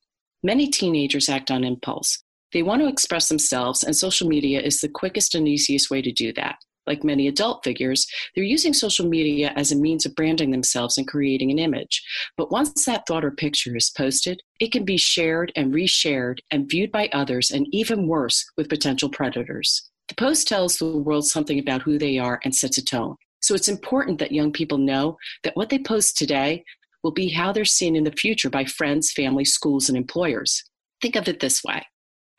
Many 0.44 0.68
teenagers 0.68 1.30
act 1.30 1.52
on 1.52 1.64
impulse. 1.64 2.24
They 2.54 2.64
want 2.64 2.82
to 2.82 2.88
express 2.88 3.30
themselves, 3.30 3.84
and 3.84 3.96
social 3.96 4.28
media 4.28 4.60
is 4.60 4.82
the 4.82 4.90
quickest 4.90 5.36
and 5.36 5.48
easiest 5.48 5.90
way 5.90 6.02
to 6.02 6.12
do 6.12 6.34
that. 6.34 6.58
Like 6.88 7.04
many 7.04 7.28
adult 7.28 7.64
figures, 7.64 8.08
they're 8.36 8.44
using 8.44 8.74
social 8.74 9.08
media 9.08 9.54
as 9.56 9.72
a 9.72 9.76
means 9.76 10.06
of 10.06 10.16
branding 10.16 10.50
themselves 10.50 10.98
and 10.98 11.08
creating 11.08 11.52
an 11.52 11.60
image. 11.60 12.04
But 12.38 12.52
once 12.52 12.86
that 12.86 13.04
thought 13.08 13.24
or 13.24 13.32
picture 13.32 13.78
is 13.78 13.92
posted, 13.92 14.42
it 14.60 14.72
can 14.72 14.84
be 14.84 14.98
shared 14.98 15.52
and 15.56 15.74
reshared 15.74 16.40
and 16.50 16.70
viewed 16.70 16.92
by 16.92 17.10
others, 17.14 17.52
and 17.52 17.68
even 17.72 18.08
worse, 18.08 18.44
with 18.58 18.68
potential 18.68 19.10
predators. 19.10 19.90
The 20.10 20.16
post 20.16 20.48
tells 20.48 20.78
the 20.78 20.98
world 20.98 21.28
something 21.28 21.60
about 21.60 21.84
who 21.84 21.98
they 21.98 22.18
are 22.18 22.40
and 22.44 22.54
sets 22.54 22.80
a 22.80 22.84
tone. 22.84 23.16
So 23.42 23.56
it's 23.56 23.70
important 23.70 24.20
that 24.20 24.32
young 24.32 24.52
people 24.52 24.78
know 24.78 25.18
that 25.44 25.56
what 25.56 25.70
they 25.70 25.80
post 25.80 26.18
today 26.18 26.64
will 27.04 27.12
be 27.12 27.30
how 27.30 27.52
they're 27.52 27.66
seen 27.66 27.96
in 27.96 28.04
the 28.04 28.12
future 28.12 28.50
by 28.50 28.66
friends, 28.66 29.12
family, 29.12 29.46
schools, 29.46 29.90
and 29.90 29.98
employers. 29.98 30.64
Think 31.02 31.16
of 31.16 31.28
it 31.28 31.40
this 31.40 31.64
way 31.64 31.84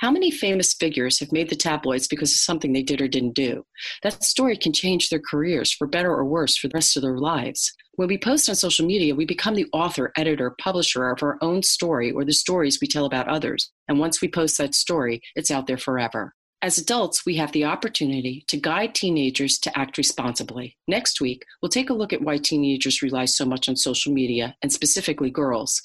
how 0.03 0.11
many 0.11 0.33
famous 0.33 0.75
figures 0.75 1.21
have 1.21 1.31
made 1.31 1.49
the 1.49 1.55
tabloids 1.55 2.09
because 2.09 2.33
of 2.33 2.39
something 2.39 2.73
they 2.73 2.83
did 2.83 3.01
or 3.01 3.07
didn't 3.07 3.37
do? 3.37 3.65
That 4.03 4.25
story 4.25 4.57
can 4.57 4.73
change 4.73 5.09
their 5.09 5.21
careers 5.21 5.73
for 5.73 5.87
better 5.87 6.11
or 6.11 6.25
worse 6.25 6.57
for 6.57 6.67
the 6.67 6.75
rest 6.75 6.97
of 6.97 7.05
their 7.05 7.19
lives. 7.19 7.73
When 7.93 8.09
we 8.09 8.19
post 8.19 8.49
on 8.49 8.57
social 8.57 8.85
media, 8.85 9.15
we 9.15 9.25
become 9.25 9.55
the 9.55 9.69
author, 9.73 10.13
editor, 10.17 10.57
publisher 10.61 11.09
of 11.09 11.23
our 11.23 11.39
own 11.41 11.63
story 11.63 12.11
or 12.11 12.25
the 12.25 12.33
stories 12.33 12.81
we 12.81 12.89
tell 12.89 13.05
about 13.05 13.29
others. 13.29 13.71
And 13.87 14.01
once 14.01 14.21
we 14.21 14.27
post 14.27 14.59
that 14.59 14.75
story, 14.75 15.21
it's 15.37 15.53
out 15.53 15.69
there 15.69 15.79
forever. 15.79 16.35
As 16.65 16.79
adults, 16.79 17.27
we 17.27 17.35
have 17.39 17.51
the 17.51 17.65
opportunity 17.65 18.45
to 18.47 18.57
guide 18.57 18.95
teenagers 18.95 19.59
to 19.59 19.77
act 19.77 19.99
responsibly. 19.99 20.77
Next 20.87 21.21
week, 21.21 21.45
we'll 21.61 21.69
take 21.69 21.91
a 21.91 21.93
look 21.93 22.13
at 22.13 22.23
why 22.23 22.39
teenagers 22.39 23.03
rely 23.03 23.25
so 23.25 23.45
much 23.45 23.69
on 23.69 23.75
social 23.75 24.13
media, 24.13 24.55
and 24.63 24.73
specifically 24.73 25.29
girls. 25.29 25.83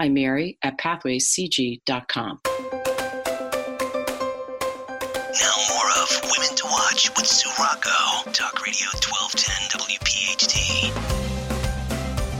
I'm 0.00 0.14
Mary 0.14 0.58
at 0.64 0.78
pathwayscg.com. 0.78 2.40
Now 2.44 2.50
more 5.70 5.90
of 6.02 6.20
Women 6.24 6.56
to 6.56 6.64
Watch 6.72 7.08
with 7.16 7.26
Sue 7.28 7.48
Rocco. 7.56 8.28
Talk 8.32 8.66
Radio 8.66 8.88
1210 8.98 9.15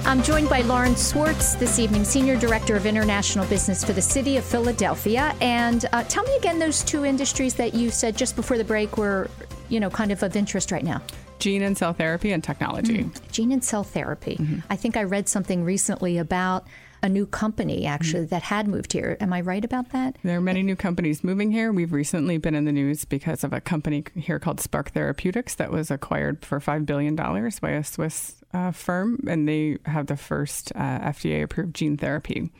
I'm 0.07 0.23
joined 0.23 0.49
by 0.49 0.61
Lauren 0.61 0.95
Swartz 0.95 1.57
this 1.57 1.81
evening, 1.81 2.05
Senior 2.05 2.37
Director 2.37 2.77
of 2.77 2.87
International 2.87 3.45
Business 3.47 3.83
for 3.83 3.93
the 3.93 4.01
City 4.01 4.37
of 4.37 4.45
Philadelphia. 4.45 5.35
And 5.41 5.85
uh, 5.93 6.05
tell 6.05 6.23
me 6.23 6.37
again 6.37 6.61
those 6.61 6.85
two 6.85 7.05
industries 7.05 7.55
that 7.55 7.75
you 7.75 7.91
said 7.91 8.17
just 8.17 8.37
before 8.37 8.57
the 8.57 8.63
break 8.63 8.97
were, 8.99 9.29
you 9.69 9.81
know, 9.81 9.91
kind 9.91 10.13
of 10.13 10.23
of 10.23 10.37
interest 10.37 10.71
right 10.71 10.85
now. 10.85 11.03
Gene 11.41 11.63
and 11.63 11.77
cell 11.77 11.93
therapy 11.93 12.31
and 12.31 12.45
technology. 12.45 12.99
Mm, 12.99 13.33
gene 13.33 13.51
and 13.51 13.65
cell 13.65 13.83
therapy. 13.83 14.37
Mm-hmm. 14.37 14.61
I 14.71 14.77
think 14.77 14.97
I 14.97 15.03
read 15.03 15.29
something 15.29 15.65
recently 15.65 16.19
about 16.19 16.69
a 17.03 17.09
new 17.09 17.27
company 17.27 17.85
actually 17.85 18.23
mm-hmm. 18.23 18.31
that 18.31 18.43
had 18.43 18.69
moved 18.69 18.93
here. 18.93 19.17
Am 19.21 19.33
I 19.33 19.41
right 19.41 19.65
about 19.65 19.91
that? 19.91 20.17
There 20.23 20.39
are 20.39 20.41
many 20.41 20.63
new 20.63 20.77
companies 20.77 21.25
moving 21.25 21.51
here. 21.51 21.73
We've 21.73 21.93
recently 21.93 22.39
been 22.39 22.55
in 22.55 22.65
the 22.65 22.73
news 22.73 23.05
because 23.05 23.43
of 23.43 23.53
a 23.53 23.61
company 23.61 24.05
here 24.15 24.39
called 24.39 24.61
Spark 24.61 24.91
Therapeutics 24.91 25.57
that 25.57 25.73
was 25.73 25.91
acquired 25.91 26.45
for 26.45 26.61
$5 26.61 26.87
billion 26.87 27.17
by 27.17 27.71
a 27.71 27.83
Swiss 27.83 28.37
uh, 28.53 28.70
firm, 28.70 29.20
and 29.28 29.49
they 29.49 29.78
have 29.84 30.07
the 30.07 30.16
first 30.16 30.72
uh, 30.74 31.01
FDA 31.01 31.42
approved 31.42 31.74
gene 31.74 31.97
therapy 31.97 32.51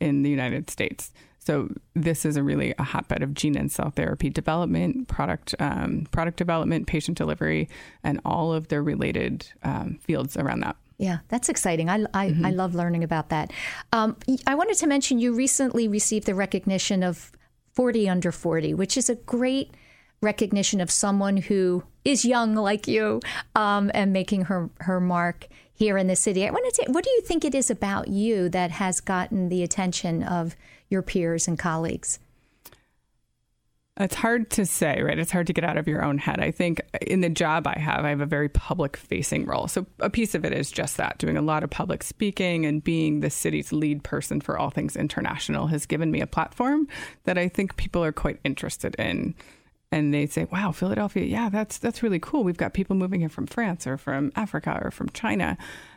in 0.00 0.22
the 0.22 0.30
United 0.30 0.70
States. 0.70 1.12
So 1.38 1.68
this 1.94 2.24
is 2.24 2.36
a 2.36 2.42
really 2.42 2.74
a 2.76 2.82
hotbed 2.82 3.22
of 3.22 3.32
gene 3.32 3.56
and 3.56 3.70
cell 3.70 3.90
therapy 3.90 4.30
development, 4.30 5.06
product 5.06 5.54
um, 5.60 6.08
product 6.10 6.38
development, 6.38 6.88
patient 6.88 7.16
delivery, 7.16 7.68
and 8.02 8.20
all 8.24 8.52
of 8.52 8.66
the 8.66 8.82
related 8.82 9.46
um, 9.62 9.98
fields 10.02 10.36
around 10.36 10.60
that. 10.60 10.76
Yeah, 10.98 11.18
that's 11.28 11.48
exciting. 11.48 11.88
I, 11.88 12.04
I, 12.14 12.30
mm-hmm. 12.30 12.46
I 12.46 12.50
love 12.50 12.74
learning 12.74 13.04
about 13.04 13.28
that. 13.28 13.52
Um, 13.92 14.16
I 14.46 14.54
wanted 14.54 14.76
to 14.78 14.86
mention 14.86 15.18
you 15.18 15.34
recently 15.34 15.88
received 15.88 16.26
the 16.26 16.34
recognition 16.34 17.02
of 17.02 17.30
40 17.74 18.08
under 18.08 18.32
40, 18.32 18.74
which 18.74 18.96
is 18.96 19.10
a 19.10 19.14
great 19.14 19.74
recognition 20.22 20.80
of 20.80 20.90
someone 20.90 21.36
who 21.36 21.84
is 22.06 22.24
young 22.24 22.54
like 22.54 22.86
you 22.86 23.20
um, 23.54 23.90
and 23.92 24.12
making 24.12 24.42
her, 24.42 24.70
her 24.80 25.00
mark 25.00 25.48
here 25.74 25.98
in 25.98 26.06
the 26.06 26.16
city. 26.16 26.46
I 26.46 26.50
wanted 26.50 26.70
to, 26.70 26.74
say, 26.76 26.92
what 26.92 27.04
do 27.04 27.10
you 27.10 27.20
think 27.20 27.44
it 27.44 27.54
is 27.54 27.70
about 27.70 28.08
you 28.08 28.48
that 28.50 28.70
has 28.70 29.00
gotten 29.00 29.48
the 29.48 29.62
attention 29.62 30.22
of 30.22 30.56
your 30.88 31.02
peers 31.02 31.48
and 31.48 31.58
colleagues? 31.58 32.18
It's 33.98 34.14
hard 34.14 34.50
to 34.50 34.66
say, 34.66 35.00
right? 35.00 35.18
It's 35.18 35.32
hard 35.32 35.46
to 35.46 35.54
get 35.54 35.64
out 35.64 35.78
of 35.78 35.88
your 35.88 36.04
own 36.04 36.18
head. 36.18 36.38
I 36.38 36.50
think 36.50 36.82
in 37.00 37.22
the 37.22 37.30
job 37.30 37.66
I 37.66 37.78
have, 37.78 38.04
I 38.04 38.10
have 38.10 38.20
a 38.20 38.26
very 38.26 38.50
public 38.50 38.94
facing 38.94 39.46
role. 39.46 39.68
So 39.68 39.86
a 40.00 40.10
piece 40.10 40.34
of 40.34 40.44
it 40.44 40.52
is 40.52 40.70
just 40.70 40.98
that 40.98 41.16
doing 41.16 41.38
a 41.38 41.42
lot 41.42 41.64
of 41.64 41.70
public 41.70 42.02
speaking 42.02 42.66
and 42.66 42.84
being 42.84 43.20
the 43.20 43.30
city's 43.30 43.72
lead 43.72 44.04
person 44.04 44.42
for 44.42 44.58
all 44.58 44.68
things 44.68 44.96
international 44.96 45.68
has 45.68 45.86
given 45.86 46.10
me 46.10 46.20
a 46.20 46.26
platform 46.26 46.86
that 47.24 47.38
I 47.38 47.48
think 47.48 47.76
people 47.76 48.04
are 48.04 48.12
quite 48.12 48.38
interested 48.44 48.94
in. 48.96 49.34
And 49.96 50.12
they 50.12 50.26
say, 50.26 50.44
"Wow, 50.52 50.72
Philadelphia, 50.72 51.24
yeah, 51.24 51.48
that's 51.48 51.78
that's 51.78 52.02
really 52.02 52.18
cool. 52.18 52.44
We've 52.44 52.58
got 52.58 52.74
people 52.74 52.94
moving 52.96 53.20
here 53.20 53.30
from 53.30 53.46
France 53.46 53.86
or 53.86 53.96
from 53.96 54.30
Africa 54.36 54.78
or 54.82 54.90
from 54.90 55.08
China." 55.08 55.56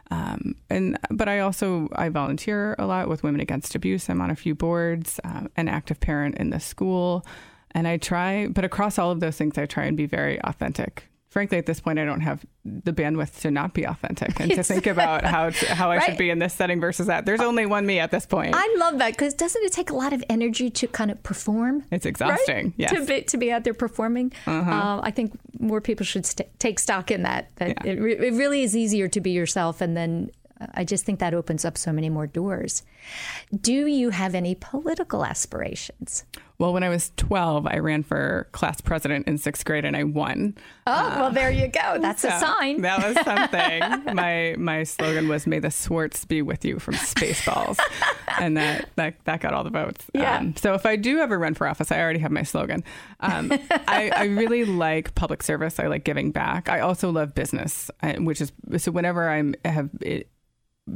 Um, 0.10 0.56
and 0.70 0.98
but 1.12 1.28
I 1.28 1.40
also 1.40 1.90
I 1.92 2.08
volunteer 2.08 2.78
a 2.80 2.86
lot 2.86 3.10
with 3.10 3.24
Women 3.24 3.42
Against 3.42 3.76
Abuse. 3.76 4.10
I'm 4.10 4.22
on 4.22 4.32
a 4.32 4.38
few 4.38 4.56
boards, 4.56 5.20
um, 5.26 5.50
an 5.58 5.68
active 5.68 6.00
parent 6.00 6.38
in 6.38 6.50
the 6.50 6.62
school. 6.62 7.26
And 7.72 7.88
I 7.88 7.98
try, 7.98 8.48
but 8.48 8.64
across 8.64 8.98
all 8.98 9.12
of 9.12 9.20
those 9.20 9.38
things, 9.38 9.58
I 9.58 9.66
try 9.66 9.84
and 9.84 9.98
be 9.98 10.06
very 10.06 10.42
authentic. 10.44 11.10
Frankly, 11.30 11.60
at 11.60 11.68
this 11.68 11.80
point, 11.80 12.00
I 12.00 12.06
don't 12.06 12.22
have 12.22 12.44
the 12.66 12.92
bandwidth 12.92 13.42
to 13.42 13.52
not 13.52 13.76
be 13.76 13.84
authentic 13.84 14.40
and 14.40 14.50
to 14.52 14.64
think 14.64 14.88
about 14.88 15.24
how 15.24 15.52
to, 15.52 15.76
how 15.76 15.92
I 15.92 15.98
right. 15.98 16.06
should 16.06 16.18
be 16.18 16.32
in 16.32 16.40
this 16.40 16.56
setting 16.56 16.80
versus 16.80 17.06
that. 17.06 17.26
There's 17.28 17.40
only 17.40 17.68
one 17.68 17.86
me 17.86 18.00
at 18.00 18.10
this 18.10 18.26
point. 18.26 18.56
I 18.58 18.76
love 18.80 18.98
that 18.98 19.12
because 19.12 19.36
doesn't 19.36 19.64
it 19.64 19.72
take 19.72 19.92
a 19.92 19.96
lot 19.96 20.12
of 20.12 20.24
energy 20.28 20.72
to 20.72 20.88
kind 20.88 21.12
of 21.12 21.22
perform? 21.22 21.86
It's 21.92 22.08
exhausting. 22.08 22.66
Right? 22.66 22.74
Yes. 22.78 22.92
To 22.94 23.06
be 23.06 23.22
to 23.22 23.38
be 23.38 23.52
out 23.52 23.64
there 23.64 23.76
performing. 23.76 24.34
Uh-huh. 24.48 24.72
Uh, 24.72 25.02
I 25.04 25.12
think 25.12 25.38
more 25.60 25.82
people 25.82 26.04
should 26.04 26.26
st- 26.26 26.50
take 26.60 26.80
stock 26.80 27.12
in 27.12 27.22
that. 27.24 27.56
That 27.58 27.86
yeah. 27.86 27.92
it, 27.92 28.00
re- 28.00 28.18
it 28.18 28.34
really 28.34 28.64
is 28.64 28.76
easier 28.76 29.08
to 29.08 29.22
be 29.22 29.30
yourself, 29.30 29.82
and 29.82 29.96
then 29.96 30.32
I 30.76 30.84
just 30.84 31.06
think 31.06 31.20
that 31.20 31.34
opens 31.34 31.64
up 31.66 31.78
so 31.78 31.92
many 31.92 32.10
more 32.10 32.28
doors. 32.28 32.84
Do 33.60 33.88
you 33.88 34.10
have 34.10 34.36
any 34.36 34.56
political 34.56 35.26
aspirations? 35.26 36.26
Well, 36.60 36.74
when 36.74 36.84
I 36.84 36.90
was 36.90 37.14
12, 37.16 37.68
I 37.68 37.78
ran 37.78 38.04
for 38.04 38.50
class 38.52 38.82
president 38.82 39.30
in 39.30 39.38
sixth 39.38 39.64
grade 39.64 39.86
and 39.86 39.96
I 39.96 40.04
won. 40.04 40.58
Oh, 40.86 40.92
uh, 40.92 41.16
well, 41.16 41.32
there 41.32 41.50
you 41.50 41.70
go. 41.70 42.00
That's 42.02 42.22
so 42.22 42.28
a 42.28 42.40
sign. 42.40 42.82
That 42.82 43.00
was 43.00 43.16
something. 43.24 44.14
my 44.14 44.56
my 44.58 44.84
slogan 44.84 45.30
was 45.30 45.48
"May 45.48 45.60
the 45.60 45.72
Swartz 45.72 46.26
be 46.26 46.42
with 46.42 46.66
you" 46.66 46.78
from 46.78 46.96
Spaceballs, 46.96 47.80
and 48.40 48.58
that, 48.58 48.90
that 48.98 49.16
that 49.24 49.40
got 49.40 49.54
all 49.54 49.64
the 49.64 49.70
votes. 49.70 50.06
Yeah. 50.14 50.38
Um, 50.38 50.54
so 50.58 50.74
if 50.74 50.86
I 50.86 50.98
do 50.98 51.20
ever 51.20 51.40
run 51.40 51.54
for 51.54 51.66
office, 51.66 51.94
I 51.94 52.02
already 52.02 52.20
have 52.20 52.32
my 52.32 52.44
slogan. 52.44 52.84
Um, 53.22 53.54
I, 53.72 54.12
I, 54.14 54.26
really 54.26 54.66
like 54.66 55.16
public 55.16 55.44
service. 55.44 55.80
I 55.80 55.88
like 55.88 56.04
giving 56.04 56.32
back. 56.32 56.68
I 56.68 56.82
also 56.82 57.10
love 57.10 57.34
business, 57.34 57.90
which 58.18 58.42
is 58.42 58.52
so 58.78 58.92
whenever 58.92 59.30
I'm 59.30 59.56
have 59.64 59.90
it, 60.02 60.30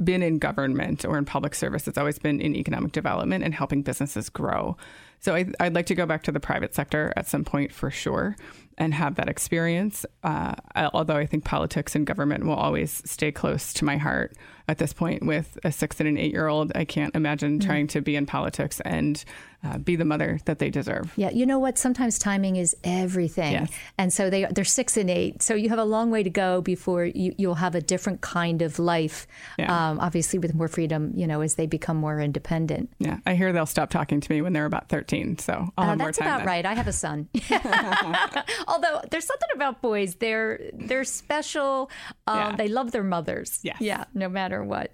been 0.03 0.23
in 0.23 0.39
government 0.39 1.05
or 1.05 1.17
in 1.17 1.25
public 1.25 1.55
service. 1.55 1.87
It's 1.87 1.97
always 1.97 2.19
been 2.19 2.41
in 2.41 2.55
economic 2.55 2.91
development 2.91 3.43
and 3.43 3.53
helping 3.53 3.81
businesses 3.81 4.29
grow. 4.29 4.77
So 5.19 5.35
I, 5.35 5.45
would 5.61 5.75
like 5.75 5.85
to 5.87 5.95
go 5.95 6.05
back 6.05 6.23
to 6.23 6.31
the 6.31 6.39
private 6.39 6.75
sector 6.75 7.13
at 7.15 7.27
some 7.27 7.45
point 7.45 7.71
for 7.71 7.89
sure 7.89 8.35
and 8.77 8.93
have 8.93 9.15
that 9.15 9.29
experience. 9.29 10.05
Uh, 10.23 10.55
although 10.93 11.15
I 11.15 11.25
think 11.25 11.45
politics 11.45 11.95
and 11.95 12.05
government 12.05 12.45
will 12.45 12.55
always 12.55 13.01
stay 13.05 13.31
close 13.31 13.73
to 13.73 13.85
my 13.85 13.97
heart. 13.97 14.35
At 14.67 14.77
this 14.77 14.93
point, 14.93 15.25
with 15.25 15.57
a 15.63 15.71
six 15.71 15.99
and 15.99 16.07
an 16.07 16.17
eight 16.17 16.31
year 16.31 16.47
old, 16.47 16.71
I 16.75 16.85
can't 16.85 17.13
imagine 17.15 17.59
mm. 17.59 17.65
trying 17.65 17.87
to 17.87 18.01
be 18.01 18.15
in 18.15 18.25
politics 18.25 18.79
and 18.85 19.23
uh, 19.63 19.77
be 19.77 19.95
the 19.95 20.05
mother 20.05 20.39
that 20.45 20.59
they 20.59 20.69
deserve. 20.69 21.13
Yeah, 21.15 21.29
you 21.29 21.45
know 21.45 21.57
what? 21.57 21.77
Sometimes 21.77 22.19
timing 22.19 22.57
is 22.57 22.75
everything, 22.83 23.53
yes. 23.53 23.71
and 23.97 24.11
so 24.11 24.29
they 24.29 24.45
they're 24.45 24.65
six 24.65 24.97
and 24.97 25.09
eight. 25.09 25.41
So 25.41 25.53
you 25.53 25.69
have 25.69 25.79
a 25.79 25.85
long 25.85 26.11
way 26.11 26.21
to 26.21 26.29
go 26.29 26.61
before 26.61 27.05
you, 27.05 27.33
you'll 27.37 27.55
have 27.55 27.73
a 27.73 27.81
different 27.81 28.19
kind 28.21 28.61
of 28.61 28.77
life. 28.77 29.25
Yeah. 29.57 29.91
Um, 29.91 29.99
obviously, 29.99 30.39
with 30.39 30.53
more 30.53 30.67
freedom, 30.67 31.13
you 31.15 31.25
know, 31.27 31.41
as 31.41 31.55
they 31.55 31.65
become 31.65 31.95
more 31.95 32.19
independent. 32.19 32.89
Yeah, 32.99 33.19
I 33.25 33.35
hear 33.35 33.53
they'll 33.53 33.65
stop 33.65 33.89
talking 33.89 34.19
to 34.19 34.31
me 34.31 34.41
when 34.41 34.51
they're 34.51 34.65
about 34.65 34.89
thirteen. 34.89 35.37
So 35.37 35.71
I'll 35.77 35.85
uh, 35.85 35.89
have 35.89 35.97
that's 35.97 36.19
more 36.19 36.27
time 36.27 36.27
about 36.27 36.37
then. 36.39 36.47
right. 36.47 36.65
I 36.65 36.73
have 36.73 36.87
a 36.87 36.93
son. 36.93 37.29
Although 38.67 39.01
there's 39.11 39.25
something 39.25 39.49
about 39.55 39.81
boys, 39.81 40.15
they're 40.15 40.59
they're 40.73 41.05
special. 41.05 41.89
Um, 42.27 42.37
Yeah. 42.37 42.55
They 42.57 42.67
love 42.67 42.91
their 42.91 43.03
mothers. 43.03 43.59
Yes. 43.63 43.77
Yeah, 43.79 44.03
no 44.13 44.27
matter 44.27 44.52
what. 44.61 44.91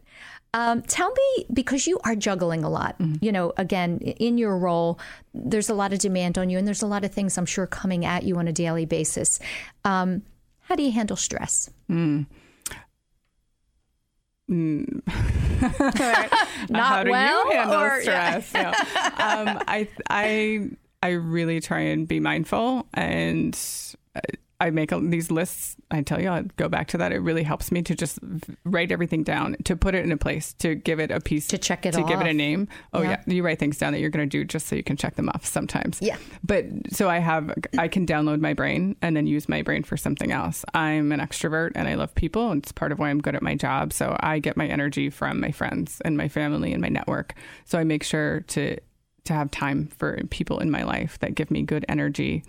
Um, 0.54 0.82
tell 0.84 1.12
me, 1.12 1.46
because 1.52 1.88
you 1.88 2.00
are 2.06 2.16
juggling 2.16 2.64
a 2.64 2.70
lot, 2.70 2.98
Mm-hmm. 3.00 3.24
you 3.26 3.32
know, 3.32 3.54
again, 3.58 3.98
in 4.00 4.38
your 4.38 4.58
role, 4.58 5.00
there's 5.34 5.70
a 5.70 5.74
lot 5.74 5.92
of 5.94 6.00
demand 6.00 6.38
on 6.38 6.50
you, 6.50 6.58
and 6.58 6.66
there's 6.68 6.82
a 6.84 6.88
lot 6.88 7.04
of 7.04 7.12
things 7.12 7.38
I'm 7.38 7.46
sure 7.46 7.68
coming 7.68 8.06
at 8.06 8.24
you 8.24 8.36
on 8.38 8.48
a 8.48 8.54
daily 8.54 8.86
basis. 8.86 9.40
Um, 9.86 10.24
how 10.62 10.76
do 10.76 10.84
you 10.84 10.92
handle 10.92 11.18
stress? 11.18 11.70
Mm. 11.90 12.26
Mm. 14.50 15.02
Not 16.70 16.84
How 16.88 17.04
do 17.04 17.12
well, 17.12 17.46
you 17.52 17.58
handle 17.58 17.80
or- 17.82 18.02
stress? 18.02 18.52
Yeah. 18.54 18.70
Um, 18.72 19.62
I 19.68 19.88
I 20.10 20.70
I 21.04 21.10
really 21.10 21.60
try 21.62 21.82
and 21.82 22.08
be 22.08 22.20
mindful, 22.20 22.88
and 22.94 23.58
I- 24.16 24.22
I 24.62 24.72
make 24.72 24.92
these 25.10 25.32
lists. 25.32 25.78
I 25.90 26.02
tell 26.02 26.22
you, 26.22 26.28
I'll 26.30 26.44
go 26.58 26.68
back 26.68 26.88
to 26.90 26.98
that. 26.98 27.14
It 27.14 27.20
really 27.20 27.44
helps 27.44 27.72
me 27.72 27.82
to 27.84 27.96
just 27.96 28.20
write 28.66 28.92
everything 28.92 29.24
down, 29.24 29.56
to 29.64 29.76
put 29.78 29.96
it 29.96 30.04
in 30.04 30.12
a 30.12 30.18
place, 30.18 30.54
to 30.56 30.76
give 30.76 31.00
it 31.00 31.12
a 31.12 31.22
piece, 31.22 31.48
to 31.48 31.58
check 31.58 31.86
it 31.86 31.94
to 31.94 32.04
give 32.04 32.20
it 32.20 32.28
a 32.28 32.34
name. 32.34 32.68
Oh 32.94 33.02
Yeah. 33.02 33.22
yeah. 33.26 33.34
you 33.34 33.44
write 33.44 33.58
things 33.60 33.78
down 33.78 33.94
that 33.94 34.00
you're 34.00 34.10
going 34.10 34.28
to 34.28 34.38
do 34.38 34.44
just 34.44 34.68
so 34.68 34.76
you 34.76 34.84
can 34.84 34.98
check 34.98 35.16
them 35.16 35.30
off 35.30 35.46
sometimes. 35.46 36.00
Yeah. 36.02 36.18
But 36.44 36.66
so 36.92 37.10
I 37.10 37.20
have, 37.20 37.54
I 37.78 37.88
can 37.88 38.06
download 38.06 38.42
my 38.42 38.54
brain 38.54 38.98
and 39.02 39.16
then 39.16 39.28
use 39.28 39.48
my 39.48 39.62
brain 39.62 39.84
for 39.84 39.96
something 39.96 40.32
else. 40.32 40.66
I'm 40.74 41.12
an 41.12 41.20
extrovert 41.22 41.72
and 41.76 41.88
I 41.88 41.96
love 41.96 42.14
people. 42.16 42.52
And 42.52 42.62
it's 42.62 42.72
part 42.74 42.92
of 42.92 43.00
why 43.00 43.10
I'm 43.10 43.22
good 43.22 43.36
at 43.36 43.42
my 43.42 43.56
job. 43.56 43.94
So 43.94 44.18
I 44.20 44.40
get 44.40 44.58
my 44.58 44.68
energy 44.68 45.10
from 45.10 45.40
my 45.40 45.52
friends 45.52 46.02
and 46.04 46.18
my 46.18 46.28
family 46.28 46.74
and 46.74 46.82
my 46.82 46.90
network. 46.90 47.34
So 47.64 47.80
I 47.80 47.86
make 47.86 48.04
sure 48.04 48.42
to, 48.42 48.78
to 49.24 49.34
have 49.34 49.52
time 49.52 49.88
for 49.88 50.20
people 50.30 50.60
in 50.60 50.70
my 50.70 50.84
life 50.84 51.18
that 51.20 51.36
give 51.36 51.50
me 51.50 51.62
good 51.62 51.86
energy. 51.88 52.44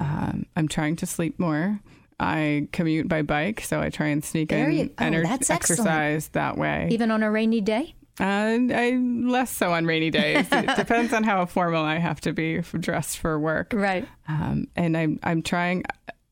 Um, 0.00 0.46
I'm 0.56 0.68
trying 0.68 0.96
to 0.96 1.06
sleep 1.06 1.38
more. 1.38 1.80
I 2.20 2.68
commute 2.72 3.08
by 3.08 3.22
bike, 3.22 3.60
so 3.60 3.80
I 3.80 3.90
try 3.90 4.06
and 4.08 4.24
sneak 4.24 4.48
There 4.48 4.68
in 4.68 4.76
you- 4.76 4.90
oh, 4.98 5.02
ener- 5.02 5.50
exercise 5.50 6.28
that 6.28 6.56
way. 6.58 6.88
Even 6.90 7.10
on 7.10 7.22
a 7.22 7.30
rainy 7.30 7.60
day? 7.60 7.94
Uh, 8.20 8.58
I 8.74 8.96
less 8.96 9.50
so 9.50 9.72
on 9.72 9.86
rainy 9.86 10.10
days. 10.10 10.46
It 10.52 10.76
depends 10.76 11.12
on 11.12 11.22
how 11.22 11.46
formal 11.46 11.84
I 11.84 11.98
have 11.98 12.20
to 12.22 12.32
be 12.32 12.60
dressed 12.80 13.18
for 13.18 13.38
work. 13.38 13.72
Right. 13.72 14.08
Um, 14.26 14.66
and 14.74 14.96
I'm 14.96 15.20
I'm 15.22 15.42
trying. 15.42 15.84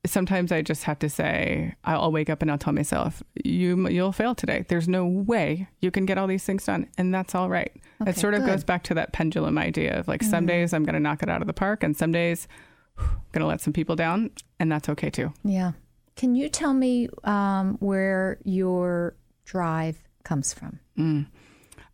Sometimes 0.04 0.50
I 0.52 0.62
just 0.62 0.84
have 0.84 0.98
to 1.00 1.08
say 1.08 1.74
I'll 1.84 2.10
wake 2.12 2.28
up 2.30 2.42
and 2.42 2.50
I'll 2.50 2.58
tell 2.58 2.72
myself 2.72 3.22
you 3.44 3.88
you'll 3.88 4.10
fail 4.12 4.34
today. 4.34 4.64
There's 4.68 4.88
no 4.88 5.06
way 5.06 5.68
you 5.80 5.92
can 5.92 6.06
get 6.06 6.18
all 6.18 6.26
these 6.26 6.42
things 6.44 6.64
done, 6.64 6.88
and 6.98 7.14
that's 7.14 7.36
all 7.36 7.48
right. 7.48 7.70
Okay, 8.02 8.10
it 8.10 8.16
sort 8.16 8.34
of 8.34 8.40
good. 8.40 8.48
goes 8.48 8.64
back 8.64 8.82
to 8.84 8.94
that 8.94 9.12
pendulum 9.12 9.56
idea 9.56 9.98
of 10.00 10.08
like 10.08 10.24
some 10.24 10.44
Mhm. 10.44 10.48
days 10.48 10.72
I'm 10.72 10.82
going 10.84 10.94
to 10.94 11.00
knock 11.00 11.22
it 11.22 11.28
out 11.28 11.40
of 11.40 11.46
the 11.46 11.52
park, 11.52 11.84
and 11.84 11.96
some 11.96 12.10
days 12.10 12.48
going 12.96 13.40
to 13.40 13.46
let 13.46 13.60
some 13.60 13.72
people 13.72 13.96
down, 13.96 14.30
and 14.58 14.70
that's 14.70 14.88
okay 14.88 15.10
too. 15.10 15.32
Yeah. 15.44 15.72
Can 16.16 16.34
you 16.34 16.48
tell 16.48 16.72
me 16.72 17.08
um, 17.24 17.76
where 17.80 18.38
your 18.44 19.16
drive 19.44 20.02
comes 20.24 20.54
from? 20.54 20.80
Mm. 20.98 21.26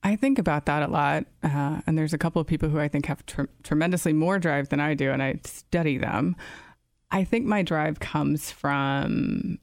I 0.04 0.16
think 0.16 0.38
about 0.38 0.66
that 0.66 0.82
a 0.82 0.88
lot. 0.88 1.26
Uh, 1.42 1.80
and 1.86 1.96
there's 1.96 2.12
a 2.12 2.18
couple 2.18 2.40
of 2.40 2.46
people 2.46 2.68
who 2.68 2.78
I 2.78 2.88
think 2.88 3.06
have 3.06 3.24
tr- 3.26 3.42
tremendously 3.62 4.12
more 4.12 4.38
drive 4.38 4.68
than 4.68 4.80
I 4.80 4.94
do, 4.94 5.10
and 5.10 5.22
I 5.22 5.40
study 5.44 5.98
them. 5.98 6.36
I 7.10 7.24
think 7.24 7.46
my 7.46 7.62
drive 7.62 8.00
comes 8.00 8.50
from 8.50 9.58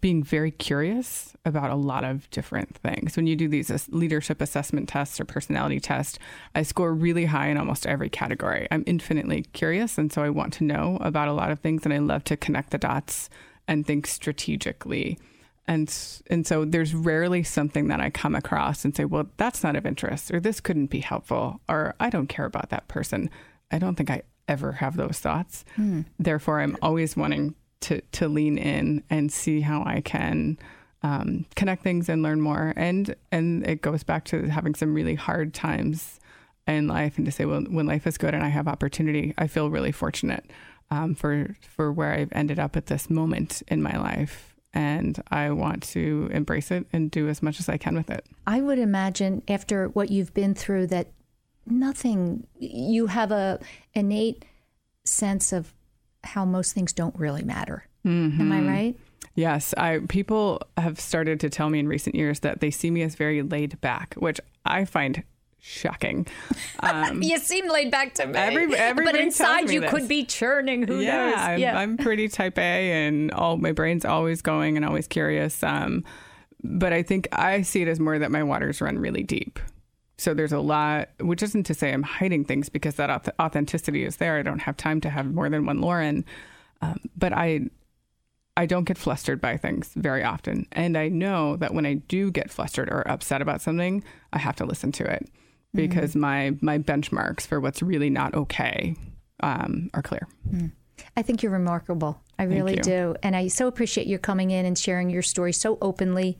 being 0.00 0.22
very 0.22 0.50
curious 0.50 1.34
about 1.44 1.70
a 1.70 1.74
lot 1.74 2.04
of 2.04 2.28
different 2.30 2.76
things. 2.76 3.16
When 3.16 3.26
you 3.26 3.36
do 3.36 3.48
these 3.48 3.88
leadership 3.88 4.40
assessment 4.40 4.88
tests 4.88 5.18
or 5.18 5.24
personality 5.24 5.80
tests, 5.80 6.18
I 6.54 6.62
score 6.62 6.92
really 6.92 7.24
high 7.26 7.48
in 7.48 7.56
almost 7.56 7.86
every 7.86 8.10
category. 8.10 8.68
I'm 8.70 8.84
infinitely 8.86 9.42
curious, 9.52 9.98
and 9.98 10.12
so 10.12 10.22
I 10.22 10.30
want 10.30 10.52
to 10.54 10.64
know 10.64 10.98
about 11.00 11.28
a 11.28 11.32
lot 11.32 11.50
of 11.50 11.60
things, 11.60 11.84
and 11.84 11.94
I 11.94 11.98
love 11.98 12.24
to 12.24 12.36
connect 12.36 12.70
the 12.70 12.78
dots 12.78 13.30
and 13.66 13.86
think 13.86 14.06
strategically. 14.06 15.18
And 15.66 15.94
and 16.28 16.46
so 16.46 16.64
there's 16.64 16.94
rarely 16.94 17.42
something 17.42 17.88
that 17.88 18.00
I 18.00 18.10
come 18.10 18.34
across 18.34 18.84
and 18.84 18.96
say, 18.96 19.04
well, 19.04 19.28
that's 19.36 19.62
not 19.62 19.76
of 19.76 19.86
interest, 19.86 20.30
or 20.32 20.40
this 20.40 20.60
couldn't 20.60 20.86
be 20.86 21.00
helpful, 21.00 21.60
or 21.68 21.94
I 22.00 22.10
don't 22.10 22.28
care 22.28 22.46
about 22.46 22.70
that 22.70 22.88
person. 22.88 23.30
I 23.70 23.78
don't 23.78 23.94
think 23.94 24.10
I 24.10 24.22
ever 24.48 24.72
have 24.72 24.96
those 24.96 25.18
thoughts. 25.18 25.64
Hmm. 25.76 26.02
Therefore, 26.18 26.60
I'm 26.60 26.76
always 26.80 27.16
wanting 27.16 27.54
to 27.80 28.00
to 28.00 28.28
lean 28.28 28.58
in 28.58 29.02
and 29.10 29.32
see 29.32 29.60
how 29.60 29.82
I 29.84 30.00
can 30.00 30.58
um, 31.02 31.46
connect 31.54 31.82
things 31.82 32.08
and 32.08 32.22
learn 32.22 32.40
more. 32.40 32.72
And 32.76 33.14
and 33.30 33.66
it 33.66 33.82
goes 33.82 34.02
back 34.02 34.24
to 34.26 34.48
having 34.48 34.74
some 34.74 34.94
really 34.94 35.14
hard 35.14 35.54
times 35.54 36.20
in 36.66 36.86
life, 36.86 37.16
and 37.16 37.24
to 37.24 37.32
say, 37.32 37.46
well, 37.46 37.62
when 37.62 37.86
life 37.86 38.06
is 38.06 38.18
good 38.18 38.34
and 38.34 38.44
I 38.44 38.48
have 38.48 38.68
opportunity, 38.68 39.32
I 39.38 39.46
feel 39.46 39.70
really 39.70 39.92
fortunate 39.92 40.50
um, 40.90 41.14
for 41.14 41.54
for 41.60 41.92
where 41.92 42.12
I've 42.12 42.32
ended 42.32 42.58
up 42.58 42.76
at 42.76 42.86
this 42.86 43.08
moment 43.08 43.62
in 43.68 43.82
my 43.82 43.96
life. 43.96 44.54
And 44.74 45.20
I 45.30 45.50
want 45.50 45.82
to 45.94 46.28
embrace 46.30 46.70
it 46.70 46.86
and 46.92 47.10
do 47.10 47.26
as 47.28 47.42
much 47.42 47.58
as 47.58 47.70
I 47.70 47.78
can 47.78 47.96
with 47.96 48.10
it. 48.10 48.26
I 48.46 48.60
would 48.60 48.78
imagine 48.78 49.42
after 49.48 49.88
what 49.88 50.10
you've 50.10 50.34
been 50.34 50.54
through 50.54 50.88
that 50.88 51.08
nothing 51.64 52.46
you 52.58 53.06
have 53.06 53.32
a 53.32 53.60
innate 53.94 54.44
sense 55.04 55.52
of 55.52 55.72
how 56.24 56.44
most 56.44 56.72
things 56.74 56.92
don't 56.92 57.16
really 57.18 57.42
matter. 57.42 57.84
Am 58.04 58.52
I 58.52 58.56
Mhm. 58.60 58.68
right? 58.68 58.96
Yes, 59.34 59.74
I 59.76 60.00
people 60.08 60.60
have 60.76 60.98
started 60.98 61.38
to 61.40 61.50
tell 61.50 61.68
me 61.70 61.78
in 61.78 61.86
recent 61.88 62.14
years 62.14 62.40
that 62.40 62.60
they 62.60 62.70
see 62.70 62.90
me 62.90 63.02
as 63.02 63.14
very 63.14 63.42
laid 63.42 63.80
back, 63.80 64.14
which 64.14 64.40
I 64.64 64.84
find 64.84 65.22
shocking. 65.60 66.26
Um, 66.80 67.22
you 67.22 67.38
seem 67.38 67.68
laid 67.68 67.90
back 67.90 68.14
to 68.14 68.26
me. 68.26 68.34
Every- 68.38 69.04
but 69.04 69.16
inside 69.16 69.68
you 69.70 69.80
this. 69.80 69.90
could 69.90 70.06
be 70.08 70.24
churning. 70.24 70.86
Who 70.86 71.00
yeah, 71.00 71.26
knows? 71.30 71.34
I'm, 71.38 71.76
I'm 71.76 71.96
pretty 71.96 72.28
type 72.28 72.56
A, 72.58 72.92
and 73.06 73.30
all 73.32 73.56
my 73.56 73.72
brain's 73.72 74.04
always 74.04 74.40
going 74.42 74.76
and 74.76 74.86
always 74.86 75.06
curious. 75.08 75.62
Um, 75.62 76.04
but 76.62 76.92
I 76.92 77.02
think 77.02 77.28
I 77.32 77.62
see 77.62 77.82
it 77.82 77.88
as 77.88 77.98
more 78.00 78.18
that 78.18 78.30
my 78.30 78.42
waters 78.44 78.80
run 78.80 78.98
really 78.98 79.22
deep. 79.24 79.58
So 80.18 80.34
there's 80.34 80.52
a 80.52 80.58
lot, 80.58 81.10
which 81.20 81.42
isn't 81.42 81.64
to 81.64 81.74
say 81.74 81.92
I'm 81.92 82.02
hiding 82.02 82.44
things 82.44 82.68
because 82.68 82.96
that 82.96 83.32
authenticity 83.40 84.04
is 84.04 84.16
there. 84.16 84.36
I 84.36 84.42
don't 84.42 84.58
have 84.58 84.76
time 84.76 85.00
to 85.02 85.10
have 85.10 85.32
more 85.32 85.48
than 85.48 85.64
one 85.64 85.80
Lauren, 85.80 86.24
um, 86.82 86.98
but 87.16 87.32
I 87.32 87.70
I 88.56 88.66
don't 88.66 88.84
get 88.84 88.98
flustered 88.98 89.40
by 89.40 89.56
things 89.56 89.92
very 89.94 90.24
often. 90.24 90.66
And 90.72 90.98
I 90.98 91.08
know 91.08 91.56
that 91.56 91.72
when 91.72 91.86
I 91.86 91.94
do 91.94 92.32
get 92.32 92.50
flustered 92.50 92.88
or 92.90 93.06
upset 93.08 93.40
about 93.40 93.62
something, 93.62 94.02
I 94.32 94.38
have 94.38 94.56
to 94.56 94.64
listen 94.64 94.90
to 94.92 95.04
it 95.04 95.30
because 95.72 96.16
my 96.16 96.56
my 96.60 96.78
benchmarks 96.78 97.46
for 97.46 97.60
what's 97.60 97.82
really 97.82 98.10
not 98.10 98.34
okay 98.34 98.96
um, 99.40 99.90
are 99.94 100.02
clear. 100.02 100.26
I 101.16 101.22
think 101.22 101.42
you're 101.44 101.52
remarkable. 101.52 102.20
I 102.38 102.44
really 102.44 102.76
do. 102.76 103.14
And 103.22 103.36
I 103.36 103.48
so 103.48 103.66
appreciate 103.68 104.06
you 104.06 104.18
coming 104.18 104.50
in 104.50 104.66
and 104.66 104.78
sharing 104.78 105.10
your 105.10 105.22
story 105.22 105.52
so 105.52 105.78
openly 105.80 106.38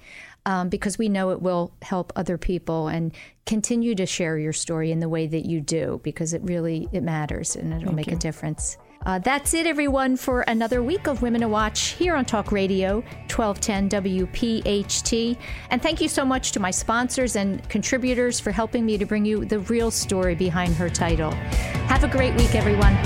um, 0.49 0.71
because 0.71 0.97
we 0.97 1.11
know 1.11 1.31
it 1.31 1.43
will 1.43 1.75
help 1.83 2.11
other 2.17 2.39
people 2.39 2.89
and 2.89 3.13
continue 3.45 3.95
to 3.95 4.07
share 4.07 4.39
your 4.39 4.55
story 4.55 4.91
in 4.91 4.99
the 4.99 5.09
way 5.09 5.27
that 5.27 5.45
you 5.45 5.61
do 5.61 6.01
because 6.03 6.33
it 6.33 6.41
really 6.43 6.89
it 6.91 7.03
matters 7.03 7.55
and 7.55 7.75
it'll 7.75 7.85
Thank 7.85 7.97
make 7.97 8.13
a 8.13 8.17
difference. 8.17 8.79
Uh, 9.05 9.19
that's 9.19 9.53
it, 9.55 9.67
everyone, 9.67 10.17
for 10.17 10.41
another 10.43 10.83
week 10.83 11.07
of 11.07 11.23
Women 11.23 11.43
to 11.43 11.49
Watch 11.49 11.91
here 11.91 12.17
on 12.17 12.25
Talk 12.25 12.51
Radio 12.51 13.01
1210 13.31 13.91
WPHT. 13.91 15.37
And 15.71 15.83
thank 15.83 16.01
you 16.01 16.09
so 16.09 16.25
much 16.25 16.51
to 16.53 16.61
my 16.61 16.71
sponsors 16.71 17.37
and 17.37 17.67
contributors 17.69 18.41
for 18.41 18.51
helping 18.51 18.87
me 18.87 18.97
to 18.99 19.05
bring 19.05 19.27
you 19.27 19.45
the 19.45 19.61
real 19.61 19.91
story 19.91 20.35
behind 20.35 20.75
her 20.75 20.89
title. 20.89 21.31
Have 21.31 22.05
a 22.05 22.09
great 22.09 22.35
week, 22.37 22.55
everyone. 22.55 22.97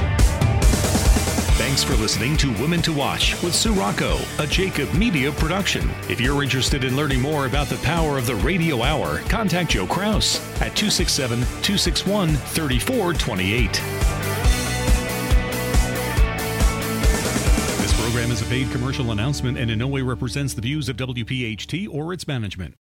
Thanks 1.73 1.85
for 1.85 1.97
listening 1.97 2.37
to 2.37 2.53
Women 2.61 2.83
to 2.83 2.93
Watch 2.93 3.43
with 3.43 3.55
Sue 3.55 3.73
Rocco, 3.73 4.19
a 4.39 4.47
Jacob 4.47 4.93
Media 4.93 5.33
production. 5.33 5.91
If 6.07 6.21
you're 6.21 6.43
interested 6.43 6.85
in 6.85 6.99
learning 6.99 7.23
more 7.23 7.47
about 7.47 7.69
the 7.69 7.79
power 7.79 8.19
of 8.19 8.27
the 8.27 8.35
radio 8.35 8.83
hour, 8.83 9.21
contact 9.21 9.71
Joe 9.71 9.87
Kraus 9.87 10.37
at 10.61 10.77
267 10.77 11.39
261 11.39 12.35
3428. 12.35 13.73
This 17.79 17.99
program 17.99 18.31
is 18.31 18.43
a 18.43 18.47
paid 18.51 18.71
commercial 18.71 19.11
announcement 19.11 19.57
and 19.57 19.71
in 19.71 19.79
no 19.79 19.89
way 19.89 20.03
represents 20.03 20.53
the 20.53 20.61
views 20.61 20.91
of 20.91 20.99
WPHT 20.99 21.89
or 21.91 22.13
its 22.13 22.27
management. 22.29 22.75